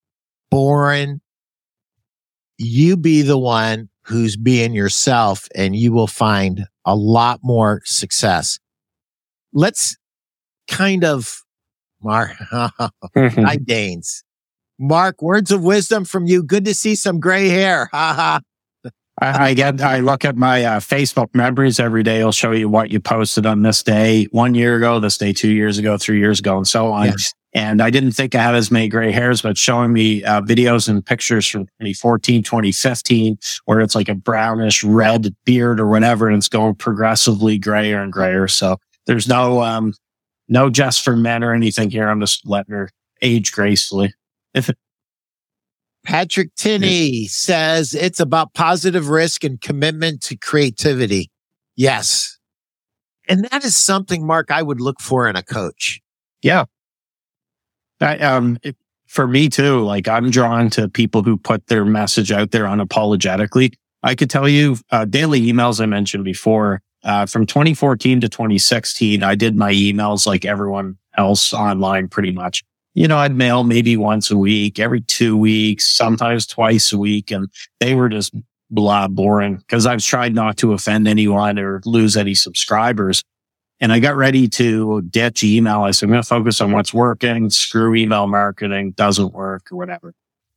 boring, 0.50 1.20
you 2.58 2.96
be 2.96 3.22
the 3.22 3.38
one 3.38 3.88
who's 4.04 4.36
being 4.36 4.74
yourself 4.74 5.48
and 5.54 5.74
you 5.74 5.92
will 5.92 6.06
find 6.06 6.66
a 6.84 6.94
lot 6.94 7.40
more 7.42 7.80
success. 7.84 8.58
Let's 9.52 9.96
kind 10.68 11.04
of 11.04 11.42
Marc, 12.02 12.32
hi 13.14 13.56
Danes. 13.56 14.24
Marc, 14.78 15.22
words 15.22 15.50
of 15.50 15.62
wisdom 15.62 16.04
from 16.04 16.26
you. 16.26 16.42
Good 16.42 16.64
to 16.66 16.74
see 16.74 16.94
some 16.94 17.20
gray 17.20 17.48
hair. 17.48 17.88
Ha 17.94 18.12
ha. 18.14 18.40
I, 19.20 19.50
I, 19.50 19.54
get, 19.54 19.80
I 19.80 20.00
look 20.00 20.24
at 20.24 20.36
my 20.36 20.64
uh, 20.64 20.80
Facebook 20.80 21.28
memories 21.34 21.78
every 21.78 22.02
day. 22.02 22.18
It'll 22.18 22.32
show 22.32 22.50
you 22.50 22.68
what 22.68 22.90
you 22.90 22.98
posted 22.98 23.46
on 23.46 23.62
this 23.62 23.80
day, 23.80 24.24
one 24.32 24.56
year 24.56 24.76
ago, 24.76 24.98
this 24.98 25.16
day, 25.16 25.32
two 25.32 25.52
years 25.52 25.78
ago, 25.78 25.96
three 25.96 26.18
years 26.18 26.40
ago, 26.40 26.56
and 26.56 26.66
so 26.66 26.90
on. 26.90 27.06
Yes. 27.06 27.32
And 27.54 27.80
I 27.80 27.90
didn't 27.90 28.12
think 28.12 28.34
I 28.34 28.42
had 28.42 28.56
as 28.56 28.72
many 28.72 28.88
gray 28.88 29.12
hairs, 29.12 29.40
but 29.40 29.56
showing 29.56 29.92
me 29.92 30.24
uh, 30.24 30.40
videos 30.40 30.88
and 30.88 31.06
pictures 31.06 31.46
from 31.46 31.66
2014, 31.66 32.42
2015, 32.42 33.38
where 33.66 33.80
it's 33.80 33.94
like 33.94 34.08
a 34.08 34.14
brownish 34.14 34.82
red 34.82 35.34
beard 35.44 35.78
or 35.78 35.86
whatever, 35.86 36.26
and 36.26 36.36
it's 36.36 36.48
going 36.48 36.74
progressively 36.74 37.56
grayer 37.56 38.02
and 38.02 38.12
grayer. 38.12 38.48
So 38.48 38.78
there's 39.06 39.28
no, 39.28 39.62
um, 39.62 39.94
no 40.48 40.68
just 40.68 41.04
for 41.04 41.14
men 41.16 41.44
or 41.44 41.54
anything 41.54 41.90
here. 41.90 42.08
I'm 42.08 42.20
just 42.20 42.44
letting 42.44 42.74
her 42.74 42.90
age 43.22 43.52
gracefully. 43.52 44.12
If 44.52 44.68
it, 44.68 44.78
Patrick 46.04 46.54
Tinney 46.56 47.26
says 47.26 47.94
it's 47.94 48.20
about 48.20 48.52
positive 48.52 49.08
risk 49.08 49.44
and 49.44 49.60
commitment 49.60 50.22
to 50.22 50.36
creativity. 50.36 51.30
Yes. 51.76 52.38
And 53.28 53.44
that 53.50 53.64
is 53.64 53.74
something, 53.74 54.26
Marc, 54.26 54.50
I 54.50 54.62
would 54.62 54.80
look 54.80 55.00
for 55.00 55.28
in 55.28 55.36
a 55.36 55.42
coach. 55.42 56.00
Yeah. 56.42 56.64
I, 58.00 58.18
um, 58.18 58.58
it, 58.62 58.76
for 59.06 59.26
me 59.26 59.48
too, 59.48 59.80
like 59.80 60.08
I'm 60.08 60.30
drawn 60.30 60.70
to 60.70 60.88
people 60.88 61.22
who 61.22 61.36
put 61.36 61.66
their 61.68 61.84
message 61.84 62.32
out 62.32 62.50
there 62.50 62.64
unapologetically. 62.64 63.74
I 64.02 64.14
could 64.14 64.30
tell 64.30 64.48
you, 64.48 64.76
uh, 64.90 65.04
daily 65.04 65.40
emails 65.40 65.80
I 65.80 65.86
mentioned 65.86 66.24
before, 66.24 66.82
uh, 67.04 67.26
from 67.26 67.46
2014 67.46 68.20
to 68.22 68.28
2016, 68.28 69.22
I 69.22 69.34
did 69.34 69.56
my 69.56 69.72
emails 69.72 70.26
like 70.26 70.44
everyone 70.44 70.98
else 71.16 71.52
online 71.52 72.08
pretty 72.08 72.32
much 72.32 72.64
you 72.94 73.08
know, 73.08 73.18
I'd 73.18 73.34
mail 73.34 73.64
maybe 73.64 73.96
once 73.96 74.30
a 74.30 74.38
week, 74.38 74.78
every 74.78 75.00
two 75.00 75.36
weeks, 75.36 75.90
sometimes 75.90 76.46
twice 76.46 76.92
a 76.92 76.98
week. 76.98 77.30
And 77.30 77.48
they 77.80 77.94
were 77.94 78.08
just 78.08 78.34
blah 78.70 79.08
boring 79.08 79.56
because 79.56 79.86
I've 79.86 80.02
tried 80.02 80.34
not 80.34 80.56
to 80.58 80.72
offend 80.72 81.06
anyone 81.06 81.58
or 81.58 81.80
lose 81.84 82.16
any 82.16 82.34
subscribers. 82.34 83.22
And 83.80 83.92
I 83.92 83.98
got 83.98 84.16
ready 84.16 84.48
to 84.48 85.02
ditch 85.02 85.42
email. 85.42 85.82
I 85.82 85.90
said, 85.90 86.06
I'm 86.06 86.12
going 86.12 86.22
to 86.22 86.28
focus 86.28 86.60
on 86.60 86.72
what's 86.72 86.94
working. 86.94 87.50
Screw 87.50 87.94
email 87.94 88.26
marketing 88.26 88.92
doesn't 88.92 89.32
work 89.32 89.70
or 89.70 89.76
whatever. 89.76 90.14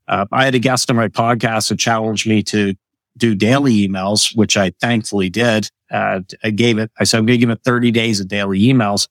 Uh, 0.07 0.25
I 0.31 0.45
had 0.45 0.55
a 0.55 0.59
guest 0.59 0.89
on 0.89 0.95
my 0.95 1.07
podcast 1.07 1.69
that 1.69 1.79
challenged 1.79 2.27
me 2.27 2.43
to 2.43 2.75
do 3.17 3.35
daily 3.35 3.87
emails, 3.87 4.35
which 4.35 4.55
I 4.55 4.71
thankfully 4.79 5.29
did. 5.29 5.69
Uh, 5.91 6.21
I 6.43 6.51
gave 6.51 6.77
it, 6.77 6.91
I 6.99 7.03
said, 7.03 7.17
I'm 7.17 7.25
going 7.25 7.39
to 7.39 7.45
give 7.45 7.49
it 7.49 7.63
30 7.63 7.91
days 7.91 8.19
of 8.19 8.27
daily 8.27 8.59
emails. 8.61 9.07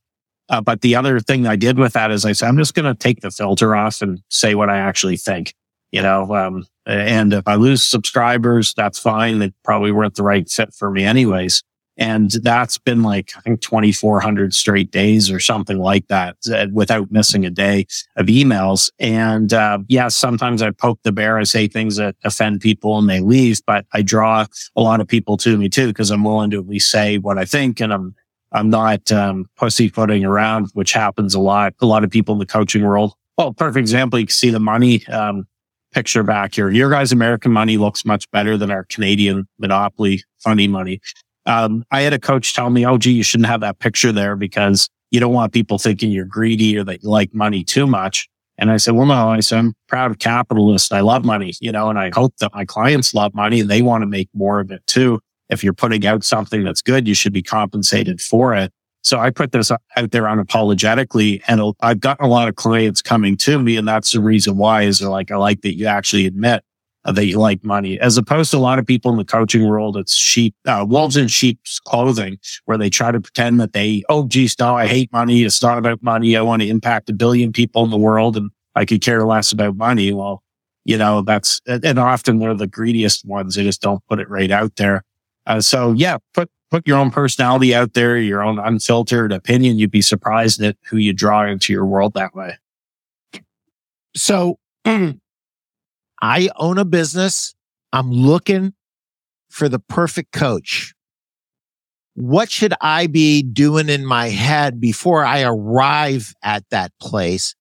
Uh, 0.48 0.60
but 0.60 0.80
the 0.80 0.94
other 0.94 1.18
thing 1.18 1.46
I 1.46 1.56
did 1.56 1.78
with 1.78 1.94
that 1.94 2.10
is 2.10 2.24
I 2.24 2.32
said, 2.32 2.48
I'm 2.48 2.56
just 2.56 2.74
going 2.74 2.86
to 2.86 2.94
take 2.94 3.20
the 3.20 3.30
filter 3.30 3.74
off 3.74 4.00
and 4.00 4.22
say 4.30 4.54
what 4.54 4.70
I 4.70 4.78
actually 4.78 5.16
think, 5.16 5.54
you 5.90 6.00
know, 6.00 6.34
um, 6.34 6.66
and 6.86 7.32
if 7.32 7.48
I 7.48 7.56
lose 7.56 7.82
subscribers, 7.82 8.72
that's 8.74 8.98
fine. 8.98 9.40
They 9.40 9.52
probably 9.64 9.90
weren't 9.90 10.14
the 10.14 10.22
right 10.22 10.48
fit 10.48 10.72
for 10.72 10.90
me 10.90 11.04
anyways. 11.04 11.62
And 11.98 12.30
that's 12.42 12.78
been 12.78 13.02
like, 13.02 13.32
I 13.36 13.40
think 13.40 13.60
2,400 13.62 14.52
straight 14.52 14.90
days 14.90 15.30
or 15.30 15.40
something 15.40 15.78
like 15.78 16.08
that 16.08 16.36
without 16.72 17.10
missing 17.10 17.44
a 17.46 17.50
day 17.50 17.86
of 18.16 18.26
emails. 18.26 18.90
And, 18.98 19.52
uh, 19.52 19.78
yeah, 19.88 20.08
sometimes 20.08 20.62
I 20.62 20.70
poke 20.70 21.00
the 21.02 21.12
bear. 21.12 21.38
I 21.38 21.44
say 21.44 21.68
things 21.68 21.96
that 21.96 22.16
offend 22.24 22.60
people 22.60 22.98
and 22.98 23.08
they 23.08 23.20
leave, 23.20 23.60
but 23.66 23.86
I 23.92 24.02
draw 24.02 24.46
a 24.76 24.80
lot 24.80 25.00
of 25.00 25.08
people 25.08 25.36
to 25.38 25.56
me 25.56 25.68
too, 25.68 25.88
because 25.88 26.10
I'm 26.10 26.24
willing 26.24 26.50
to 26.50 26.58
at 26.58 26.68
least 26.68 26.90
say 26.90 27.18
what 27.18 27.38
I 27.38 27.44
think 27.44 27.80
and 27.80 27.92
I'm 27.92 28.14
I'm 28.52 28.70
not 28.70 29.10
um, 29.12 29.46
pussyfooting 29.56 30.24
around, 30.24 30.68
which 30.72 30.92
happens 30.92 31.34
a 31.34 31.40
lot. 31.40 31.74
A 31.82 31.86
lot 31.86 32.04
of 32.04 32.10
people 32.10 32.32
in 32.32 32.38
the 32.38 32.46
coaching 32.46 32.84
world. 32.84 33.12
Well, 33.36 33.52
perfect 33.52 33.80
example. 33.80 34.18
You 34.18 34.26
can 34.26 34.32
see 34.32 34.50
the 34.50 34.60
money 34.60 35.06
um, 35.08 35.46
picture 35.92 36.22
back 36.22 36.54
here. 36.54 36.70
Your 36.70 36.90
guys' 36.90 37.12
American 37.12 37.52
money 37.52 37.76
looks 37.76 38.04
much 38.04 38.30
better 38.30 38.56
than 38.56 38.70
our 38.70 38.84
Canadian 38.84 39.46
monopoly 39.58 40.22
funny 40.38 40.68
money. 40.68 41.00
Um, 41.46 41.84
I 41.90 42.02
had 42.02 42.12
a 42.12 42.18
coach 42.18 42.54
tell 42.54 42.70
me, 42.70 42.84
"Oh, 42.86 42.98
gee, 42.98 43.12
you 43.12 43.22
shouldn't 43.22 43.48
have 43.48 43.60
that 43.60 43.78
picture 43.78 44.12
there 44.12 44.36
because 44.36 44.88
you 45.10 45.20
don't 45.20 45.32
want 45.32 45.52
people 45.52 45.78
thinking 45.78 46.10
you're 46.10 46.24
greedy 46.24 46.76
or 46.76 46.84
that 46.84 47.02
you 47.02 47.08
like 47.08 47.34
money 47.34 47.64
too 47.64 47.86
much." 47.86 48.28
And 48.58 48.70
I 48.70 48.78
said, 48.78 48.94
"Well, 48.94 49.06
no." 49.06 49.30
I 49.30 49.40
said, 49.40 49.58
"I'm 49.58 49.74
proud 49.88 50.10
of 50.10 50.18
capitalist. 50.18 50.92
I 50.92 51.00
love 51.00 51.24
money, 51.24 51.54
you 51.60 51.72
know, 51.72 51.88
and 51.88 51.98
I 51.98 52.10
hope 52.14 52.34
that 52.38 52.54
my 52.54 52.64
clients 52.64 53.14
love 53.14 53.34
money 53.34 53.60
and 53.60 53.70
they 53.70 53.82
want 53.82 54.02
to 54.02 54.06
make 54.06 54.28
more 54.34 54.60
of 54.60 54.70
it 54.70 54.86
too." 54.86 55.20
if 55.48 55.62
you're 55.62 55.72
putting 55.72 56.06
out 56.06 56.24
something 56.24 56.64
that's 56.64 56.82
good, 56.82 57.06
you 57.06 57.14
should 57.14 57.32
be 57.32 57.42
compensated 57.42 58.20
for 58.20 58.54
it. 58.54 58.72
So 59.02 59.18
I 59.18 59.30
put 59.30 59.52
this 59.52 59.70
out 59.70 60.10
there 60.10 60.24
unapologetically 60.24 61.42
and 61.46 61.74
I've 61.80 62.00
gotten 62.00 62.24
a 62.24 62.28
lot 62.28 62.48
of 62.48 62.56
clients 62.56 63.02
coming 63.02 63.36
to 63.38 63.58
me. 63.58 63.76
And 63.76 63.86
that's 63.86 64.12
the 64.12 64.20
reason 64.20 64.56
why 64.56 64.82
is 64.82 64.98
they're 64.98 65.08
like, 65.08 65.30
I 65.30 65.36
like 65.36 65.60
that 65.60 65.76
you 65.76 65.86
actually 65.86 66.26
admit 66.26 66.64
that 67.12 67.26
you 67.26 67.38
like 67.38 67.64
money 67.64 67.98
as 68.00 68.18
opposed 68.18 68.50
to 68.50 68.56
a 68.56 68.58
lot 68.58 68.78
of 68.78 68.86
people 68.86 69.10
in 69.10 69.16
the 69.16 69.24
coaching 69.24 69.68
world. 69.68 69.96
It's 69.96 70.14
sheep, 70.14 70.54
uh, 70.66 70.84
wolves 70.88 71.16
in 71.16 71.28
sheep's 71.28 71.78
clothing 71.80 72.38
where 72.64 72.76
they 72.76 72.90
try 72.90 73.12
to 73.12 73.20
pretend 73.20 73.60
that 73.60 73.72
they, 73.72 74.02
oh, 74.08 74.26
geez, 74.26 74.58
no, 74.58 74.76
I 74.76 74.86
hate 74.86 75.12
money. 75.12 75.44
It's 75.44 75.62
not 75.62 75.78
about 75.78 76.02
money. 76.02 76.36
I 76.36 76.42
want 76.42 76.62
to 76.62 76.68
impact 76.68 77.08
a 77.10 77.12
billion 77.12 77.52
people 77.52 77.84
in 77.84 77.90
the 77.90 77.96
world 77.96 78.36
and 78.36 78.50
I 78.74 78.84
could 78.84 79.00
care 79.00 79.24
less 79.24 79.52
about 79.52 79.76
money. 79.76 80.12
Well, 80.12 80.42
you 80.84 80.98
know, 80.98 81.22
that's, 81.22 81.60
and 81.66 81.98
often 81.98 82.38
they're 82.38 82.54
the 82.54 82.66
greediest 82.66 83.24
ones. 83.24 83.54
They 83.54 83.64
just 83.64 83.82
don't 83.82 84.04
put 84.08 84.20
it 84.20 84.28
right 84.28 84.50
out 84.50 84.76
there. 84.76 85.02
Uh, 85.46 85.60
so 85.60 85.92
yeah, 85.92 86.18
put, 86.34 86.50
put 86.70 86.86
your 86.86 86.98
own 86.98 87.10
personality 87.10 87.74
out 87.74 87.94
there, 87.94 88.16
your 88.16 88.42
own 88.42 88.58
unfiltered 88.58 89.32
opinion. 89.32 89.78
You'd 89.78 89.90
be 89.90 90.02
surprised 90.02 90.60
at 90.62 90.76
who 90.88 90.96
you 90.96 91.12
draw 91.12 91.46
into 91.46 91.72
your 91.72 91.86
world 91.86 92.14
that 92.14 92.34
way. 92.34 92.58
So 94.14 94.58
I 96.22 96.50
own 96.56 96.78
a 96.78 96.84
business. 96.84 97.54
I'm 97.92 98.10
looking 98.10 98.74
for 99.50 99.68
the 99.68 99.78
perfect 99.78 100.32
coach. 100.32 100.94
What 102.14 102.50
should 102.50 102.74
I 102.80 103.06
be 103.06 103.42
doing 103.42 103.88
in 103.88 104.06
my 104.06 104.28
head 104.28 104.80
before 104.80 105.24
I 105.24 105.42
arrive 105.42 106.34
at 106.42 106.64
that 106.70 106.92
place? 107.00 107.54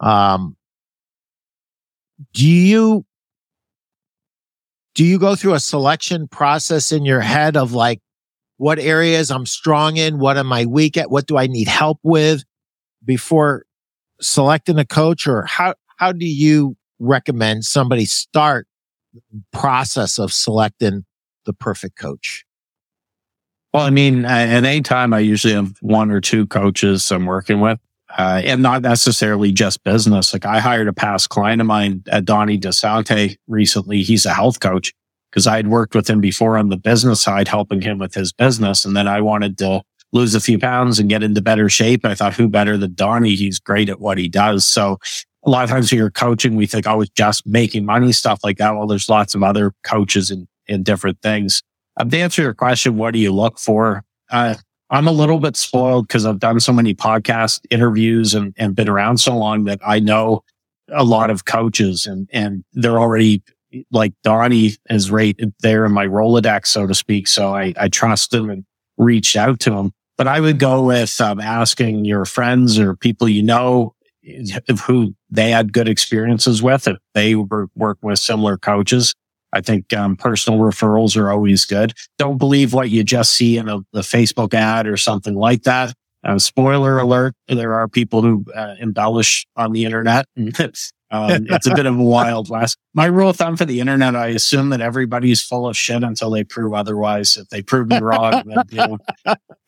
Um, 0.00 0.56
do 2.32 2.46
you 2.46 3.04
do 4.94 5.04
you 5.04 5.18
go 5.18 5.36
through 5.36 5.54
a 5.54 5.60
selection 5.60 6.28
process 6.28 6.92
in 6.92 7.04
your 7.04 7.20
head 7.20 7.56
of 7.56 7.72
like 7.72 8.00
what 8.56 8.78
areas 8.78 9.30
I'm 9.30 9.46
strong 9.46 9.96
in? 9.96 10.18
What 10.18 10.36
am 10.36 10.52
I 10.52 10.66
weak 10.66 10.96
at? 10.96 11.10
What 11.10 11.26
do 11.26 11.38
I 11.38 11.46
need 11.46 11.68
help 11.68 11.98
with 12.02 12.44
before 13.04 13.64
selecting 14.20 14.78
a 14.78 14.84
coach 14.84 15.26
or 15.26 15.44
how, 15.46 15.74
how 15.96 16.12
do 16.12 16.26
you 16.26 16.76
recommend 17.00 17.64
somebody 17.64 18.04
start 18.04 18.68
process 19.52 20.18
of 20.18 20.32
selecting 20.32 21.04
the 21.46 21.52
perfect 21.52 21.98
coach? 21.98 22.44
Well, 23.72 23.84
I 23.84 23.90
mean, 23.90 24.24
at 24.24 24.64
any 24.64 24.82
time, 24.82 25.14
I 25.14 25.20
usually 25.20 25.54
have 25.54 25.74
one 25.80 26.10
or 26.10 26.20
two 26.20 26.46
coaches 26.46 27.10
I'm 27.10 27.26
working 27.26 27.60
with, 27.60 27.78
uh, 28.18 28.42
and 28.44 28.62
not 28.62 28.82
necessarily 28.82 29.52
just 29.52 29.84
business. 29.84 30.32
Like 30.32 30.44
I 30.44 30.58
hired 30.58 30.88
a 30.88 30.92
past 30.92 31.28
client 31.28 31.60
of 31.60 31.66
mine, 31.66 32.02
uh, 32.10 32.20
Donnie 32.20 32.58
DeSante, 32.58 33.36
recently. 33.46 34.02
He's 34.02 34.26
a 34.26 34.34
health 34.34 34.60
coach 34.60 34.92
because 35.30 35.46
I 35.46 35.56
had 35.56 35.68
worked 35.68 35.94
with 35.94 36.10
him 36.10 36.20
before 36.20 36.58
on 36.58 36.68
the 36.68 36.76
business 36.76 37.22
side, 37.22 37.46
helping 37.46 37.80
him 37.80 37.98
with 37.98 38.14
his 38.14 38.32
business. 38.32 38.84
And 38.84 38.96
then 38.96 39.06
I 39.06 39.20
wanted 39.20 39.56
to 39.58 39.82
lose 40.12 40.34
a 40.34 40.40
few 40.40 40.58
pounds 40.58 40.98
and 40.98 41.08
get 41.08 41.22
into 41.22 41.40
better 41.40 41.68
shape. 41.68 42.04
I 42.04 42.16
thought, 42.16 42.34
who 42.34 42.48
better 42.48 42.76
than 42.76 42.94
Donnie? 42.94 43.36
He's 43.36 43.60
great 43.60 43.88
at 43.88 44.00
what 44.00 44.18
he 44.18 44.28
does. 44.28 44.66
So 44.66 44.98
a 45.44 45.50
lot 45.50 45.64
of 45.64 45.70
times 45.70 45.90
when 45.90 45.98
you're 45.98 46.10
coaching, 46.10 46.56
we 46.56 46.66
think, 46.66 46.86
oh, 46.86 47.00
it's 47.00 47.10
just 47.10 47.46
making 47.46 47.84
money, 47.84 48.12
stuff 48.12 48.40
like 48.44 48.58
that. 48.58 48.74
Well, 48.74 48.86
there's 48.86 49.08
lots 49.08 49.34
of 49.34 49.42
other 49.42 49.72
coaches 49.84 50.30
and, 50.30 50.46
in 50.66 50.82
different 50.82 51.20
things. 51.22 51.62
Um, 51.96 52.10
to 52.10 52.18
answer 52.18 52.42
your 52.42 52.54
question, 52.54 52.96
what 52.96 53.12
do 53.12 53.18
you 53.18 53.32
look 53.32 53.58
for? 53.58 54.04
Uh, 54.30 54.54
I'm 54.90 55.06
a 55.06 55.12
little 55.12 55.38
bit 55.38 55.56
spoiled 55.56 56.08
because 56.08 56.26
I've 56.26 56.38
done 56.38 56.60
so 56.60 56.72
many 56.72 56.94
podcast 56.94 57.60
interviews 57.70 58.34
and, 58.34 58.54
and 58.58 58.74
been 58.74 58.88
around 58.88 59.18
so 59.18 59.36
long 59.36 59.64
that 59.64 59.80
I 59.84 59.98
know 60.00 60.42
a 60.88 61.04
lot 61.04 61.30
of 61.30 61.44
coaches 61.44 62.06
and, 62.06 62.28
and 62.32 62.64
they're 62.72 62.98
already 62.98 63.42
like 63.92 64.12
Donnie 64.24 64.72
is 64.88 65.10
right 65.10 65.38
there 65.60 65.84
in 65.84 65.92
my 65.92 66.06
Rolodex, 66.06 66.66
so 66.66 66.86
to 66.86 66.94
speak. 66.94 67.28
So 67.28 67.54
I, 67.54 67.72
I 67.76 67.88
trust 67.88 68.34
him 68.34 68.50
and 68.50 68.64
reached 68.98 69.36
out 69.36 69.60
to 69.60 69.74
him. 69.74 69.92
But 70.18 70.26
I 70.26 70.40
would 70.40 70.58
go 70.58 70.84
with 70.84 71.18
um, 71.20 71.40
asking 71.40 72.04
your 72.04 72.24
friends 72.24 72.78
or 72.78 72.94
people 72.94 73.28
you 73.28 73.42
know 73.42 73.94
who 74.86 75.14
they 75.30 75.50
had 75.50 75.72
good 75.72 75.88
experiences 75.88 76.62
with, 76.62 76.86
if 76.88 76.96
they 77.14 77.34
were 77.34 77.68
work 77.74 77.98
with 78.02 78.18
similar 78.18 78.56
coaches. 78.58 79.14
I 79.52 79.60
think 79.60 79.92
um, 79.92 80.16
personal 80.16 80.60
referrals 80.60 81.16
are 81.16 81.30
always 81.30 81.64
good. 81.64 81.92
Don't 82.18 82.38
believe 82.38 82.72
what 82.72 82.90
you 82.90 83.02
just 83.02 83.32
see 83.32 83.56
in 83.58 83.68
a, 83.68 83.78
the 83.92 84.02
Facebook 84.02 84.54
ad 84.54 84.86
or 84.86 84.96
something 84.96 85.34
like 85.34 85.64
that. 85.64 85.92
Uh, 86.22 86.38
spoiler 86.38 86.98
alert: 86.98 87.34
there 87.48 87.74
are 87.74 87.88
people 87.88 88.22
who 88.22 88.44
uh, 88.54 88.74
embellish 88.78 89.46
on 89.56 89.72
the 89.72 89.84
internet. 89.84 90.26
um, 91.10 91.46
it's 91.50 91.66
a 91.66 91.74
bit 91.74 91.86
of 91.86 91.98
a 91.98 92.02
wild 92.02 92.50
west. 92.50 92.78
My 92.94 93.06
rule 93.06 93.30
of 93.30 93.36
thumb 93.36 93.56
for 93.56 93.64
the 93.64 93.80
internet: 93.80 94.14
I 94.14 94.28
assume 94.28 94.70
that 94.70 94.80
everybody's 94.80 95.42
full 95.42 95.68
of 95.68 95.76
shit 95.76 96.02
until 96.02 96.30
they 96.30 96.44
prove 96.44 96.72
otherwise. 96.72 97.36
If 97.36 97.48
they 97.48 97.62
prove 97.62 97.88
me 97.88 97.98
wrong, 97.98 98.42
then, 98.46 98.64
you 98.70 98.76
know, 98.78 98.98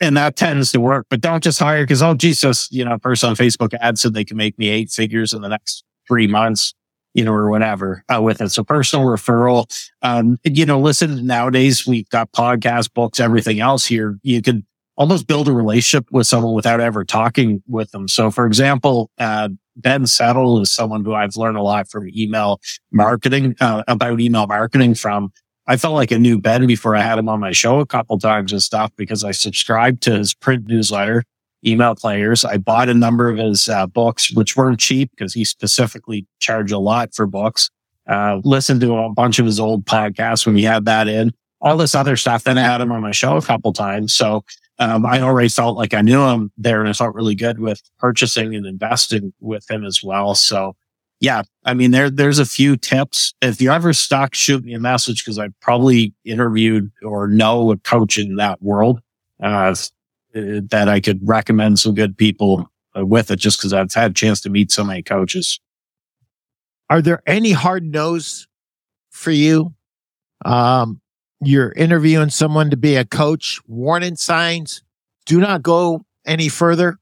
and 0.00 0.16
that 0.16 0.36
tends 0.36 0.72
to 0.72 0.80
work. 0.80 1.06
But 1.10 1.20
don't 1.20 1.42
just 1.42 1.58
hire 1.58 1.84
because 1.84 2.02
oh 2.02 2.14
Jesus, 2.14 2.68
you 2.70 2.84
know, 2.84 2.98
person 2.98 3.30
on 3.30 3.36
Facebook 3.36 3.74
ad 3.80 3.98
said 3.98 4.14
they 4.14 4.24
can 4.24 4.36
make 4.36 4.58
me 4.58 4.68
eight 4.68 4.90
figures 4.90 5.32
in 5.32 5.42
the 5.42 5.48
next 5.48 5.84
three 6.08 6.26
months 6.26 6.74
you 7.14 7.24
know, 7.24 7.32
or 7.32 7.50
whatever 7.50 8.04
uh, 8.08 8.20
with 8.22 8.40
it. 8.40 8.50
So 8.50 8.64
personal 8.64 9.06
referral, 9.06 9.66
um, 10.02 10.38
you 10.44 10.64
know, 10.64 10.80
listen, 10.80 11.26
nowadays 11.26 11.86
we've 11.86 12.08
got 12.08 12.32
podcasts, 12.32 12.92
books, 12.92 13.20
everything 13.20 13.60
else 13.60 13.84
here. 13.84 14.18
You 14.22 14.40
could 14.40 14.64
almost 14.96 15.26
build 15.26 15.48
a 15.48 15.52
relationship 15.52 16.06
with 16.10 16.26
someone 16.26 16.54
without 16.54 16.80
ever 16.80 17.04
talking 17.04 17.62
with 17.66 17.90
them. 17.90 18.08
So 18.08 18.30
for 18.30 18.46
example, 18.46 19.10
uh, 19.18 19.50
Ben 19.76 20.06
Settle 20.06 20.60
is 20.60 20.72
someone 20.72 21.04
who 21.04 21.14
I've 21.14 21.36
learned 21.36 21.56
a 21.56 21.62
lot 21.62 21.88
from 21.88 22.08
email 22.08 22.60
marketing, 22.90 23.56
uh, 23.60 23.82
about 23.88 24.20
email 24.20 24.46
marketing 24.46 24.94
from. 24.94 25.32
I 25.66 25.76
felt 25.76 25.94
like 25.94 26.10
a 26.10 26.18
new 26.18 26.40
Ben 26.40 26.66
before 26.66 26.96
I 26.96 27.02
had 27.02 27.18
him 27.18 27.28
on 27.28 27.38
my 27.38 27.52
show 27.52 27.78
a 27.78 27.86
couple 27.86 28.18
times 28.18 28.52
and 28.52 28.60
stuff 28.60 28.90
because 28.96 29.22
I 29.22 29.30
subscribed 29.30 30.02
to 30.02 30.18
his 30.18 30.34
print 30.34 30.66
newsletter, 30.66 31.22
email 31.64 31.94
players. 31.94 32.44
I 32.44 32.56
bought 32.56 32.88
a 32.88 32.94
number 32.94 33.28
of 33.28 33.38
his 33.38 33.68
uh, 33.68 33.86
books, 33.86 34.32
which 34.32 34.56
weren't 34.56 34.80
cheap 34.80 35.12
because 35.12 35.34
he 35.34 35.44
specifically 35.44 36.26
charged 36.40 36.72
a 36.72 36.78
lot 36.78 37.14
for 37.14 37.26
books. 37.26 37.70
Uh, 38.08 38.40
listened 38.42 38.80
to 38.80 38.96
a 38.96 39.10
bunch 39.10 39.38
of 39.38 39.46
his 39.46 39.60
old 39.60 39.84
podcasts 39.84 40.44
when 40.44 40.56
he 40.56 40.64
had 40.64 40.84
that 40.86 41.06
in 41.06 41.32
all 41.60 41.76
this 41.76 41.94
other 41.94 42.16
stuff. 42.16 42.44
Then 42.44 42.58
I 42.58 42.62
had 42.62 42.80
him 42.80 42.92
on 42.92 43.00
my 43.00 43.12
show 43.12 43.36
a 43.36 43.42
couple 43.42 43.72
times. 43.72 44.12
So 44.14 44.44
um, 44.78 45.06
I 45.06 45.20
already 45.20 45.48
felt 45.48 45.76
like 45.76 45.94
I 45.94 46.02
knew 46.02 46.22
him 46.22 46.50
there 46.56 46.80
and 46.80 46.88
I 46.88 46.92
felt 46.92 47.14
really 47.14 47.34
good 47.34 47.58
with 47.58 47.82
purchasing 47.98 48.54
and 48.54 48.66
investing 48.66 49.32
with 49.40 49.70
him 49.70 49.84
as 49.84 50.02
well. 50.02 50.34
So 50.34 50.76
yeah, 51.20 51.42
I 51.64 51.72
mean, 51.74 51.92
there, 51.92 52.10
there's 52.10 52.40
a 52.40 52.44
few 52.44 52.76
tips. 52.76 53.32
If 53.40 53.60
you're 53.60 53.72
ever 53.72 53.92
stuck, 53.92 54.34
shoot 54.34 54.64
me 54.64 54.74
a 54.74 54.80
message 54.80 55.24
because 55.24 55.38
I 55.38 55.48
probably 55.60 56.12
interviewed 56.24 56.90
or 57.02 57.28
know 57.28 57.70
a 57.70 57.76
coach 57.76 58.18
in 58.18 58.34
that 58.36 58.60
world, 58.60 59.00
uh, 59.40 59.74
that 60.34 60.88
I 60.88 60.98
could 60.98 61.20
recommend 61.22 61.78
some 61.78 61.94
good 61.94 62.18
people 62.18 62.68
uh, 62.98 63.06
with 63.06 63.30
it 63.30 63.36
just 63.36 63.58
because 63.58 63.72
I've 63.72 63.92
had 63.92 64.10
a 64.10 64.14
chance 64.14 64.40
to 64.40 64.50
meet 64.50 64.72
so 64.72 64.82
many 64.82 65.02
coaches. 65.02 65.60
Are 66.90 67.00
there 67.00 67.22
any 67.26 67.52
hard 67.52 67.84
no's 67.84 68.48
for 69.10 69.30
you? 69.30 69.74
Um, 70.44 71.00
you're 71.44 71.72
interviewing 71.72 72.30
someone 72.30 72.70
to 72.70 72.76
be 72.76 72.96
a 72.96 73.04
coach, 73.04 73.60
warning 73.66 74.16
signs, 74.16 74.82
do 75.26 75.40
not 75.40 75.62
go 75.62 76.02
any 76.26 76.48
further? 76.48 76.98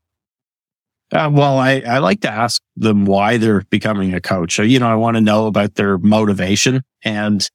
Uh, 1.12 1.28
well, 1.32 1.58
I, 1.58 1.80
I 1.80 1.98
like 1.98 2.20
to 2.20 2.30
ask 2.30 2.62
them 2.76 3.04
why 3.04 3.36
they're 3.36 3.62
becoming 3.70 4.14
a 4.14 4.20
coach. 4.20 4.54
So, 4.54 4.62
you 4.62 4.78
know, 4.78 4.88
I 4.88 4.94
want 4.94 5.16
to 5.16 5.20
know 5.20 5.46
about 5.46 5.74
their 5.74 5.98
motivation. 5.98 6.82
And 7.04 7.48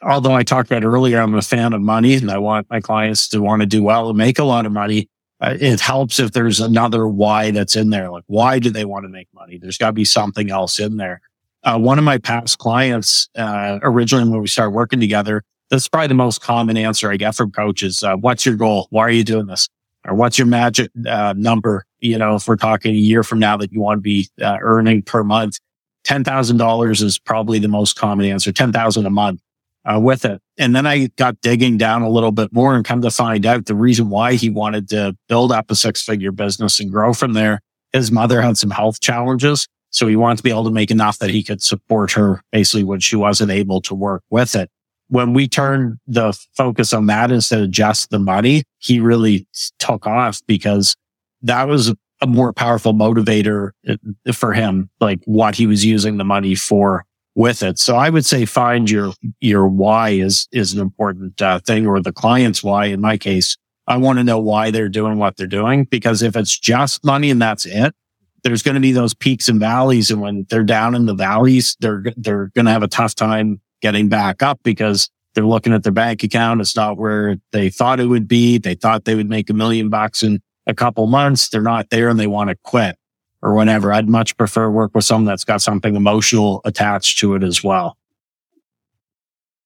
although 0.00 0.34
I 0.34 0.44
talked 0.44 0.70
about 0.70 0.84
earlier, 0.84 1.20
I'm 1.20 1.34
a 1.34 1.42
fan 1.42 1.72
of 1.72 1.80
money 1.80 2.14
and 2.14 2.30
I 2.30 2.38
want 2.38 2.70
my 2.70 2.80
clients 2.80 3.28
to 3.28 3.40
want 3.40 3.60
to 3.60 3.66
do 3.66 3.82
well 3.82 4.08
and 4.08 4.18
make 4.18 4.38
a 4.38 4.44
lot 4.44 4.64
of 4.64 4.72
money. 4.72 5.08
Uh, 5.40 5.56
it 5.60 5.80
helps 5.80 6.20
if 6.20 6.30
there's 6.30 6.60
another 6.60 7.08
why 7.08 7.50
that's 7.50 7.74
in 7.74 7.90
there. 7.90 8.10
Like, 8.10 8.24
why 8.28 8.60
do 8.60 8.70
they 8.70 8.84
want 8.84 9.04
to 9.04 9.08
make 9.08 9.28
money? 9.34 9.58
There's 9.58 9.76
got 9.76 9.88
to 9.88 9.92
be 9.92 10.04
something 10.04 10.50
else 10.50 10.78
in 10.78 10.96
there. 10.96 11.20
Uh, 11.64 11.78
one 11.78 11.98
of 11.98 12.04
my 12.04 12.18
past 12.18 12.58
clients, 12.58 13.28
uh, 13.36 13.80
originally 13.82 14.30
when 14.30 14.40
we 14.40 14.46
started 14.46 14.70
working 14.70 15.00
together, 15.00 15.42
that's 15.70 15.88
probably 15.88 16.08
the 16.08 16.14
most 16.14 16.40
common 16.40 16.76
answer 16.76 17.10
I 17.10 17.16
get 17.16 17.34
from 17.34 17.50
coaches. 17.50 18.02
Uh, 18.02 18.16
what's 18.16 18.44
your 18.44 18.56
goal? 18.56 18.86
Why 18.90 19.02
are 19.02 19.10
you 19.10 19.24
doing 19.24 19.46
this? 19.46 19.68
Or 20.06 20.14
what's 20.14 20.38
your 20.38 20.46
magic 20.46 20.90
uh, 21.08 21.34
number? 21.36 21.86
You 22.00 22.18
know, 22.18 22.34
if 22.34 22.46
we're 22.46 22.56
talking 22.56 22.94
a 22.94 22.98
year 22.98 23.22
from 23.22 23.38
now 23.38 23.56
that 23.56 23.72
you 23.72 23.80
want 23.80 23.98
to 23.98 24.02
be 24.02 24.28
uh, 24.40 24.58
earning 24.60 25.02
per 25.02 25.24
month, 25.24 25.58
$10,000 26.04 27.02
is 27.02 27.18
probably 27.18 27.58
the 27.58 27.68
most 27.68 27.96
common 27.96 28.26
answer, 28.26 28.52
10,000 28.52 29.06
a 29.06 29.10
month 29.10 29.40
uh, 29.86 29.98
with 29.98 30.24
it. 30.24 30.40
And 30.58 30.76
then 30.76 30.86
I 30.86 31.06
got 31.16 31.40
digging 31.40 31.78
down 31.78 32.02
a 32.02 32.10
little 32.10 32.32
bit 32.32 32.52
more 32.52 32.74
and 32.74 32.84
come 32.84 33.00
to 33.00 33.10
find 33.10 33.46
out 33.46 33.66
the 33.66 33.74
reason 33.74 34.10
why 34.10 34.34
he 34.34 34.50
wanted 34.50 34.88
to 34.90 35.16
build 35.28 35.50
up 35.50 35.70
a 35.70 35.74
six 35.74 36.02
figure 36.02 36.32
business 36.32 36.78
and 36.78 36.90
grow 36.90 37.14
from 37.14 37.32
there. 37.32 37.60
His 37.92 38.12
mother 38.12 38.42
had 38.42 38.58
some 38.58 38.70
health 38.70 39.00
challenges. 39.00 39.66
So 39.90 40.06
he 40.08 40.16
wanted 40.16 40.38
to 40.38 40.42
be 40.42 40.50
able 40.50 40.64
to 40.64 40.70
make 40.70 40.90
enough 40.90 41.18
that 41.18 41.30
he 41.30 41.42
could 41.42 41.62
support 41.62 42.10
her 42.12 42.42
basically 42.50 42.84
when 42.84 43.00
she 43.00 43.16
wasn't 43.16 43.52
able 43.52 43.80
to 43.82 43.94
work 43.94 44.22
with 44.28 44.56
it 44.56 44.68
when 45.14 45.32
we 45.32 45.46
turned 45.46 45.96
the 46.08 46.32
focus 46.56 46.92
on 46.92 47.06
that 47.06 47.30
instead 47.30 47.60
of 47.60 47.70
just 47.70 48.10
the 48.10 48.18
money, 48.18 48.64
he 48.78 48.98
really 48.98 49.46
took 49.78 50.08
off 50.08 50.40
because 50.48 50.96
that 51.40 51.68
was 51.68 51.94
a 52.20 52.26
more 52.26 52.52
powerful 52.52 52.92
motivator 52.92 53.70
uh, 53.88 54.32
for 54.32 54.52
him, 54.52 54.90
like 54.98 55.20
what 55.24 55.54
he 55.54 55.68
was 55.68 55.84
using 55.84 56.16
the 56.16 56.24
money 56.24 56.56
for 56.56 57.04
with 57.36 57.62
it. 57.62 57.78
So 57.78 57.94
I 57.94 58.10
would 58.10 58.26
say 58.26 58.44
find 58.44 58.90
your, 58.90 59.12
your 59.40 59.68
why 59.68 60.10
is, 60.10 60.48
is 60.50 60.72
an 60.72 60.80
important 60.80 61.40
uh, 61.40 61.60
thing 61.60 61.86
or 61.86 62.00
the 62.00 62.12
client's 62.12 62.64
why. 62.64 62.86
In 62.86 63.00
my 63.00 63.16
case, 63.16 63.56
I 63.86 63.98
want 63.98 64.18
to 64.18 64.24
know 64.24 64.40
why 64.40 64.72
they're 64.72 64.88
doing 64.88 65.18
what 65.18 65.36
they're 65.36 65.46
doing 65.46 65.84
because 65.84 66.22
if 66.22 66.34
it's 66.34 66.58
just 66.58 67.04
money 67.04 67.30
and 67.30 67.40
that's 67.40 67.66
it, 67.66 67.94
there's 68.42 68.64
going 68.64 68.74
to 68.74 68.80
be 68.80 68.90
those 68.90 69.14
peaks 69.14 69.48
and 69.48 69.60
valleys. 69.60 70.10
And 70.10 70.20
when 70.20 70.44
they're 70.50 70.64
down 70.64 70.96
in 70.96 71.06
the 71.06 71.14
valleys, 71.14 71.76
they're, 71.78 72.02
they're 72.16 72.50
going 72.56 72.66
to 72.66 72.72
have 72.72 72.82
a 72.82 72.88
tough 72.88 73.14
time 73.14 73.60
getting 73.84 74.08
back 74.08 74.42
up 74.42 74.58
because 74.62 75.10
they're 75.34 75.44
looking 75.44 75.74
at 75.74 75.82
their 75.82 75.92
bank 75.92 76.22
account. 76.22 76.62
It's 76.62 76.74
not 76.74 76.96
where 76.96 77.36
they 77.52 77.68
thought 77.68 78.00
it 78.00 78.06
would 78.06 78.26
be. 78.26 78.56
They 78.56 78.74
thought 78.74 79.04
they 79.04 79.14
would 79.14 79.28
make 79.28 79.50
a 79.50 79.52
million 79.52 79.90
bucks 79.90 80.22
in 80.22 80.40
a 80.66 80.72
couple 80.72 81.06
months. 81.06 81.50
They're 81.50 81.60
not 81.60 81.90
there 81.90 82.08
and 82.08 82.18
they 82.18 82.26
want 82.26 82.48
to 82.48 82.56
quit 82.64 82.96
or 83.42 83.52
whatever. 83.52 83.92
I'd 83.92 84.08
much 84.08 84.38
prefer 84.38 84.70
work 84.70 84.92
with 84.94 85.04
someone 85.04 85.26
that's 85.26 85.44
got 85.44 85.60
something 85.60 85.96
emotional 85.96 86.62
attached 86.64 87.18
to 87.18 87.34
it 87.34 87.42
as 87.42 87.62
well. 87.62 87.98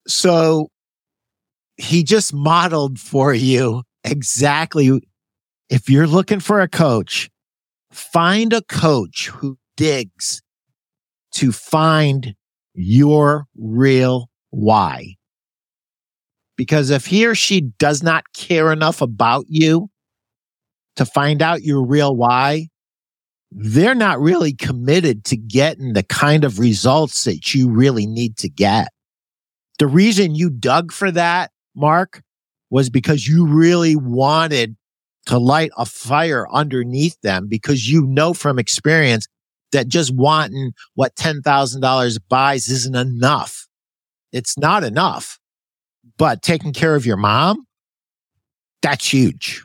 So 0.05 0.67
he 1.77 2.03
just 2.03 2.33
modeled 2.33 2.99
for 2.99 3.33
you 3.33 3.83
exactly. 4.03 5.01
If 5.69 5.89
you're 5.89 6.07
looking 6.07 6.41
for 6.41 6.59
a 6.59 6.67
coach, 6.67 7.29
find 7.89 8.51
a 8.51 8.63
coach 8.63 9.29
who 9.29 9.57
digs 9.77 10.41
to 11.35 11.53
find 11.53 12.35
your 12.79 13.45
real 13.57 14.29
why. 14.51 15.15
Because 16.55 16.89
if 16.89 17.05
he 17.05 17.25
or 17.25 17.35
she 17.35 17.61
does 17.61 18.01
not 18.01 18.23
care 18.33 18.71
enough 18.71 19.01
about 19.01 19.45
you 19.47 19.89
to 20.95 21.05
find 21.05 21.41
out 21.41 21.61
your 21.61 21.85
real 21.85 22.15
why, 22.15 22.67
they're 23.51 23.95
not 23.95 24.19
really 24.19 24.53
committed 24.53 25.25
to 25.25 25.37
getting 25.37 25.93
the 25.93 26.03
kind 26.03 26.43
of 26.43 26.59
results 26.59 27.23
that 27.25 27.53
you 27.53 27.69
really 27.69 28.05
need 28.05 28.37
to 28.37 28.49
get. 28.49 28.89
The 29.79 29.87
reason 29.87 30.35
you 30.35 30.49
dug 30.49 30.91
for 30.91 31.11
that, 31.11 31.51
Marc, 31.75 32.21
was 32.69 32.89
because 32.89 33.27
you 33.27 33.45
really 33.47 33.95
wanted 33.95 34.75
to 35.25 35.37
light 35.37 35.71
a 35.77 35.85
fire 35.85 36.47
underneath 36.51 37.19
them 37.21 37.47
because 37.47 37.89
you 37.89 38.05
know 38.05 38.33
from 38.33 38.59
experience 38.59 39.27
that 39.71 39.87
just 39.87 40.13
wanting 40.13 40.73
what 40.95 41.15
$10,000 41.15 42.19
buys 42.29 42.69
isn't 42.69 42.95
enough. 42.95 43.67
It's 44.31 44.57
not 44.57 44.83
enough, 44.83 45.39
but 46.17 46.41
taking 46.41 46.73
care 46.73 46.95
of 46.95 47.05
your 47.05 47.17
mom, 47.17 47.65
that's 48.81 49.11
huge. 49.11 49.63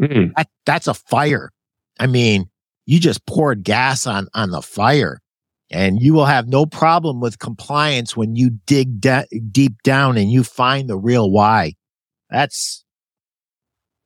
Mm. 0.00 0.32
That, 0.36 0.48
that's 0.66 0.86
a 0.86 0.94
fire. 0.94 1.50
I 1.98 2.06
mean, 2.06 2.48
you 2.86 3.00
just 3.00 3.24
poured 3.26 3.64
gas 3.64 4.06
on, 4.06 4.28
on 4.34 4.50
the 4.50 4.62
fire 4.62 5.20
and 5.70 6.00
you 6.00 6.12
will 6.14 6.26
have 6.26 6.48
no 6.48 6.66
problem 6.66 7.20
with 7.20 7.38
compliance 7.38 8.16
when 8.16 8.36
you 8.36 8.50
dig 8.66 9.00
de- 9.00 9.26
deep 9.50 9.82
down 9.82 10.16
and 10.16 10.30
you 10.30 10.44
find 10.44 10.88
the 10.88 10.96
real 10.96 11.30
why. 11.30 11.74
That's, 12.30 12.83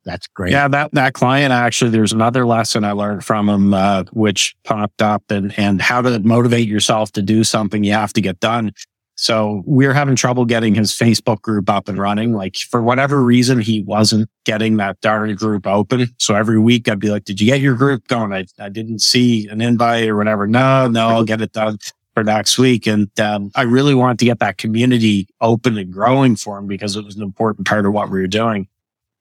that's 0.09 0.27
great. 0.29 0.53
Yeah, 0.53 0.69
that 0.69 0.93
that 0.93 1.13
client 1.13 1.53
actually, 1.53 1.91
there's 1.91 2.15
another 2.15 2.47
lesson 2.47 2.83
I 2.83 2.93
learned 2.93 3.25
from 3.25 3.49
him, 3.49 3.75
uh, 3.75 4.05
which 4.13 4.57
popped 4.65 5.03
up, 5.03 5.31
and 5.31 5.57
and 5.59 5.83
how 5.83 6.01
to 6.01 6.19
motivate 6.21 6.67
yourself 6.67 7.13
to 7.13 7.23
do 7.23 7.45
something 7.45 7.85
you 7.85 7.93
have 7.93 8.15
to 8.15 8.23
get 8.23 8.41
done. 8.41 8.73
So 9.17 9.63
we 9.67 9.85
are 9.85 9.93
having 9.93 10.17
trouble 10.17 10.45
getting 10.45 10.75
his 10.75 10.93
Facebook 10.93 11.43
group 11.43 11.69
up 11.69 11.89
and 11.89 11.99
running. 11.99 12.33
Like 12.33 12.57
for 12.57 12.81
whatever 12.83 13.23
reason, 13.23 13.61
he 13.61 13.83
wasn't 13.83 14.31
getting 14.45 14.79
that 14.79 15.01
darn 15.01 15.35
group 15.35 15.67
open. 15.67 16.07
So 16.19 16.35
every 16.35 16.59
week 16.59 16.89
I'd 16.89 17.01
be 17.01 17.11
like, 17.11 17.25
"Did 17.25 17.41
you 17.41 17.47
get 17.47 17.61
your 17.61 17.75
group 17.75 18.09
going?" 18.09 18.33
I 18.33 18.47
I 18.59 18.71
didn't 18.71 19.01
see 19.01 19.47
an 19.49 19.61
invite 19.61 20.09
or 20.09 20.17
whatever. 20.17 20.47
No, 20.47 20.89
no, 20.89 21.09
I'll 21.09 21.25
get 21.25 21.43
it 21.43 21.53
done 21.53 21.77
for 22.15 22.25
next 22.25 22.57
week. 22.59 22.87
And 22.87 23.11
um, 23.21 23.51
I 23.55 23.63
really 23.63 23.95
wanted 23.95 24.19
to 24.21 24.25
get 24.25 24.39
that 24.39 24.57
community 24.57 25.29
open 25.41 25.77
and 25.77 25.93
growing 25.93 26.35
for 26.35 26.59
him 26.59 26.67
because 26.67 26.97
it 26.97 27.05
was 27.05 27.15
an 27.17 27.23
important 27.23 27.67
part 27.67 27.85
of 27.85 27.93
what 27.93 28.11
we 28.11 28.21
were 28.21 28.27
doing. 28.27 28.69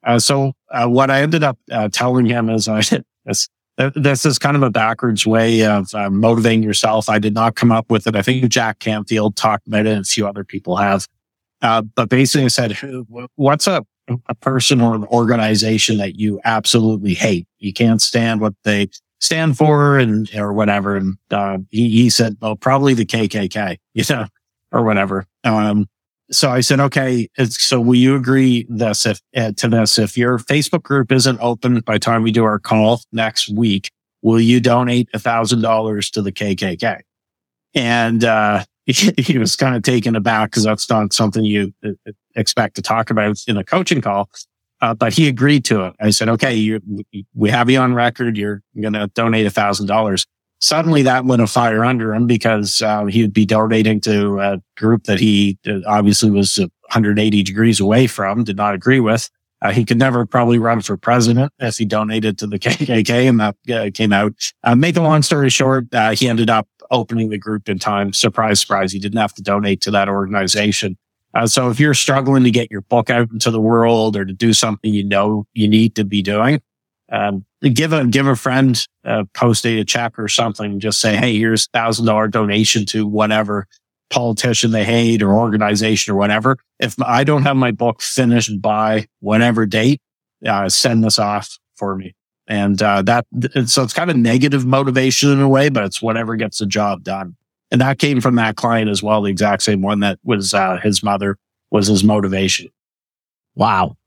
Uh, 0.07 0.17
so 0.17 0.53
uh, 0.71 0.87
what 0.87 1.11
I 1.11 1.21
ended 1.21 1.43
up 1.43 1.59
uh, 1.69 1.89
telling 1.89 2.25
him 2.25 2.49
is 2.49 2.67
I 2.67 2.81
this, 3.25 3.49
this 3.93 4.25
is 4.25 4.39
kind 4.39 4.55
of 4.55 4.63
a 4.63 4.71
backwards 4.71 5.27
way 5.27 5.65
of 5.65 5.93
uh, 5.93 6.09
motivating 6.09 6.63
yourself. 6.63 7.09
I 7.09 7.19
did 7.19 7.33
not 7.33 7.55
come 7.55 7.71
up 7.71 7.91
with 7.91 8.07
it. 8.07 8.15
I 8.15 8.21
think 8.21 8.47
Jack 8.49 8.79
Canfield 8.79 9.35
talked 9.35 9.67
about 9.67 9.85
it 9.85 9.89
and 9.89 10.01
a 10.01 10.03
few 10.03 10.25
other 10.27 10.43
people 10.43 10.77
have. 10.77 11.07
Uh, 11.61 11.81
but 11.81 12.09
basically 12.09 12.45
I 12.45 12.47
said, 12.47 12.77
what's 13.35 13.67
a, 13.67 13.85
a 14.27 14.35
person 14.35 14.79
or 14.81 14.95
an 14.95 15.03
organization 15.05 15.97
that 15.97 16.17
you 16.17 16.39
absolutely 16.45 17.13
hate? 17.13 17.47
You 17.59 17.73
can't 17.73 18.01
stand 18.01 18.41
what 18.41 18.53
they 18.63 18.89
stand 19.19 19.57
for 19.57 19.97
and, 19.97 20.29
or 20.35 20.53
whatever. 20.53 20.95
And, 20.95 21.17
uh, 21.29 21.57
he, 21.69 21.89
he 21.89 22.09
said, 22.09 22.37
well, 22.41 22.55
probably 22.55 22.93
the 22.93 23.05
KKK, 23.05 23.77
you 23.93 24.03
know, 24.09 24.27
or 24.71 24.83
whatever. 24.83 25.25
Um, 25.43 25.87
so 26.31 26.49
I 26.49 26.61
said, 26.61 26.79
okay, 26.79 27.29
so 27.47 27.79
will 27.79 27.95
you 27.95 28.15
agree 28.15 28.65
this 28.69 29.05
if 29.05 29.21
uh, 29.35 29.51
to 29.57 29.67
this? 29.69 29.97
If 29.97 30.17
your 30.17 30.39
Facebook 30.39 30.83
group 30.83 31.11
isn't 31.11 31.39
open 31.41 31.79
by 31.81 31.97
time 31.97 32.23
we 32.23 32.31
do 32.31 32.43
our 32.43 32.59
call 32.59 33.01
next 33.11 33.49
week, 33.49 33.91
will 34.21 34.39
you 34.39 34.59
donate 34.59 35.09
a 35.13 35.19
thousand 35.19 35.61
dollars 35.61 36.09
to 36.11 36.21
the 36.21 36.31
KKK? 36.31 37.01
And, 37.73 38.23
uh, 38.23 38.65
he, 38.87 39.37
was 39.37 39.57
kind 39.57 39.75
of 39.75 39.83
taken 39.83 40.15
aback 40.15 40.51
because 40.51 40.63
that's 40.63 40.89
not 40.89 41.11
something 41.11 41.43
you 41.43 41.73
uh, 41.85 41.91
expect 42.35 42.75
to 42.77 42.81
talk 42.81 43.09
about 43.09 43.37
in 43.45 43.57
a 43.57 43.63
coaching 43.63 43.99
call. 43.99 44.29
Uh, 44.79 44.93
but 44.93 45.11
he 45.11 45.27
agreed 45.27 45.65
to 45.65 45.83
it. 45.85 45.93
I 45.99 46.11
said, 46.11 46.29
okay, 46.29 46.53
you, 46.53 46.79
we 47.33 47.49
have 47.49 47.69
you 47.69 47.79
on 47.79 47.93
record. 47.93 48.37
You're 48.37 48.61
going 48.79 48.93
to 48.93 49.07
donate 49.07 49.45
a 49.45 49.49
thousand 49.49 49.87
dollars. 49.87 50.25
Suddenly 50.59 51.03
that 51.03 51.25
lit 51.25 51.39
a 51.39 51.47
fire 51.47 51.85
under 51.85 52.13
him 52.13 52.25
because 52.25 52.81
uh, 52.81 53.05
he 53.05 53.21
would 53.21 53.33
be 53.33 53.45
donating 53.45 54.01
to 54.01 54.39
a 54.39 54.57
group 54.75 55.03
that 55.03 55.19
he 55.19 55.57
uh, 55.67 55.79
obviously 55.85 56.31
was 56.31 56.57
180 56.57 57.43
degrees 57.43 57.79
away 57.79 58.07
from, 58.07 58.43
did 58.43 58.57
not 58.57 58.73
agree 58.73 58.99
with. 58.99 59.29
Uh, 59.61 59.71
he 59.71 59.83
could 59.83 59.97
never 59.97 60.25
probably 60.25 60.59
run 60.59 60.81
for 60.81 60.97
president 60.97 61.51
if 61.59 61.77
he 61.77 61.85
donated 61.85 62.37
to 62.37 62.47
the 62.47 62.59
KKK 62.59 63.29
and 63.29 63.39
that 63.39 63.55
uh, 63.71 63.89
came 63.93 64.13
out. 64.13 64.33
Uh, 64.63 64.75
make 64.75 64.97
a 64.97 65.01
long 65.01 65.21
story 65.21 65.49
short, 65.49 65.85
uh, 65.93 66.11
he 66.11 66.27
ended 66.27 66.49
up 66.49 66.67
opening 66.91 67.29
the 67.29 67.37
group 67.37 67.67
in 67.67 67.79
time. 67.79 68.13
Surprise, 68.13 68.59
surprise. 68.59 68.91
He 68.91 68.99
didn't 68.99 69.19
have 69.19 69.33
to 69.33 69.41
donate 69.41 69.81
to 69.81 69.91
that 69.91 70.09
organization. 70.09 70.97
Uh, 71.33 71.45
so 71.45 71.69
if 71.69 71.79
you're 71.79 71.93
struggling 71.93 72.43
to 72.43 72.51
get 72.51 72.71
your 72.71 72.81
book 72.81 73.09
out 73.09 73.29
into 73.31 73.51
the 73.51 73.59
world 73.59 74.15
or 74.15 74.25
to 74.25 74.33
do 74.33 74.53
something 74.53 74.93
you 74.93 75.03
know 75.03 75.45
you 75.53 75.67
need 75.67 75.95
to 75.95 76.03
be 76.03 76.21
doing, 76.21 76.61
um, 77.11 77.45
give 77.61 77.93
a 77.93 78.05
give 78.05 78.27
a 78.27 78.35
friend 78.35 78.85
post 79.33 79.65
a 79.65 79.83
check 79.83 80.17
or 80.19 80.27
something. 80.27 80.79
Just 80.79 80.99
say, 80.99 81.15
hey, 81.15 81.37
here's 81.37 81.67
thousand 81.67 82.05
dollar 82.05 82.27
donation 82.27 82.85
to 82.87 83.07
whatever 83.07 83.67
politician 84.09 84.71
they 84.71 84.85
hate 84.85 85.21
or 85.21 85.33
organization 85.33 86.13
or 86.13 86.17
whatever. 86.17 86.57
If 86.79 86.95
I 87.01 87.23
don't 87.23 87.43
have 87.43 87.57
my 87.57 87.71
book 87.71 88.01
finished 88.01 88.61
by 88.61 89.07
whatever 89.19 89.65
date, 89.65 90.01
uh, 90.45 90.69
send 90.69 91.03
this 91.03 91.19
off 91.19 91.57
for 91.75 91.95
me. 91.95 92.13
And 92.47 92.81
uh, 92.81 93.01
that 93.03 93.25
so 93.65 93.83
it's 93.83 93.93
kind 93.93 94.09
of 94.09 94.15
negative 94.15 94.65
motivation 94.65 95.31
in 95.31 95.41
a 95.41 95.49
way, 95.49 95.69
but 95.69 95.83
it's 95.83 96.01
whatever 96.01 96.35
gets 96.35 96.59
the 96.59 96.65
job 96.65 97.03
done. 97.03 97.35
And 97.71 97.81
that 97.81 97.99
came 97.99 98.21
from 98.21 98.35
that 98.35 98.55
client 98.55 98.89
as 98.89 99.03
well, 99.03 99.21
the 99.21 99.29
exact 99.29 99.63
same 99.63 99.81
one 99.81 99.99
that 99.99 100.19
was 100.23 100.53
uh, 100.53 100.77
his 100.81 101.03
mother 101.03 101.37
was 101.69 101.87
his 101.87 102.03
motivation. 102.03 102.69
Wow. 103.55 103.97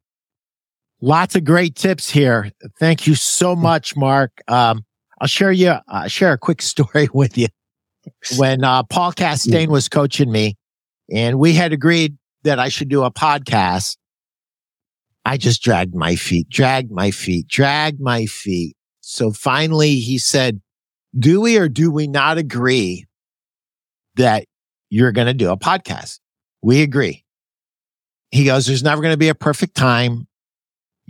Lots 1.02 1.34
of 1.34 1.44
great 1.44 1.76
tips 1.76 2.10
here. 2.10 2.52
Thank 2.78 3.06
you 3.06 3.14
so 3.14 3.54
hmm. 3.54 3.62
much, 3.62 3.96
Marc. 3.96 4.42
Um, 4.48 4.84
I'll 5.20 5.28
share 5.28 5.52
you, 5.52 5.74
uh, 5.88 6.08
share 6.08 6.32
a 6.32 6.38
quick 6.38 6.62
story 6.62 7.08
with 7.12 7.36
you. 7.38 7.48
When, 8.36 8.64
uh, 8.64 8.82
Paul 8.84 9.12
Castain 9.12 9.70
was 9.70 9.88
coaching 9.88 10.32
me 10.32 10.56
and 11.12 11.38
we 11.38 11.52
had 11.52 11.72
agreed 11.72 12.16
that 12.44 12.58
I 12.58 12.68
should 12.68 12.88
do 12.88 13.02
a 13.02 13.10
podcast, 13.10 13.98
I 15.24 15.36
just 15.36 15.62
dragged 15.62 15.94
my 15.94 16.16
feet, 16.16 16.48
dragged 16.48 16.90
my 16.90 17.10
feet, 17.10 17.46
dragged 17.46 18.00
my 18.00 18.24
feet. 18.24 18.74
So 19.00 19.32
finally 19.32 19.96
he 19.96 20.18
said, 20.18 20.60
do 21.18 21.40
we 21.40 21.58
or 21.58 21.68
do 21.68 21.90
we 21.90 22.06
not 22.06 22.38
agree 22.38 23.06
that 24.16 24.46
you're 24.88 25.12
going 25.12 25.26
to 25.26 25.34
do 25.34 25.50
a 25.50 25.56
podcast? 25.58 26.20
We 26.62 26.82
agree. 26.82 27.24
He 28.30 28.44
goes, 28.44 28.66
there's 28.66 28.82
never 28.82 29.02
going 29.02 29.12
to 29.12 29.18
be 29.18 29.28
a 29.28 29.34
perfect 29.34 29.74
time. 29.74 30.26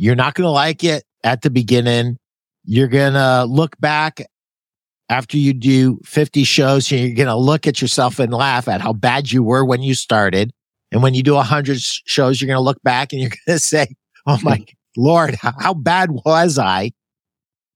You're 0.00 0.14
not 0.14 0.32
going 0.32 0.46
to 0.46 0.50
like 0.50 0.82
it 0.82 1.04
at 1.24 1.42
the 1.42 1.50
beginning. 1.50 2.16
You're 2.64 2.88
going 2.88 3.12
to 3.12 3.44
look 3.44 3.78
back 3.80 4.22
after 5.10 5.36
you 5.36 5.52
do 5.52 6.00
50 6.06 6.42
shows 6.44 6.90
and 6.90 7.02
you're 7.02 7.14
going 7.14 7.26
to 7.26 7.36
look 7.36 7.66
at 7.66 7.82
yourself 7.82 8.18
and 8.18 8.32
laugh 8.32 8.66
at 8.66 8.80
how 8.80 8.94
bad 8.94 9.30
you 9.30 9.42
were 9.42 9.62
when 9.62 9.82
you 9.82 9.92
started. 9.94 10.52
And 10.90 11.02
when 11.02 11.12
you 11.12 11.22
do 11.22 11.34
100 11.34 11.78
shows, 11.78 12.40
you're 12.40 12.46
going 12.46 12.56
to 12.56 12.62
look 12.62 12.82
back 12.82 13.12
and 13.12 13.20
you're 13.20 13.30
going 13.46 13.58
to 13.58 13.58
say, 13.58 13.88
Oh 14.26 14.38
my 14.42 14.56
hmm. 14.56 14.62
Lord, 14.96 15.34
how 15.34 15.74
bad 15.74 16.10
was 16.24 16.58
I? 16.58 16.92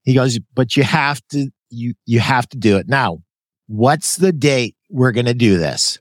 He 0.04 0.14
goes, 0.14 0.38
but 0.54 0.78
you 0.78 0.82
have 0.82 1.20
to, 1.28 1.50
you, 1.68 1.92
you 2.06 2.20
have 2.20 2.48
to 2.48 2.56
do 2.56 2.78
it. 2.78 2.88
Now, 2.88 3.18
what's 3.66 4.16
the 4.16 4.32
date 4.32 4.76
we're 4.88 5.12
going 5.12 5.26
to 5.26 5.34
do 5.34 5.58
this? 5.58 5.98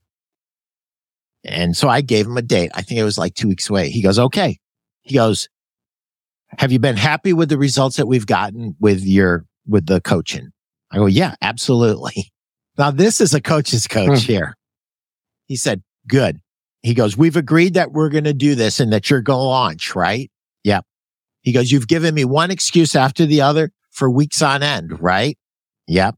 And 1.44 1.76
so 1.76 1.90
I 1.90 2.00
gave 2.00 2.28
him 2.28 2.38
a 2.38 2.42
date. 2.42 2.72
I 2.76 2.82
think 2.82 2.98
it 2.98 3.04
was 3.04 3.18
like 3.18 3.34
two 3.34 3.50
weeks 3.50 3.70
away. 3.70 3.90
He 3.90 4.02
goes, 4.02 4.18
okay. 4.18 4.58
He 5.02 5.16
goes, 5.16 5.50
have 6.58 6.72
you 6.72 6.80
been 6.80 6.98
happy 6.98 7.34
with 7.34 7.50
the 7.50 7.58
results 7.58 7.98
that 7.98 8.08
we've 8.08 8.26
gotten 8.26 8.76
with 8.80 9.04
your, 9.04 9.46
with 9.68 9.86
the 9.86 10.02
coaching? 10.02 10.52
I 10.92 10.98
go, 10.98 11.06
yeah, 11.08 11.36
absolutely. 11.42 12.32
Now 12.76 12.90
this 12.90 13.22
is 13.22 13.36
a 13.36 13.40
coach's 13.40 13.88
coach 13.88 14.26
hmm. 14.26 14.32
here. 14.32 14.56
He 15.46 15.56
said, 15.58 15.84
good. 16.08 16.40
He 16.82 16.94
goes, 16.94 17.16
we've 17.16 17.36
agreed 17.36 17.76
that 17.76 17.92
we're 17.92 18.10
going 18.10 18.26
to 18.26 18.34
do 18.34 18.56
this 18.56 18.80
and 18.80 18.92
that 18.92 19.10
you're 19.10 19.22
going 19.22 19.38
to 19.38 19.44
launch, 19.44 19.96
right? 19.96 20.30
Yep. 20.64 20.86
He 21.42 21.52
goes, 21.52 21.72
you've 21.72 21.88
given 21.88 22.14
me 22.14 22.26
one 22.26 22.52
excuse 22.52 22.96
after 22.96 23.26
the 23.26 23.42
other 23.42 23.72
for 23.92 24.10
weeks 24.10 24.42
on 24.42 24.64
end, 24.64 25.00
right? 25.02 25.38
Yep. 25.88 26.16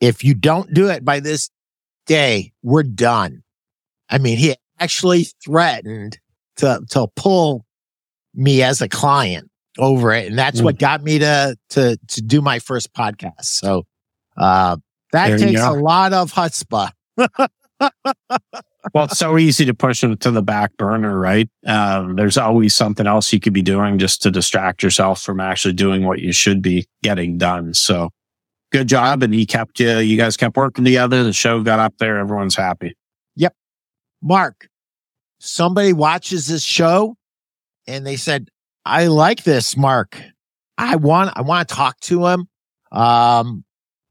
If 0.00 0.22
you 0.22 0.34
don't 0.34 0.72
do 0.72 0.88
it 0.88 1.04
by 1.04 1.20
this 1.20 1.50
day, 2.06 2.52
we're 2.62 2.82
done. 2.82 3.42
I 4.08 4.18
mean, 4.18 4.38
he 4.38 4.54
actually 4.78 5.26
threatened 5.44 6.18
to, 6.56 6.80
to 6.90 7.08
pull 7.16 7.65
me 8.36 8.62
as 8.62 8.80
a 8.82 8.88
client 8.88 9.50
over 9.78 10.12
it. 10.12 10.28
And 10.28 10.38
that's 10.38 10.60
mm. 10.60 10.64
what 10.64 10.78
got 10.78 11.02
me 11.02 11.18
to, 11.18 11.56
to, 11.70 11.98
to 12.08 12.22
do 12.22 12.40
my 12.40 12.58
first 12.58 12.92
podcast. 12.94 13.44
So, 13.44 13.84
uh, 14.36 14.76
that 15.12 15.28
there 15.28 15.38
takes 15.38 15.60
a 15.60 15.70
lot 15.70 16.12
of 16.12 16.32
chutzpah. 16.32 16.90
well, 18.94 19.04
it's 19.04 19.18
so 19.18 19.38
easy 19.38 19.64
to 19.64 19.74
push 19.74 20.02
it 20.04 20.20
to 20.20 20.30
the 20.30 20.42
back 20.42 20.76
burner, 20.76 21.18
right? 21.18 21.48
Um, 21.66 22.16
there's 22.16 22.36
always 22.36 22.74
something 22.74 23.06
else 23.06 23.32
you 23.32 23.40
could 23.40 23.52
be 23.52 23.62
doing 23.62 23.98
just 23.98 24.22
to 24.22 24.30
distract 24.30 24.82
yourself 24.82 25.22
from 25.22 25.40
actually 25.40 25.74
doing 25.74 26.04
what 26.04 26.18
you 26.18 26.32
should 26.32 26.60
be 26.60 26.86
getting 27.02 27.38
done. 27.38 27.72
So 27.74 28.10
good 28.72 28.88
job. 28.88 29.22
And 29.22 29.32
he 29.32 29.46
kept 29.46 29.80
you, 29.80 29.98
you 29.98 30.16
guys 30.16 30.36
kept 30.36 30.56
working 30.56 30.84
together. 30.84 31.22
The 31.22 31.32
show 31.32 31.62
got 31.62 31.78
up 31.78 31.94
there. 31.98 32.18
Everyone's 32.18 32.56
happy. 32.56 32.96
Yep. 33.36 33.54
Marc, 34.22 34.68
somebody 35.38 35.92
watches 35.92 36.48
this 36.48 36.62
show 36.62 37.16
and 37.86 38.06
they 38.06 38.16
said, 38.16 38.48
I 38.84 39.06
like 39.06 39.42
this, 39.42 39.76
Marc. 39.76 40.20
I 40.78 40.96
want, 40.96 41.32
I 41.36 41.42
want 41.42 41.68
to 41.68 41.74
talk 41.74 41.98
to 42.00 42.26
him. 42.26 42.48
Um, 42.92 43.64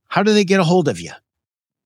how 0.07 0.23
do 0.23 0.33
they 0.33 0.45
get 0.45 0.59
a 0.59 0.63
hold 0.63 0.87
of 0.87 0.99
you? 0.99 1.11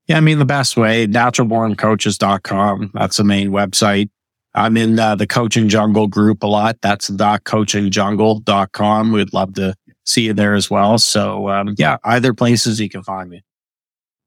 Yeah, 0.07 0.17
I 0.17 0.21
mean, 0.21 0.39
the 0.39 0.45
best 0.45 0.75
way, 0.75 1.05
naturalborncoaches.com. 1.05 2.91
That's 2.93 3.17
the 3.17 3.23
main 3.23 3.51
website. 3.51 4.09
I'm 4.55 4.75
in 4.75 4.97
uh, 4.97 5.15
the 5.15 5.27
coaching 5.27 5.69
jungle 5.69 6.07
group 6.07 6.41
a 6.41 6.47
lot. 6.47 6.77
That's 6.81 7.07
the 7.07 7.39
coachingjungle.com. 7.45 9.11
We'd 9.11 9.33
love 9.33 9.53
to 9.55 9.75
see 10.05 10.23
you 10.23 10.33
there 10.33 10.55
as 10.55 10.69
well. 10.69 10.97
So, 10.97 11.49
um, 11.49 11.75
yeah, 11.77 11.97
either 12.03 12.33
places 12.33 12.79
you 12.79 12.89
can 12.89 13.03
find 13.03 13.29
me. 13.29 13.43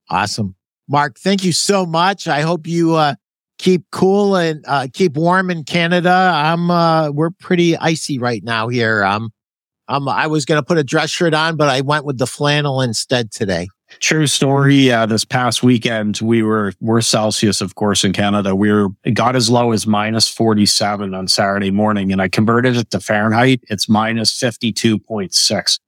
Awesome. 0.09 0.55
Marc, 0.89 1.19
thank 1.19 1.43
you 1.43 1.53
so 1.53 1.85
much. 1.85 2.29
I 2.29 2.43
hope 2.43 2.67
you, 2.67 2.95
uh, 2.95 3.15
keep 3.63 3.85
cool 3.93 4.35
and, 4.35 4.65
uh, 4.67 4.89
keep 4.93 5.17
warm 5.17 5.49
in 5.49 5.63
Canada. 5.63 6.33
I'm, 6.35 6.69
uh, 6.71 7.11
we're 7.13 7.31
pretty 7.31 7.77
icy 7.77 8.19
right 8.19 8.43
now 8.43 8.67
here. 8.67 9.05
Um, 9.05 9.33
um, 9.87 10.09
I 10.09 10.27
was 10.27 10.45
going 10.45 10.61
to 10.61 10.67
put 10.67 10.79
a 10.79 10.85
dress 10.85 11.11
shirt 11.11 11.33
on, 11.33 11.57
but 11.57 11.69
I 11.69 11.81
went 11.81 12.05
with 12.05 12.19
the 12.19 12.27
flannel 12.27 12.81
instead 12.81 13.31
today. 13.31 13.69
True 14.01 14.27
story. 14.27 14.91
Uh, 14.91 15.07
this 15.07 15.25
past 15.25 15.63
weekend, 15.63 16.19
we 16.21 16.43
were, 16.43 16.73
we're 16.81 17.03
Celsius, 17.03 17.61
of 17.61 17.77
course, 17.77 18.03
in 18.03 18.13
Canada. 18.13 18.57
We 18.57 18.73
were, 18.73 18.89
it 19.05 19.13
got 19.13 19.37
as 19.37 19.49
low 19.49 19.71
as 19.71 19.87
minus 19.87 20.29
47 20.29 21.15
on 21.15 21.29
Saturday 21.29 21.71
morning 21.71 22.11
and 22.11 22.21
I 22.21 22.29
converted 22.29 22.77
it 22.77 22.91
to 22.91 23.01
Fahrenheit. 23.01 23.61
It's 23.69 23.89
minus 23.89 24.37
52.6 24.41 25.79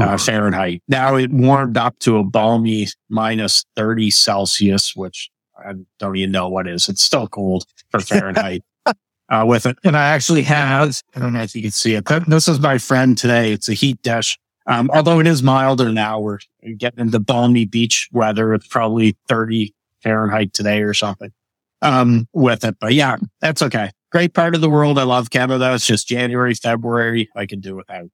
uh, 0.00 0.16
Fahrenheit. 0.16 0.82
Now 0.88 1.16
it 1.16 1.30
warmed 1.30 1.76
up 1.76 1.98
to 2.00 2.16
a 2.16 2.24
balmy 2.24 2.86
minus 3.10 3.64
30 3.76 4.10
Celsius, 4.12 4.96
which 4.96 5.30
I 5.58 5.72
don't 5.98 6.16
even 6.16 6.32
know 6.32 6.48
what 6.48 6.68
is. 6.68 6.88
It's 6.88 7.02
still 7.02 7.28
cold 7.28 7.66
for 7.90 8.00
Fahrenheit. 8.00 8.62
uh, 8.86 9.44
with 9.46 9.66
it. 9.66 9.78
And 9.84 9.96
I 9.96 10.08
actually 10.08 10.42
have, 10.42 11.02
I 11.14 11.20
don't 11.20 11.34
know 11.34 11.42
if 11.42 11.54
you 11.54 11.62
can 11.62 11.70
see 11.70 11.94
it. 11.94 12.04
but 12.04 12.26
This 12.26 12.48
is 12.48 12.60
my 12.60 12.78
friend 12.78 13.16
today. 13.16 13.52
It's 13.52 13.68
a 13.68 13.74
heat 13.74 14.00
dish 14.02 14.38
um, 14.68 14.90
although 14.92 15.18
it 15.18 15.26
is 15.26 15.42
milder 15.42 15.90
now, 15.90 16.20
we're 16.20 16.40
getting 16.76 17.00
into 17.00 17.18
balmy 17.18 17.64
beach 17.64 18.08
weather. 18.12 18.52
It's 18.52 18.66
probably 18.66 19.16
30 19.26 19.74
Fahrenheit 20.02 20.52
today 20.52 20.82
or 20.82 20.92
something, 20.92 21.32
um, 21.80 22.28
with 22.34 22.64
it. 22.64 22.76
But 22.78 22.92
yeah, 22.92 23.16
that's 23.40 23.62
okay. 23.62 23.90
Great 24.12 24.34
part 24.34 24.54
of 24.54 24.60
the 24.60 24.68
world. 24.68 24.98
I 24.98 25.04
love 25.04 25.30
Canada. 25.30 25.74
It's 25.74 25.86
just 25.86 26.06
January, 26.06 26.54
February. 26.54 27.30
I 27.34 27.46
can 27.46 27.60
do 27.60 27.76
without. 27.76 28.10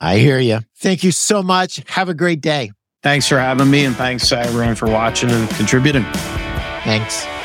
I 0.00 0.18
hear 0.18 0.38
you. 0.38 0.60
Thank 0.76 1.02
you 1.02 1.10
so 1.10 1.42
much. 1.42 1.82
Have 1.88 2.08
a 2.08 2.14
great 2.14 2.40
day. 2.40 2.70
Thanks 3.02 3.28
for 3.28 3.38
having 3.38 3.70
me. 3.70 3.84
And 3.84 3.96
thanks 3.96 4.30
everyone 4.30 4.76
for 4.76 4.88
watching 4.88 5.30
and 5.30 5.50
contributing. 5.50 6.04
Thanks. 6.84 7.43